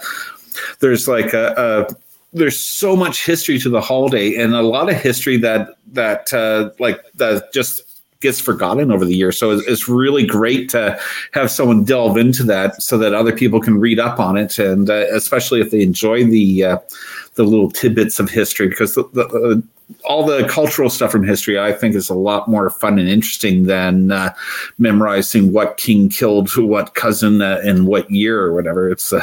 [0.80, 1.54] there's like a,
[1.90, 2.03] a
[2.34, 6.70] there's so much history to the holiday and a lot of history that that uh,
[6.78, 7.82] like that just
[8.24, 9.38] gets forgotten over the years.
[9.38, 10.98] So it's, really great to
[11.32, 14.88] have someone delve into that so that other people can read up on it and
[14.88, 16.78] uh, especially if they enjoy the uh,
[17.34, 19.60] the little tidbits of history because the, the, uh,
[20.04, 23.64] all the cultural stuff from history i think is a lot more fun and interesting
[23.64, 24.32] than uh,
[24.78, 28.90] memorizing what king killed what cousin uh, in what year or whatever.
[28.90, 29.20] It's uh,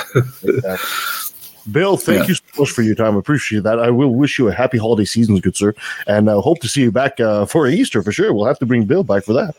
[1.72, 2.28] Bill, thank Yeah.
[2.30, 3.16] you so much for your time.
[3.16, 3.80] I appreciate that.
[3.80, 5.74] I will wish you a happy holiday season, good sir,
[6.08, 8.34] and uh, hope to see you back uh, for Easter for sure.
[8.34, 9.56] We'll have to bring Bill back for that.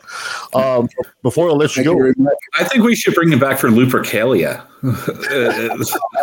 [0.53, 0.89] Um,
[1.21, 2.13] before I let you go,
[2.55, 4.63] I think we should bring him back for Lupercalia.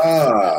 [0.04, 0.58] Ah.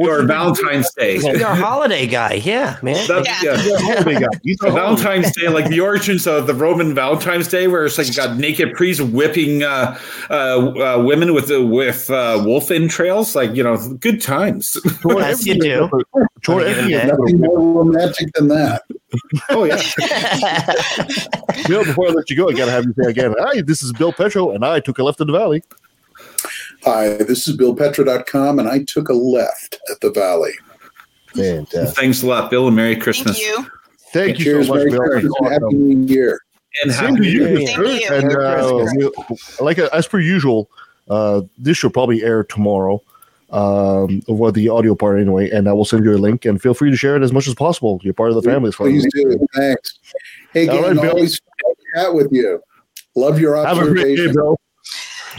[0.00, 1.16] or Valentine's Day.
[1.18, 2.94] You're a holiday guy, yeah, man.
[3.08, 4.70] That- yeah.
[4.70, 8.36] Valentine's Day, like the origins of the Roman Valentine's Day, where it's like you got
[8.36, 9.98] naked priests whipping uh,
[10.30, 13.34] uh, uh, women with uh, with uh, wolf entrails.
[13.34, 14.20] Like you know, good
[14.52, 14.76] times.
[15.04, 15.90] Yes, you do.
[16.40, 18.82] Troy, Nothing more romantic than that.
[19.50, 19.76] Oh yeah.
[21.68, 23.34] Bill, before I let you go, I gotta have you say again.
[23.38, 25.62] Hi, this is Bill Petro, and I took a left in the valley.
[26.84, 30.52] Hi, this is billpetro.com, and I took a left at the Valley.
[31.34, 31.96] Fantastic.
[31.96, 33.38] Thanks a lot, Bill, and Merry Christmas.
[33.38, 33.70] Thank you.
[34.12, 35.00] Thank you Cheers, so much, Merry Bill.
[35.00, 36.40] Christmas, and Happy New Year.
[36.82, 37.66] And Same happy to you, New Year.
[37.66, 38.08] Same you.
[38.10, 40.68] And Merry uh, like uh, as per usual,
[41.08, 43.02] uh, this should probably air tomorrow.
[43.50, 46.44] Um, or the audio part anyway, and I will send you a link.
[46.44, 48.00] And feel free to share it as much as possible.
[48.02, 48.68] You're part of the family.
[48.68, 49.38] as Please do.
[49.54, 49.98] Thanks.
[50.52, 51.10] Hey, All gang, right, Bill.
[51.12, 51.40] always
[51.94, 52.60] chat with you.
[53.14, 54.32] Love your Have a great day.
[54.32, 54.58] Bill.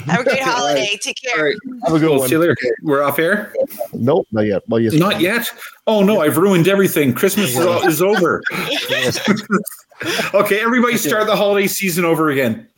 [0.06, 0.98] Have a great holiday.
[1.02, 1.48] Take care.
[1.86, 2.28] Have a good We'll one.
[2.30, 2.56] see you later.
[2.84, 3.54] We're off air.
[3.94, 4.62] Nope, not yet.
[4.68, 5.48] Well, yes, Not yet.
[5.88, 7.14] Oh no, I've ruined everything.
[7.14, 8.42] Christmas is, all, is over.
[10.34, 12.68] okay, everybody, start the holiday season over again.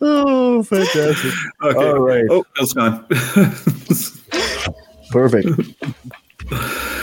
[0.00, 1.32] Oh, fantastic!
[1.62, 1.78] Okay.
[1.78, 2.24] All right.
[2.28, 3.06] Oh, Bill's gone.
[5.10, 5.46] Perfect.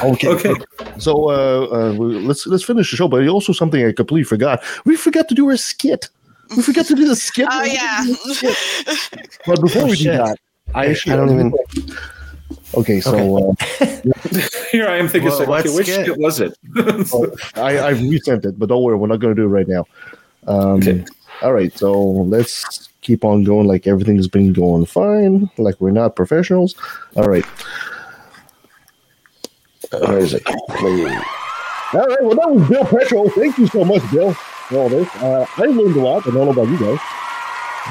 [0.04, 0.28] Okay.
[0.28, 0.54] Okay.
[1.00, 3.08] So uh, uh, let's let's finish the show.
[3.08, 4.62] But also something I completely forgot.
[4.86, 6.10] We forgot to do our skit.
[6.56, 7.48] We forgot to do the skit.
[7.50, 8.06] Oh yeah.
[9.46, 10.38] But before we do that,
[10.76, 11.54] I actually I don't even.
[12.76, 13.56] Okay, so
[14.72, 16.58] Here I am thinking, Well, so, okay, let's which get- skit was it?
[16.78, 19.68] uh, I I've resent it, but don't worry, we're not going to do it right
[19.68, 19.86] now.
[20.48, 21.06] Um, Okay.
[21.44, 26.16] All right, so let's keep on going like everything's been going fine, like we're not
[26.16, 26.76] professionals.
[27.16, 27.46] All right.
[29.92, 30.44] Where is it?
[30.48, 30.56] All
[32.06, 33.30] right, well, that was Bill Petro.
[33.30, 35.08] Thank you so much, Bill, for all this.
[35.18, 36.28] Uh, I learned a lot.
[36.28, 37.00] I don't know about you guys.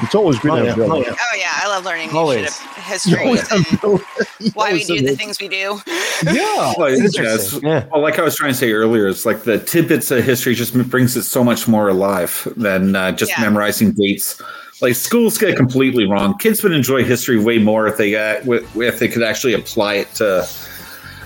[0.02, 0.68] It's always great Oh, to yeah.
[0.70, 0.92] have Bill.
[0.92, 1.14] Oh, yeah.
[1.18, 2.56] Oh yeah, I love learning new Always.
[2.56, 5.80] shit of history and why we do the things we do.
[6.24, 6.72] Yeah.
[6.78, 7.60] Well, it's Interesting.
[7.60, 7.84] just- Yeah.
[7.92, 10.72] well, like I was trying to say earlier, it's like the tidbits of history just
[10.88, 13.42] brings it so much more alive than uh, just Yeah.
[13.42, 14.40] memorizing dates.
[14.80, 16.36] Like schools get completely wrong.
[16.38, 18.40] Kids would enjoy history way more if they uh,
[18.76, 20.46] if they could actually apply it to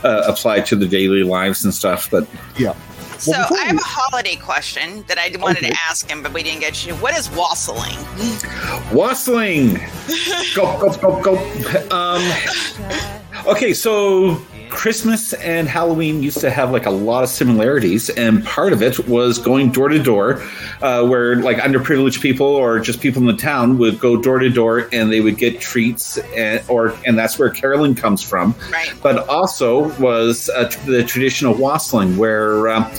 [0.03, 2.11] uh, apply it to the daily lives and stuff.
[2.11, 2.27] But
[2.59, 2.75] Yeah.
[3.21, 6.43] So before I have a holiday question that I wanted to ask him, but we
[6.43, 6.95] didn't get to.
[6.97, 7.99] What is wassailing?
[8.95, 9.75] Wassailing.
[10.55, 11.89] go, go, go, go.
[11.91, 12.23] Um,
[13.47, 14.41] okay, so
[14.71, 19.09] Christmas and Halloween used to have like a lot of similarities, and part of it
[19.09, 20.43] was going door to door,
[20.81, 24.49] uh, where like underprivileged people or just people in the town would go door to
[24.49, 28.55] door and they would get treats, and, or and that's where caroling comes from.
[28.71, 28.93] Right.
[29.03, 32.91] But also was uh, the traditional wassailing, where um,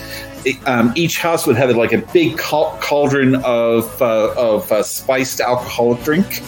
[0.66, 6.04] um, each house would have like a big cauldron of uh, of uh, spiced alcoholic
[6.04, 6.42] drink.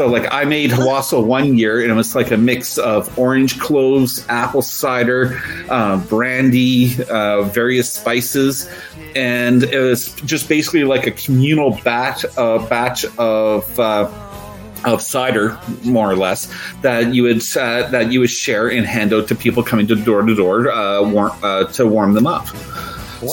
[0.00, 3.18] So like I made a wassail one year, and it was like a mix of
[3.18, 8.66] orange cloves, apple cider, uh, brandy, uh, various spices,
[9.14, 13.78] and it was just basically like a communal batch, uh, batch of.
[13.78, 14.10] Uh,
[14.86, 16.50] of cider, more or less,
[16.80, 19.94] that you would uh, that you would share and hand out to people coming to
[19.94, 22.46] door to door uh, to warm them up.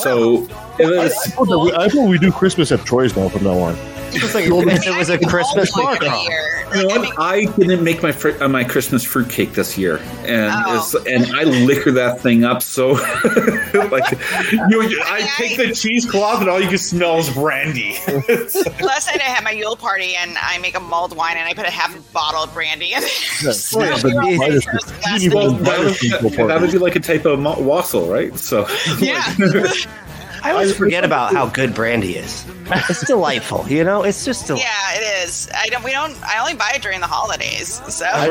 [0.03, 0.45] So
[0.77, 1.13] it was.
[1.13, 3.96] I, thought we, I thought we do Christmas at Troy's now from now on.
[4.13, 6.01] It was like it was a Christmas mark.
[6.01, 7.13] You know what?
[7.19, 11.43] I didn't make my fr- uh, my Christmas fruitcake this year, and it's, and I
[11.43, 14.11] liquor that thing up so like
[14.69, 17.93] you, I take the cheesecloth and all you can smell is brandy.
[18.07, 21.53] Last night I had my Yule party and I make a mulled wine and I
[21.53, 23.11] put a half a bottle of brandy in it.
[25.33, 25.79] Well, that,
[26.23, 28.37] would, that would be like a type of mo- wassail, right?
[28.37, 28.67] So
[28.99, 29.33] yeah.
[30.47, 32.45] I always forget about how good brandy is.
[32.89, 34.03] It's delightful, you know.
[34.03, 34.69] It's just delightful.
[34.69, 35.49] Yeah, it is.
[35.53, 35.83] I don't.
[35.83, 36.15] We don't.
[36.23, 37.81] I only buy it during the holidays.
[37.89, 38.29] So I,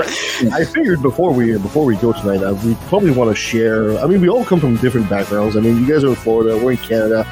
[0.52, 3.98] I figured before we before we go tonight, uh, we probably want to share.
[3.98, 5.56] I mean, we all come from different backgrounds.
[5.56, 7.26] I mean, you guys are in Florida, we're in Canada.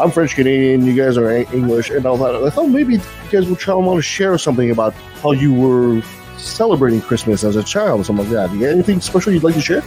[0.00, 0.86] I'm French Canadian.
[0.86, 2.36] You guys are English, and all that.
[2.36, 3.00] I thought maybe you
[3.30, 6.02] guys would try to want to share something about how you were
[6.36, 8.54] celebrating Christmas as a child or something like that.
[8.54, 9.82] You got anything special you'd like to share?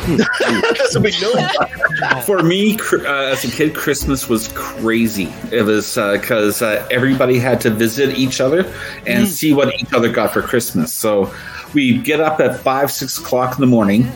[0.98, 2.20] Big no.
[2.26, 5.32] For me, uh, as a kid, Christmas was crazy.
[5.52, 8.72] It was because uh, everybody had to visit each other
[9.06, 10.92] and see what each other got for Christmas.
[10.92, 11.32] So
[11.74, 14.10] we get up at five, six o'clock in the morning,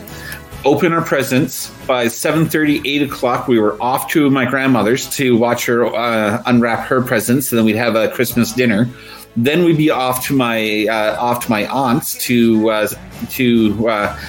[0.65, 1.69] open our presents.
[1.87, 6.87] By 7.30, 8 o'clock, we were off to my grandmother's to watch her uh, unwrap
[6.87, 8.89] her presents, and then we'd have a Christmas dinner.
[9.37, 12.87] Then we'd be off to my uh, off to my aunt's to uh,
[13.31, 14.19] to uh,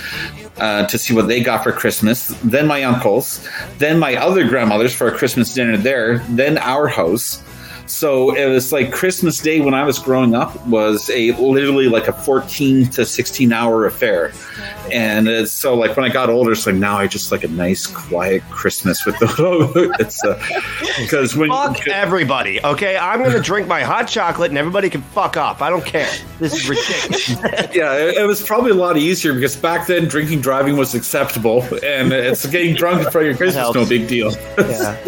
[0.58, 2.28] uh, to see what they got for Christmas.
[2.42, 3.46] Then my uncles,
[3.78, 6.18] then my other grandmothers for a Christmas dinner there.
[6.30, 7.42] Then our house.
[7.86, 12.08] So it was like Christmas Day when I was growing up was a literally like
[12.08, 14.32] a 14 to 16 hour affair.
[14.92, 17.48] And it's so like when I got older, it's like now I just like a
[17.48, 20.40] nice quiet Christmas with the it's uh,
[20.98, 22.96] because when Fuck everybody, okay?
[22.96, 25.62] I'm gonna drink my hot chocolate and everybody can fuck off.
[25.62, 26.10] I don't care.
[26.38, 27.28] This is ridiculous.
[27.74, 31.62] yeah, it, it was probably a lot easier because back then drinking driving was acceptable,
[31.84, 34.32] and it's getting drunk in front of your kids was no big deal.
[34.58, 35.00] Yeah.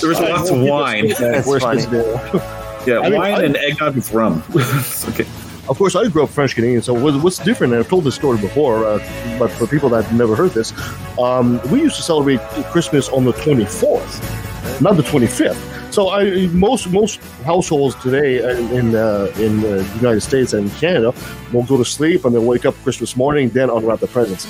[0.00, 1.08] there was lots of wine.
[1.18, 1.82] That's funny.
[2.86, 4.42] Yeah, I mean, wine I- and eggnog with rum.
[5.10, 5.26] Okay.
[5.68, 8.38] Of course, I grew up French Canadian, so what's different, and I've told this story
[8.38, 8.98] before, uh,
[9.38, 10.72] but for people that have never heard this,
[11.18, 12.40] um, we used to celebrate
[12.72, 15.92] Christmas on the 24th, not the 25th.
[15.92, 21.12] So I, most most households today in in, uh, in the United States and Canada
[21.52, 24.46] will go to sleep and they'll wake up Christmas morning, then unwrap the presents.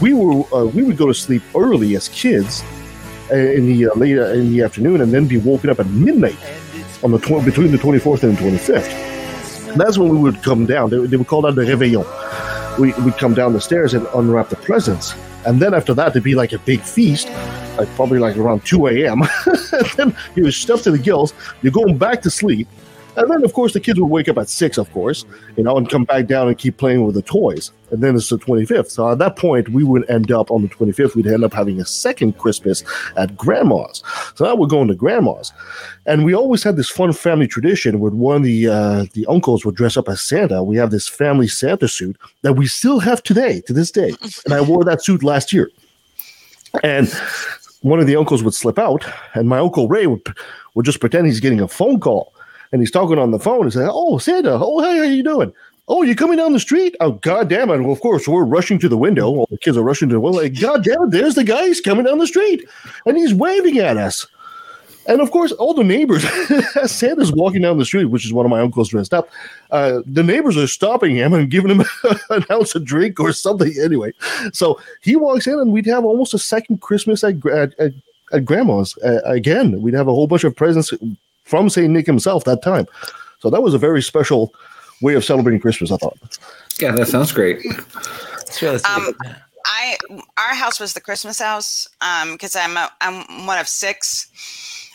[0.00, 2.62] We were uh, we would go to sleep early as kids
[3.30, 5.86] uh, in the uh, late uh, in the afternoon, and then be woken up at
[5.88, 6.38] midnight
[7.02, 9.76] on the tw- between the 24th and the 25th.
[9.76, 10.90] That's when we would come down.
[10.90, 12.78] They, they would call that the réveillon.
[12.78, 15.14] We, we'd come down the stairs and unwrap the presents.
[15.46, 17.28] And then after that, it'd be like a big feast,
[17.78, 19.22] like probably like around 2 a.m.
[19.72, 21.32] and then you were stuffed to the gills.
[21.62, 22.68] You're going back to sleep.
[23.16, 25.24] And then, of course, the kids would wake up at 6, of course,
[25.56, 27.72] you know, and come back down and keep playing with the toys.
[27.90, 28.90] And then it's the 25th.
[28.90, 31.80] So at that point, we would end up on the 25th, we'd end up having
[31.80, 32.84] a second Christmas
[33.16, 34.02] at grandma's.
[34.36, 35.52] So now we're going to grandma's.
[36.06, 39.64] And we always had this fun family tradition where one of the uh, the uncles
[39.64, 40.62] would dress up as Santa.
[40.62, 44.12] We have this family Santa suit that we still have today, to this day.
[44.44, 45.70] And I wore that suit last year.
[46.82, 47.12] And
[47.82, 49.04] one of the uncles would slip out,
[49.34, 50.22] and my uncle Ray would,
[50.74, 52.32] would just pretend he's getting a phone call.
[52.72, 55.52] And he's talking on the phone and say, Oh, Santa, oh, hey, how you doing?
[55.88, 56.94] Oh, you coming down the street?
[57.00, 57.80] Oh, God damn it.
[57.80, 59.26] Well, of course, we're rushing to the window.
[59.26, 60.40] All the kids are rushing to the window.
[60.40, 61.66] Like, God damn it, there's the guy.
[61.66, 62.64] He's coming down the street.
[63.06, 64.26] And he's waving at us.
[65.08, 66.24] And of course, all the neighbors,
[66.76, 69.28] as Santa's walking down the street, which is one of my uncles dressed up,
[69.72, 71.84] uh, the neighbors are stopping him and giving him
[72.30, 74.12] an ounce of drink or something anyway.
[74.52, 77.92] So he walks in, and we'd have almost a second Christmas at, at, at,
[78.32, 79.82] at grandma's uh, again.
[79.82, 80.92] We'd have a whole bunch of presents
[81.50, 81.90] from St.
[81.90, 82.86] Nick himself that time.
[83.40, 84.54] So that was a very special
[85.02, 86.16] way of celebrating Christmas, I thought.
[86.78, 87.58] Yeah, that sounds great.
[88.62, 89.14] Um,
[89.64, 89.96] I
[90.36, 91.88] our house was the Christmas house
[92.32, 94.28] because I'm a, I'm one of six.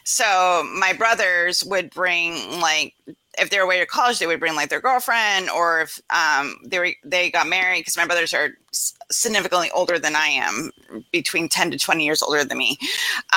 [0.04, 2.94] So my brothers would bring like
[3.38, 6.58] if they were away to college, they would bring like their girlfriend, or if um,
[6.66, 8.50] they were they got married because my brothers are
[9.12, 10.72] significantly older than I am,
[11.12, 12.78] between ten to twenty years older than me.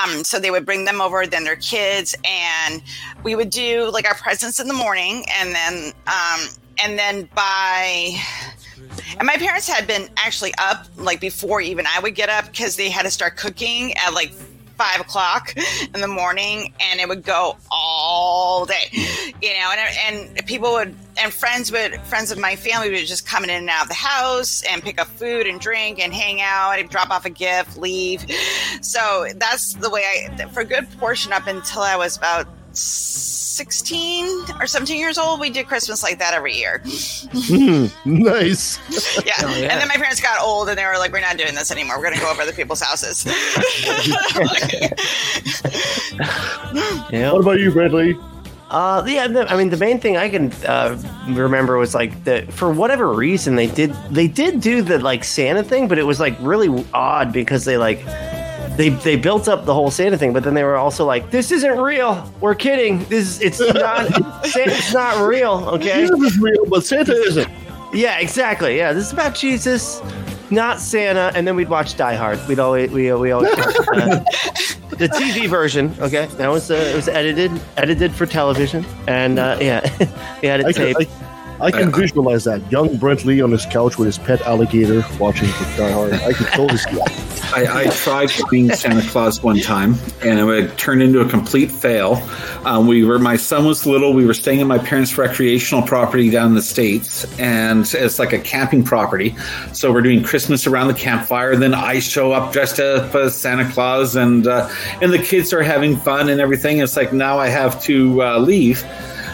[0.03, 2.83] Um, so they would bring them over, then their kids, and
[3.23, 6.49] we would do like our presents in the morning, and then um,
[6.83, 8.17] and then by
[9.19, 12.77] And my parents had been actually up like before even I would get up because
[12.77, 14.33] they had to start cooking at like
[14.79, 15.53] five o'clock
[15.95, 18.89] in the morning and it would go all day
[19.43, 19.75] you know
[20.07, 23.51] and, and people would and friends would friends of my family would just come in
[23.51, 26.89] and out of the house and pick up food and drink and hang out and
[26.89, 28.25] drop off a gift leave.
[28.81, 32.47] So that's the way i for a good portion up until i was about
[33.59, 34.27] 16
[34.61, 36.81] or 17 years old we did christmas like that every year
[37.49, 38.79] Hmm, nice.
[39.27, 39.35] yeah.
[39.41, 39.69] Oh, yeah.
[39.73, 41.97] and then my parents got old and they were like we're not doing this anymore
[41.99, 43.27] we're going to go over to people's houses
[47.11, 47.33] Yeah.
[47.33, 48.17] What about you, Bradley?
[48.71, 52.53] Uh, yeah, the, I mean, the main thing I can uh, remember was like that
[52.53, 56.21] for whatever reason they did they did do the like Santa thing, but it was
[56.21, 58.01] like really odd because they like
[58.79, 61.51] they they built up the whole Santa thing, but then they were also like, "This
[61.51, 62.33] isn't real.
[62.41, 63.05] We're kidding.
[63.07, 64.07] This it's not
[64.47, 67.51] Santa's not real." Okay, Jesus is real, but Santa isn't.
[67.93, 68.77] Yeah, exactly.
[68.77, 70.01] Yeah, this is about Jesus,
[70.51, 71.33] not Santa.
[71.35, 72.39] And then we'd watch Die Hard.
[72.47, 74.21] We'd always we we always watch, uh,
[74.91, 75.93] the TV version.
[75.99, 79.81] Okay, that was uh, it was edited edited for television, and uh, yeah,
[80.41, 81.11] we had it taped.
[81.61, 85.03] I, I can visualize that young Brent Lee on his couch with his pet alligator
[85.19, 86.13] watching Die Hard.
[86.13, 87.38] I can totally see that.
[87.55, 91.71] I, I tried being Santa Claus one time, and it would turn into a complete
[91.71, 92.23] fail.
[92.65, 94.13] Um, we were my son was little.
[94.13, 98.33] We were staying in my parents' recreational property down in the states, and it's like
[98.33, 99.35] a camping property.
[99.73, 101.57] So we're doing Christmas around the campfire.
[101.57, 104.69] Then I show up dressed up as Santa Claus, and uh,
[105.01, 106.79] and the kids are having fun and everything.
[106.79, 108.85] It's like now I have to uh, leave.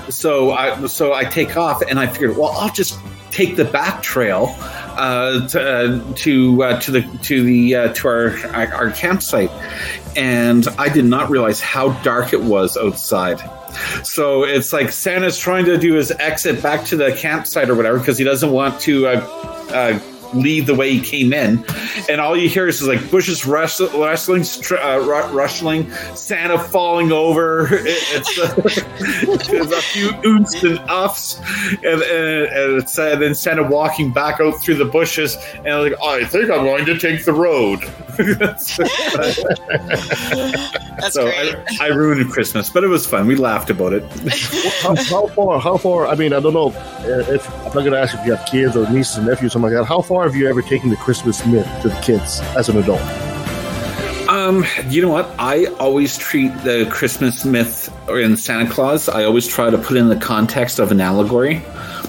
[0.08, 2.98] So I so I take off, and I figured, well, I'll just
[3.32, 4.56] take the back trail
[4.96, 9.50] uh, to uh, to, uh, to the to the uh, to our, our campsite,
[10.16, 13.40] and I did not realize how dark it was outside.
[14.04, 17.98] So it's like Santa's trying to do his exit back to the campsite or whatever
[17.98, 19.06] because he doesn't want to.
[20.34, 21.64] Uh, uh, leave the way he came in
[22.08, 28.38] and all you hear is like bushes rust- rustling uh, rustling santa falling over it's,
[28.38, 28.54] uh,
[29.50, 31.38] there's a few oops and ups
[31.82, 35.82] and, and, and it's uh, then santa walking back out through the bushes and I'm
[35.82, 37.80] like i think i'm going to take the road
[41.10, 44.04] so I, I ruined christmas but it was fun we laughed about it
[44.82, 45.60] how, how far?
[45.60, 46.06] How far?
[46.06, 48.46] I mean, I don't know uh, if I'm not going to ask if you have
[48.46, 49.86] kids or nieces and nephews, something like that.
[49.86, 53.02] How far have you ever taken the Christmas myth to the kids as an adult?
[54.28, 55.30] Um, you know what?
[55.38, 59.08] I always treat the Christmas myth or in Santa Claus.
[59.08, 61.62] I always try to put in the context of an allegory.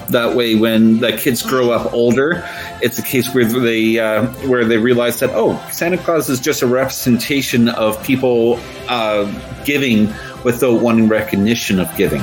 [0.08, 2.42] That way, when the kids grow up older,
[2.80, 6.62] it's a case where they uh, where they realize that oh, Santa Claus is just
[6.62, 9.24] a representation of people uh,
[9.64, 10.06] giving
[10.42, 12.22] without wanting recognition of giving,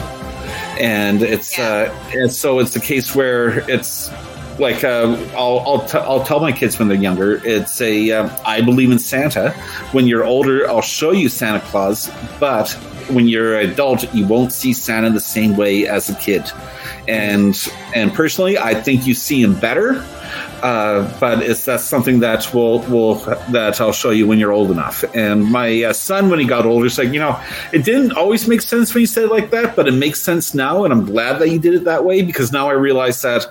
[0.79, 4.09] and it's uh, and so it's a case where it's
[4.59, 7.45] like uh, I'll I'll, t- I'll tell my kids when they're younger.
[7.45, 9.51] It's a um, I believe in Santa.
[9.91, 12.09] When you're older, I'll show you Santa Claus.
[12.39, 12.71] But
[13.09, 16.43] when you're an adult, you won't see Santa the same way as a kid.
[17.07, 17.55] And
[17.93, 20.05] and personally, I think you see him better.
[20.63, 23.15] Uh, but it's that's something that will will
[23.51, 25.03] that I'll show you when you're old enough.
[25.13, 27.39] And my uh, son, when he got older, like, you know,
[27.73, 30.53] it didn't always make sense when you said it like that, but it makes sense
[30.53, 33.45] now, and I'm glad that you did it that way because now I realize that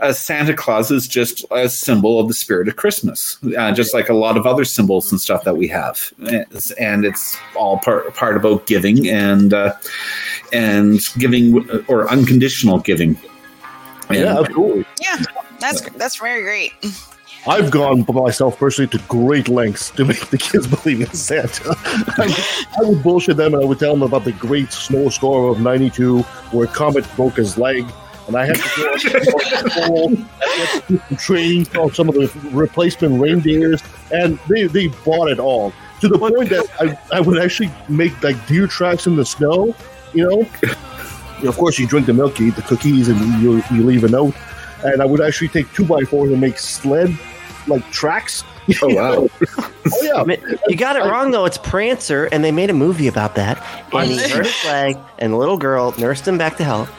[0.00, 4.08] uh, Santa Claus is just a symbol of the spirit of Christmas, uh, just like
[4.08, 8.14] a lot of other symbols and stuff that we have, It's- and it's all part
[8.14, 9.72] part about giving and uh,
[10.52, 13.18] and giving or unconditional giving.
[14.10, 14.86] Yeah, absolutely.
[15.02, 15.22] yeah
[15.60, 16.72] that's that's very great
[17.46, 21.74] I've gone myself personally to great lengths to make the kids believe in Santa.
[21.86, 22.14] I
[22.78, 25.60] would, I would bullshit them and I would tell them about the great snowstorm of
[25.60, 26.20] '92
[26.52, 27.84] where Comet broke his leg,
[28.28, 31.76] and I had to go up to the school, I had to do some training
[31.76, 33.82] on some of the replacement reindeers,
[34.12, 38.22] and they, they bought it all to the point that I, I would actually make
[38.22, 39.74] like deer tracks in the snow,
[40.14, 40.48] you know.
[41.38, 43.84] You know, of course, you drink the milk, you eat the cookies, and you, you
[43.84, 44.34] leave a note.
[44.84, 47.16] And I would actually take two by fours and make sled
[47.66, 48.44] like tracks.
[48.82, 49.28] Oh wow!
[49.56, 50.20] oh yeah.
[50.20, 51.46] I mean, you got it wrong though.
[51.46, 53.64] It's Prancer, and they made a movie about that.
[53.94, 56.90] And he hurt his leg, and the little girl nursed him back to health,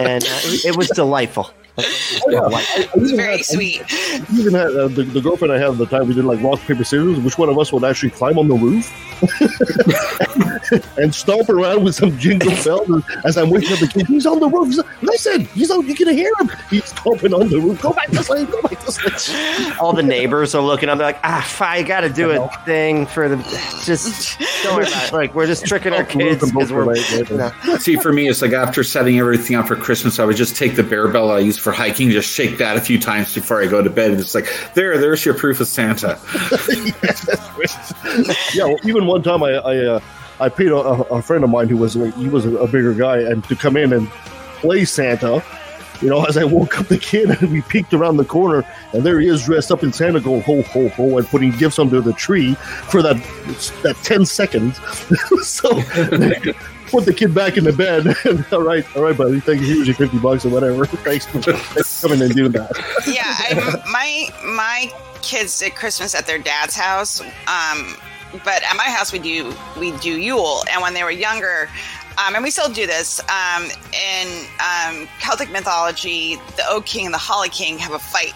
[0.00, 1.50] and uh, it, it was delightful.
[1.78, 6.08] It's very sweet I even had uh, the, the girlfriend I had at the time.
[6.08, 7.18] We did like rock paper scissors.
[7.18, 8.90] Which one of us would actually climb on the roof
[10.98, 14.06] and stomp around with some jingle bells as I'm waking up the kid?
[14.06, 14.68] He's on the roof.
[14.68, 15.86] He's like, Listen, he's on.
[15.86, 16.50] You can hear him.
[16.68, 17.80] He's stomping on the roof.
[17.82, 18.44] Go back this way.
[18.44, 19.72] Go back this way.
[19.80, 20.98] All the neighbors are looking up.
[20.98, 23.36] They're like, ah, I got to do a thing for the.
[23.84, 25.12] Just don't worry about it.
[25.12, 26.94] Like we're just tricking our kids because we're.
[27.78, 30.76] See, for me, it's like after setting everything up for Christmas, I would just take
[30.76, 32.10] the bear bell I use for hiking.
[32.10, 34.12] Just shake that a few times before I go to bed.
[34.12, 36.18] And it's like, there, there's your proof of Santa.
[38.54, 40.00] yeah, well, even one time I I, uh,
[40.40, 42.94] I paid a, a friend of mine who was like, he was a, a bigger
[42.94, 44.08] guy and to come in and
[44.60, 45.44] play Santa.
[46.00, 48.64] You know, as I woke up the kid and we peeked around the corner
[48.94, 51.78] and there he is dressed up in Santa going ho ho ho and putting gifts
[51.78, 52.54] under the tree
[52.88, 53.16] for that
[53.82, 54.80] that ten seconds.
[55.46, 55.70] so
[56.90, 58.06] put the kid back in the bed
[58.52, 60.84] all right, all right, buddy, thank you, here's your fifty bucks or whatever.
[61.00, 61.40] Thanks for
[62.06, 62.70] coming and doing that.
[63.06, 64.92] yeah, I, my my
[65.22, 67.96] kids did Christmas at their dad's house, um,
[68.44, 70.64] but at my house we do we do Yule.
[70.70, 71.68] And when they were younger,
[72.18, 77.14] um, and we still do this um, in um, Celtic mythology, the Oak King and
[77.14, 78.34] the Holly King have a fight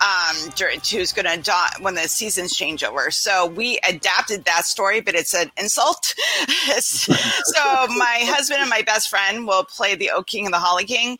[0.00, 3.10] um, during, who's going to die when the seasons change over.
[3.10, 6.14] So we adapted that story, but it's an insult.
[6.78, 10.84] so my husband and my best friend will play the Oak King and the Holly
[10.84, 11.18] King,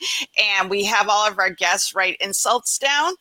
[0.59, 3.14] and we have all of our guests write insults down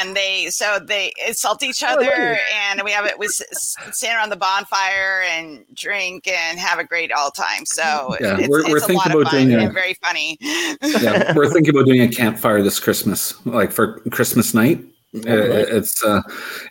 [0.00, 2.38] and they so they insult each oh, other
[2.68, 7.12] and we have it we stand around the bonfire and drink and have a great
[7.12, 7.64] all time.
[7.66, 10.38] So Yeah, it's, we're- it's we're a thinking lot about doing a- very funny.
[10.40, 14.80] Yeah, we're thinking about doing a campfire this Christmas, like for Christmas night.
[15.26, 16.20] Uh, it's uh,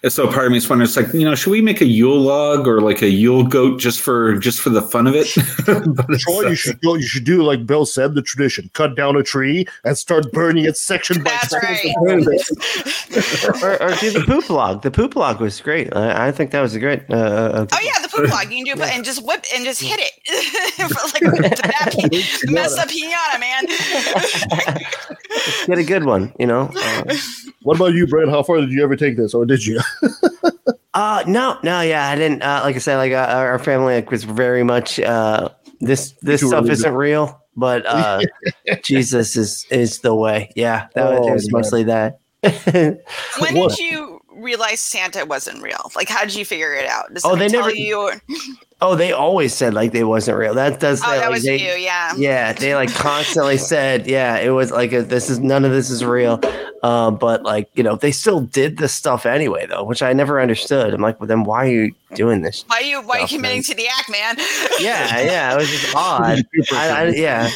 [0.04, 0.88] it's so part of me is wondering.
[0.88, 3.80] It's like you know, should we make a Yule log or like a Yule goat
[3.80, 5.28] just for just for the fun of it?
[5.96, 6.96] But Troy, uh, you should go.
[6.96, 10.66] You should do like Bill said, the tradition: cut down a tree and start burning
[10.66, 11.92] it section by section.
[12.06, 14.82] or, or do the poop log.
[14.84, 15.96] The poop log was great.
[15.96, 17.04] I, I think that was a great.
[17.10, 19.82] Uh, uh, oh yeah the poop log you can do and just whip and just
[19.82, 20.14] hit it
[20.76, 23.66] for like the, bad the messed up pinata man
[25.68, 26.34] get a good one.
[26.40, 26.72] You know.
[26.76, 27.16] Uh,
[27.66, 28.30] What about you, Brent?
[28.36, 29.80] How far did you ever take this, or did you?
[30.98, 32.42] Uh no, no, yeah, I didn't.
[32.42, 35.50] Uh, like I said, like uh, our family like, was very much uh,
[35.82, 36.80] this this Too stuff religious.
[36.80, 38.22] isn't real, but uh,
[38.84, 40.52] Jesus is is the way.
[40.56, 41.60] Yeah, that was, Oh, it was man.
[41.60, 42.20] mostly that.
[43.40, 47.26] when did you realize santa wasn't real like how did you figure it out Does
[47.26, 48.22] Oh, they tell never- you or-
[48.88, 50.54] Oh, they always said like they wasn't real.
[50.54, 51.02] That does.
[51.04, 54.70] oh that like, was they, you yeah Yeah, they like constantly said, yeah, it was
[54.70, 56.40] like a, this is none of this is real.
[56.84, 60.40] Uh, but like you know, they still did this stuff anyway, though, which I never
[60.40, 60.94] understood.
[60.94, 62.64] I'm like, well, then why are you doing this?
[62.68, 63.64] why are you why are you Stuff, committing man.
[63.64, 64.36] to the act man
[64.80, 66.44] Yeah, yeah, it was just odd.
[66.72, 67.50] I, I, yeah,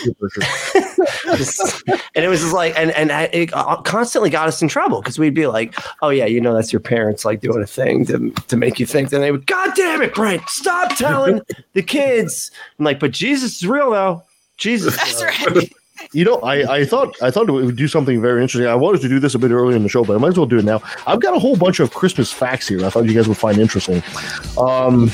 [1.38, 1.84] Just-
[2.16, 5.02] and it was just like, and and I, it uh, constantly got us in trouble
[5.02, 8.06] because we'd be like, oh yeah, you know, that's your parents like doing a thing
[8.08, 9.10] to to make you think.
[9.10, 11.19] Then they would, God damn it, Brent, stop telling
[11.74, 12.52] the kids.
[12.78, 14.24] I'm like, but Jesus is real though.
[14.58, 15.74] Jesus, That's is right.
[16.14, 18.70] You know, I, I thought I thought it would do something very interesting.
[18.70, 20.38] I wanted to do this a bit earlier in the show, but I might as
[20.38, 20.82] well do it now.
[21.06, 22.86] I've got a whole bunch of Christmas facts here.
[22.86, 24.02] I thought you guys would find interesting.
[24.58, 25.12] Um,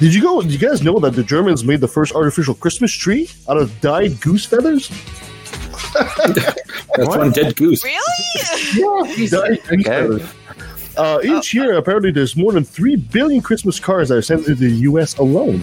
[0.00, 0.40] did you go?
[0.40, 3.78] Did you guys know that the Germans made the first artificial Christmas tree out of
[3.80, 4.88] dyed goose feathers?
[5.94, 7.84] That's one dead goose.
[7.84, 8.00] Really?
[8.74, 10.34] Yeah, dyed goose feathers.
[10.96, 14.54] Uh, each year, apparently, there's more than three billion Christmas cards that are sent to
[14.54, 15.16] the U.S.
[15.18, 15.62] alone.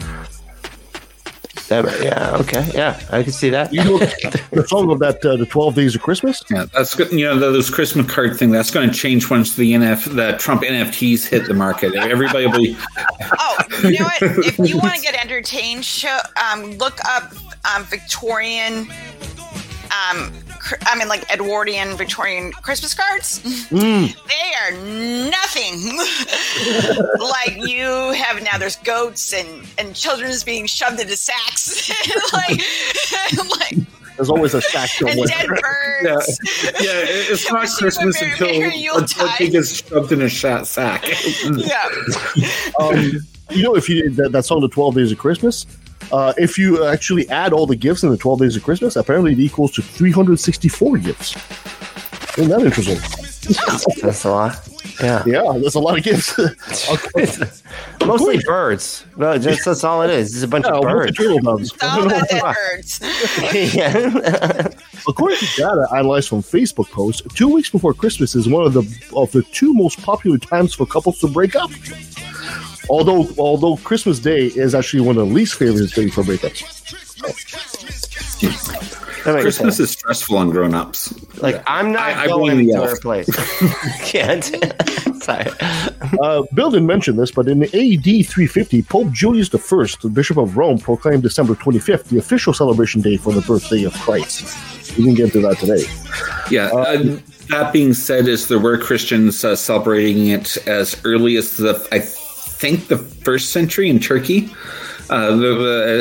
[1.70, 3.72] That, yeah, okay, yeah, I can see that.
[3.72, 3.98] You know
[4.52, 6.44] the song of that, uh, the Twelve Days of Christmas.
[6.50, 7.12] Yeah, that's good.
[7.12, 8.50] You know those Christmas card thing.
[8.50, 11.94] That's going to change once the NF, the Trump NFTs hit the market.
[11.94, 12.78] Everybody will be.
[13.42, 14.22] Oh, you know what?
[14.22, 16.18] If you want to get entertained, show,
[16.52, 17.32] um, look up
[17.76, 18.90] um, Victorian,
[19.92, 20.49] um, cr-
[20.86, 23.40] I mean, like Edwardian Victorian Christmas cards.
[23.70, 24.16] Mm.
[24.28, 24.72] They are
[25.30, 25.98] nothing
[27.20, 28.58] like you have now.
[28.58, 31.90] There's goats and and children's being shoved into sacks,
[32.34, 32.62] like
[33.60, 33.78] like
[34.16, 35.28] There's always a sack and somewhere.
[35.28, 36.40] dead birds.
[36.82, 37.04] Yeah, yeah.
[37.06, 41.06] It's not Christmas until until he gets shoved in a sack.
[41.44, 41.90] Yeah.
[42.80, 43.12] um,
[43.52, 45.66] you know, if you that, that song, "The Twelve Days of Christmas,"
[46.12, 49.34] uh, if you actually add all the gifts in the Twelve Days of Christmas, apparently
[49.34, 51.36] it equals to three hundred sixty-four gifts.
[52.38, 52.98] Isn't that interesting?
[54.02, 54.68] That's a lot.
[55.02, 56.38] Yeah, yeah, that's a lot of gifts.
[58.06, 59.06] Mostly birds.
[59.18, 60.34] No, just that's all it is.
[60.36, 61.10] It's a bunch Yeah, of a bunch birds.
[61.12, 61.74] of turtle doves.
[61.82, 63.00] All about dead birds.
[63.74, 64.68] yeah.
[65.08, 68.82] According to data analyzed from Facebook posts, two weeks before Christmas is one of the
[69.16, 71.72] of the two most popular times for couples to break up.
[72.90, 76.64] Although although Christmas Day is actually one of the least favorite days for breakups.
[79.22, 79.80] Christmas sense.
[79.80, 81.14] is stressful on grown-ups.
[81.42, 82.90] Like I'm not I- I going blame the to elf.
[82.92, 83.30] her place.
[84.10, 84.44] Can't.
[85.24, 85.46] Sorry.
[86.22, 89.58] Uh, Bill didn't mention this, but in the AD 350, Pope Julius I,
[90.02, 93.94] the Bishop of Rome, proclaimed December 25th the official celebration day for the birthday of
[93.96, 94.58] Christ.
[94.98, 95.84] We can get to that today.
[96.50, 96.68] Yeah.
[96.74, 97.18] uh,
[97.50, 102.00] that being said, is there were Christians uh, celebrating it as early as the I
[102.60, 104.50] think the first century in Turkey.
[105.10, 105.36] Uh,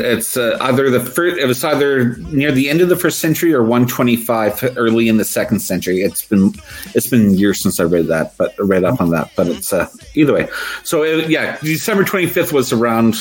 [0.05, 1.39] it's uh, either the first.
[1.39, 5.24] It was either near the end of the first century or 125 early in the
[5.24, 6.02] second century.
[6.02, 6.52] It's been
[6.94, 9.30] it's been years since I read that, but read up on that.
[9.35, 10.48] But it's uh, either way.
[10.82, 13.14] So it, yeah, December 25th was around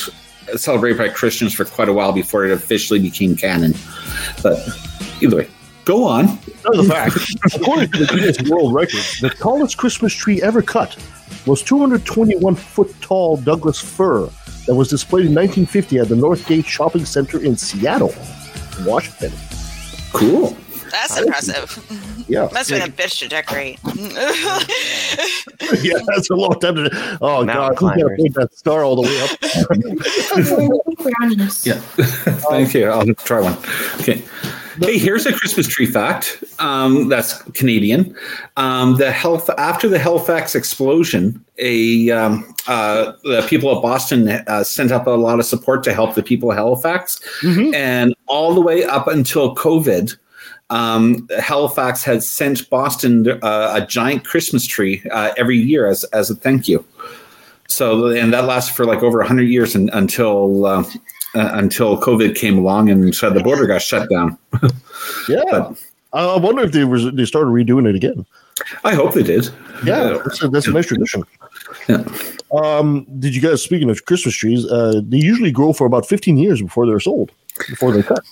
[0.56, 3.72] celebrated by Christians for quite a while before it officially became canon.
[4.42, 4.58] But
[5.22, 5.48] either way,
[5.86, 6.38] go on.
[6.66, 7.16] Another fact,
[7.54, 10.98] according to the Guinness World Record, the tallest Christmas tree ever cut
[11.46, 14.28] was 221 foot tall Douglas fir
[14.66, 18.14] that was displayed in 1950 at the Northgate Shopping Center in Seattle,
[18.84, 19.32] Washington.
[20.12, 20.56] Cool.
[20.90, 21.78] That's impressive.
[22.28, 22.48] Yeah.
[22.52, 23.78] Must have been a bitch to decorate.
[25.82, 26.90] yeah, that's a long time to.
[27.22, 29.30] Oh God, who's gonna paint that star all the way up?
[31.64, 31.80] Yeah.
[32.50, 32.90] Thank you.
[32.90, 33.56] I'll try one.
[33.98, 34.22] Okay.
[34.80, 36.42] Hey, here's a Christmas tree fact.
[36.58, 38.14] Um, that's Canadian.
[38.56, 44.62] Um, the health after the Halifax explosion, a um, uh, the people of Boston uh,
[44.62, 47.20] sent up a lot of support to help the people of Halifax,
[47.74, 50.16] and all the way up until COVID.
[50.70, 56.28] Um, Halifax had sent Boston uh, a giant Christmas tree uh, every year as, as
[56.28, 56.84] a thank you.
[57.68, 60.66] So, and that lasted for like over 100 years and, until
[61.34, 64.38] uh, uh, until COVID came along and so the border got shut down.
[65.28, 65.72] Yeah,
[66.12, 68.26] I I wonder if they was they started redoing it again.
[68.84, 69.48] I hope they did.
[69.84, 71.24] Yeah, that's a, that's a nice tradition.
[72.52, 73.62] Um, did you guys?
[73.62, 77.30] Speaking of Christmas trees, uh, they usually grow for about 15 years before they're sold,
[77.68, 78.24] before they cut.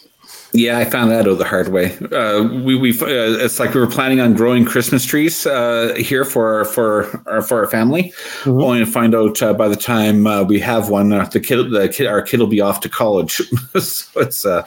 [0.56, 1.96] Yeah, I found that out the hard way.
[2.12, 6.24] Uh, we we uh, it's like we were planning on growing Christmas trees uh, here
[6.24, 8.14] for for our, for our family,
[8.46, 11.70] only to find out uh, by the time uh, we have one, uh, the kid
[11.72, 13.32] the kid our kid will be off to college.
[13.78, 14.64] so it's uh,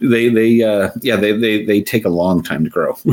[0.00, 2.96] they they uh, yeah they, they they take a long time to grow.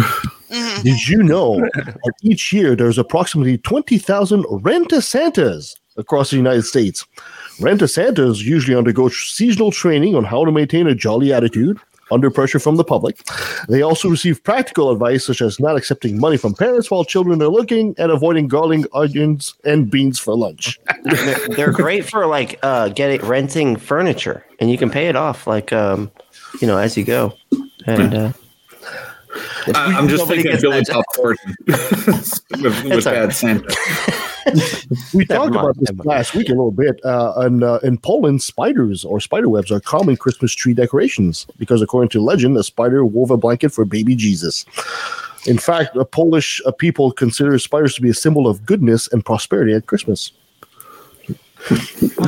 [0.83, 7.05] Did you know that each year there's approximately 20,000 Renta Santas across the United States?
[7.59, 11.79] Renta Santas usually undergo seasonal training on how to maintain a jolly attitude
[12.11, 13.19] under pressure from the public.
[13.67, 17.47] They also receive practical advice such as not accepting money from parents while children are
[17.47, 20.79] looking and avoiding garlic, onions, and beans for lunch.
[21.03, 25.47] they're, they're great for like uh, getting renting furniture, and you can pay it off
[25.47, 26.11] like um,
[26.61, 27.34] you know as you go.
[27.85, 28.31] And uh,
[29.76, 31.55] I- I'm just nobody thinking gets of Billy that- Top Thornton
[32.64, 33.34] with, with bad right.
[33.34, 33.76] Santa.
[35.14, 37.03] We talked about this last week a little bit.
[37.03, 41.81] Uh, and, uh, in Poland, spiders or spider webs are common Christmas tree decorations because,
[41.81, 44.64] according to legend, a spider wove a blanket for baby Jesus.
[45.47, 49.26] In fact, the Polish uh, people consider spiders to be a symbol of goodness and
[49.26, 50.31] prosperity at Christmas.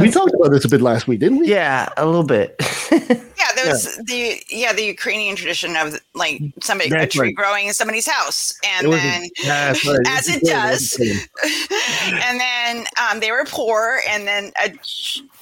[0.02, 1.48] We talked about this a bit last week, didn't we?
[1.49, 2.56] Yeah, a little bit.
[3.40, 7.36] Yeah, there's the yeah the Ukrainian tradition of like somebody a tree right.
[7.36, 10.07] growing in somebody's house, and It was a- then right.
[10.07, 10.99] as it does,
[12.11, 14.70] and then um, they were poor, and then uh,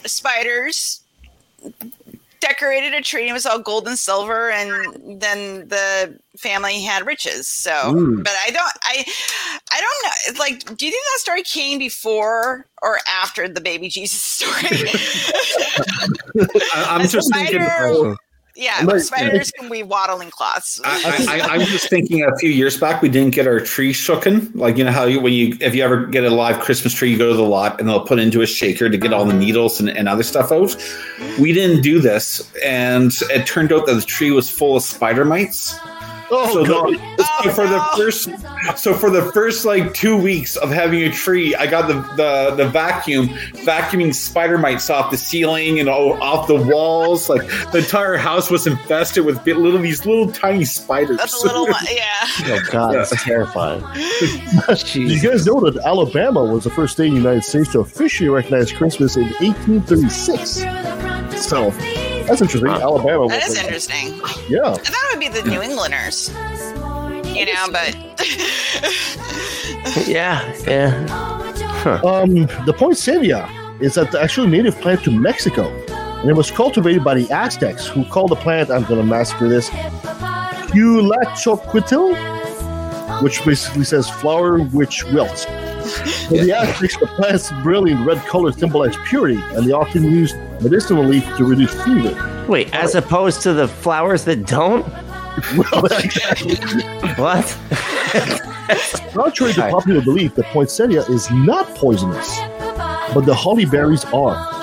[0.05, 1.01] spiders
[2.47, 7.05] decorated a tree and it was all gold and silver and then the family had
[7.05, 8.23] riches so Ooh.
[8.23, 9.05] but i don't i
[9.71, 13.89] i don't know like do you think that story came before or after the baby
[13.89, 14.53] jesus story
[16.73, 17.59] I, I'm As a just thinking.
[18.57, 22.77] Yeah Like- spiders can weave waddling cloths I, I, I'm just thinking a few years
[22.77, 24.53] back we didn't get our tree shooken.
[24.55, 27.11] Like you know how you, when you if you ever get a live Christmas tree,
[27.11, 29.25] you go to the lot and they'll put it into a shaker to get all
[29.25, 29.39] the uh-huh.
[29.39, 30.75] needles and, and other stuff out.
[31.39, 35.25] We didn't do this, and it turned out that the tree was full of spider
[35.25, 35.77] mites.
[36.29, 36.93] Oh so God!
[37.17, 38.29] The, so for the first,
[38.77, 42.55] so for the first like two weeks of having a tree, I got the the,
[42.55, 47.29] the vacuum vacuuming spider mites off the ceiling and all, off the walls.
[47.29, 51.17] Like the entire house was infested with bit- little these little tiny spiders.
[51.17, 52.03] that's a little yeah
[52.45, 53.83] oh God, it's terrifying.
[54.93, 58.29] You guys know that Alabama was the first state in the United States to officially
[58.29, 60.65] recognize Christmas in 1836?
[61.41, 61.71] So
[62.27, 62.69] that's interesting.
[62.69, 64.13] Alabama was that is like- interesting
[64.49, 64.71] Yeah.
[64.71, 66.29] i thought it would be the new englanders
[67.35, 67.95] you know but
[70.07, 71.05] Yeah, yeah.
[72.03, 72.33] Um,
[72.65, 73.47] the poinsettia
[73.79, 78.03] is an actually native plant to Mexico, and it was cultivated by the Aztecs, who
[78.05, 79.69] called the plant, I'm going to massacre this,
[80.73, 82.15] Huitlacoquitl,
[83.23, 85.45] which basically says flower which wilts.
[86.27, 91.21] For the Aztecs, the plant's brilliant red color symbolized purity, and they often used medicinally
[91.37, 92.45] to reduce fever.
[92.47, 94.83] Wait, as opposed to the flowers that don't.
[97.17, 97.57] what?
[99.13, 102.39] Contrary to popular belief, the poinsettia is not poisonous,
[103.13, 104.56] but the holly berries are.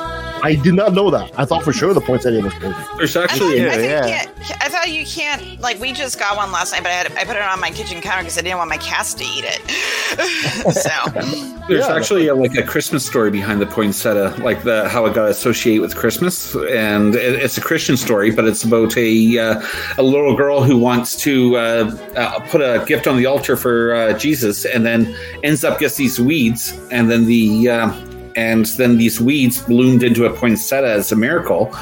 [0.44, 1.32] I did not know that.
[1.38, 2.74] I thought for sure the poinsettia was poison.
[2.98, 5.58] There's I thought, I, think you I thought you can't.
[5.58, 7.70] Like we just got one last night, but I had I put it on my
[7.70, 9.62] kitchen counter because I didn't want my cats to eat it.
[10.74, 15.14] so There's actually a, like a Christmas story behind the poinsettia, like the how it
[15.14, 19.62] got associated with Christmas, and it, it's a Christian story, but it's about a uh,
[19.96, 23.94] a little girl who wants to uh, uh, put a gift on the altar for
[23.94, 28.98] uh, Jesus, and then ends up gets these weeds, and then the uh, and then
[28.98, 31.74] these weeds bloomed into a poinsettia as a miracle,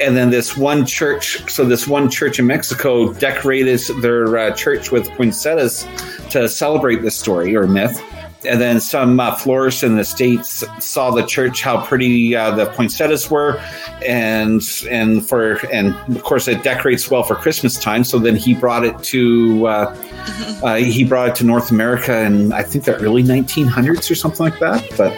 [0.00, 4.90] and then this one church, so this one church in Mexico decorated their uh, church
[4.90, 5.86] with poinsettias
[6.30, 8.02] to celebrate this story or myth.
[8.46, 12.66] And then some uh, florists in the states saw the church how pretty uh, the
[12.66, 13.60] poinsettias were.
[14.06, 18.04] And and for and of course it decorates well for christmas time.
[18.04, 22.54] So then he brought it to uh, uh, he brought it to north america and
[22.54, 24.86] i think the early 1900s or something like that.
[24.96, 25.12] But,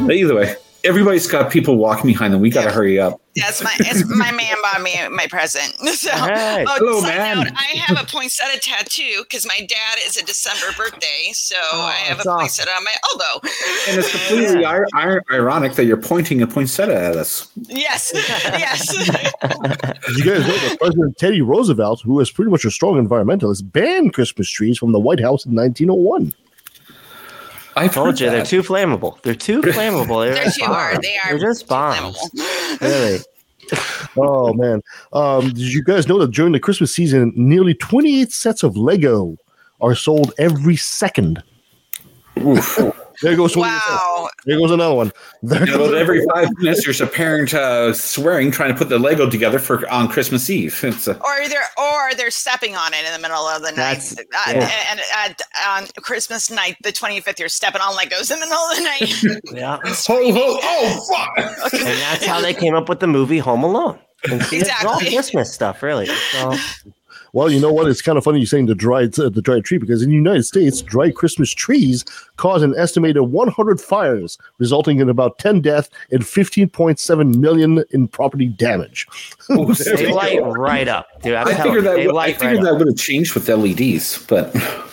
[0.00, 0.54] but either way
[0.84, 4.30] everybody's got people walking behind them we got to hurry up Yes, my it's, my
[4.30, 5.74] man bought me my present.
[5.94, 6.64] So, Hey.
[6.68, 7.38] oh, Hello, man.
[7.38, 11.80] note, I have a poinsettia tattoo because my dad is a December birthday, so oh,
[11.80, 12.38] I have a that's awesome.
[12.38, 13.48] poinsettia on my elbow.
[13.88, 18.92] and it's completely ir- ir- ironic that you're pointing a poinsettia at us Yes, yes.
[18.96, 24.14] You guys know that President Teddy Roosevelt, who was pretty much a strong environmentalist, banned
[24.14, 26.32] Christmas trees from the White House in 1901?
[27.76, 29.20] I told you they're too flammable.
[29.22, 30.32] They're too flammable.
[30.32, 31.02] They're too hard.
[31.02, 32.18] They are They're just bombs.
[32.80, 33.20] Really.
[34.16, 34.82] oh man!
[35.12, 39.38] Um, did you guys know that during the Christmas season, nearly 28 sets of Lego
[39.80, 41.42] are sold every second?
[43.22, 43.68] There goes one.
[43.68, 44.28] Wow.
[44.46, 45.12] There goes another one.
[45.42, 48.88] There You know, goes every five minutes, there's a parent uh, swearing, trying to put
[48.88, 50.80] the Lego together for on Christmas Eve.
[50.84, 54.12] It's a, Or they're or they're stepping on it in the middle of the night.
[54.18, 54.70] Uh, yeah.
[54.90, 58.76] And at, on Christmas night, the 25th, you're stepping on Legos in the middle of
[58.76, 59.40] the night.
[59.54, 59.78] Yeah.
[59.84, 61.74] Ho, ho, oh, fuck.
[61.74, 63.98] And that's how they came up with the movie Home Alone.
[64.28, 66.06] And see, It's all Christmas stuff, really.
[66.06, 66.54] So,
[67.34, 67.88] Well, you know what?
[67.88, 70.14] It's kind of funny you're saying the dried uh, the dried tree because in the
[70.14, 72.04] United States, dried Christmas trees
[72.36, 78.46] cause an estimated 100 fires, resulting in about 10 deaths and 15.7 million in property
[78.46, 79.08] damage.
[79.48, 81.34] they light right up, dude.
[81.34, 84.24] I'm I figured that they would, I figured right that would have changed with LEDs,
[84.26, 84.54] but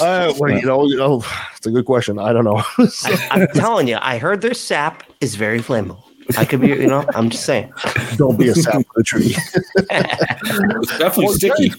[0.00, 1.24] Uh, well, you know, you know,
[1.56, 2.18] it's a good question.
[2.18, 2.62] I don't know.
[2.78, 6.02] I, I'm telling you, I heard their sap is very flammable.
[6.36, 7.72] I could be, you know, I'm just saying.
[8.16, 9.34] Don't be a sap for the tree.
[9.76, 11.72] it's definitely Well, sticky.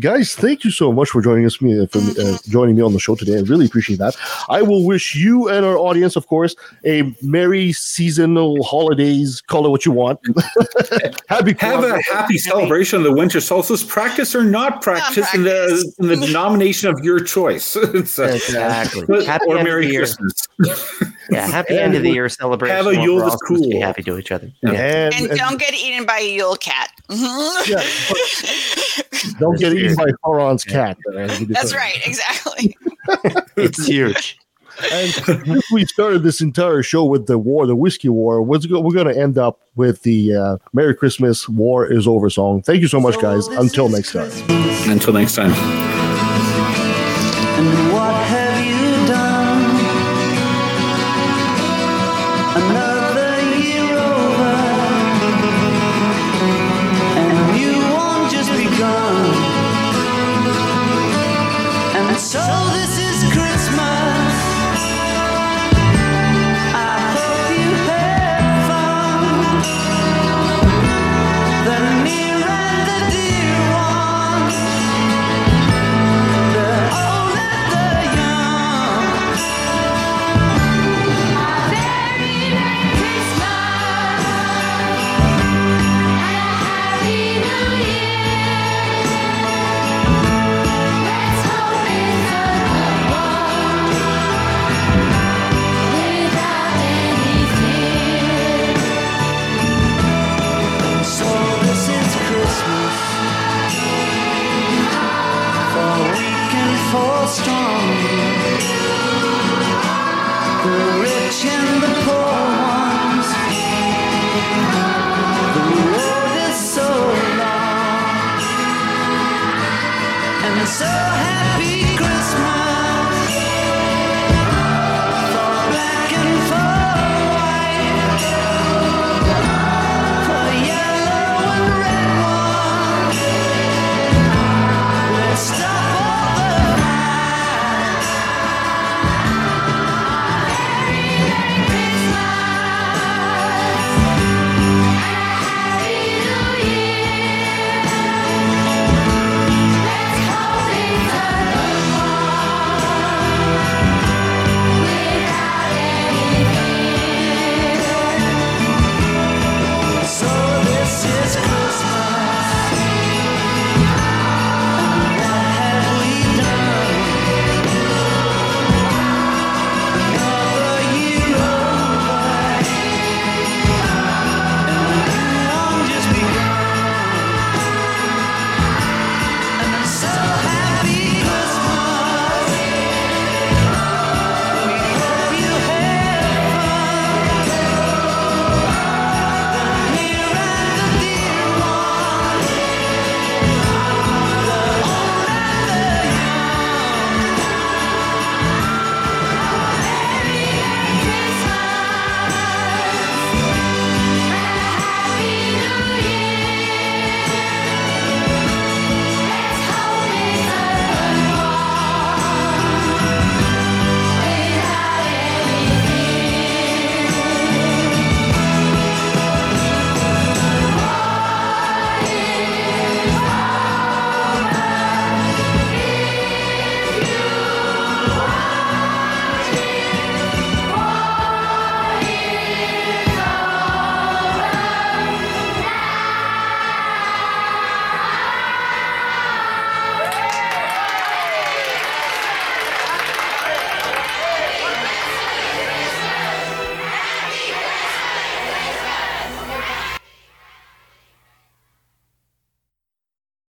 [0.00, 2.92] Guys, guys, thank you so much for joining us, me, for uh, joining me on
[2.92, 3.36] the show today.
[3.38, 4.16] I really appreciate that.
[4.48, 9.40] I will wish you and our audience, of course, a merry seasonal holidays.
[9.40, 10.20] Call it what you want.
[11.28, 13.84] Happy Have a happy celebration of the winter solstice.
[13.84, 17.76] Practice or not practice in the, in the denomination of your choice.
[17.98, 19.24] It's, uh, Exactly.
[19.24, 19.94] Happy or Merry.
[19.94, 20.48] Christmas.
[21.30, 22.74] Yeah, happy end of the year celebration.
[22.74, 23.82] Have a Yule all that's supposed to be cool.
[23.82, 24.50] happy to each other.
[24.62, 26.90] And, And don't get eaten by a Yule cat.
[27.10, 27.84] Yeah,
[29.38, 30.98] don't get eaten by Sauron's cat.
[31.12, 32.76] That's right, exactly.
[33.56, 34.38] It's huge.
[34.92, 39.18] And we started this entire show with the war, the whiskey war, we're going to
[39.18, 42.62] end up with the uh, "Merry Christmas, War is Over" song.
[42.62, 43.46] Thank you so much, guys.
[43.48, 44.30] Until next time.
[44.90, 45.97] Until next time.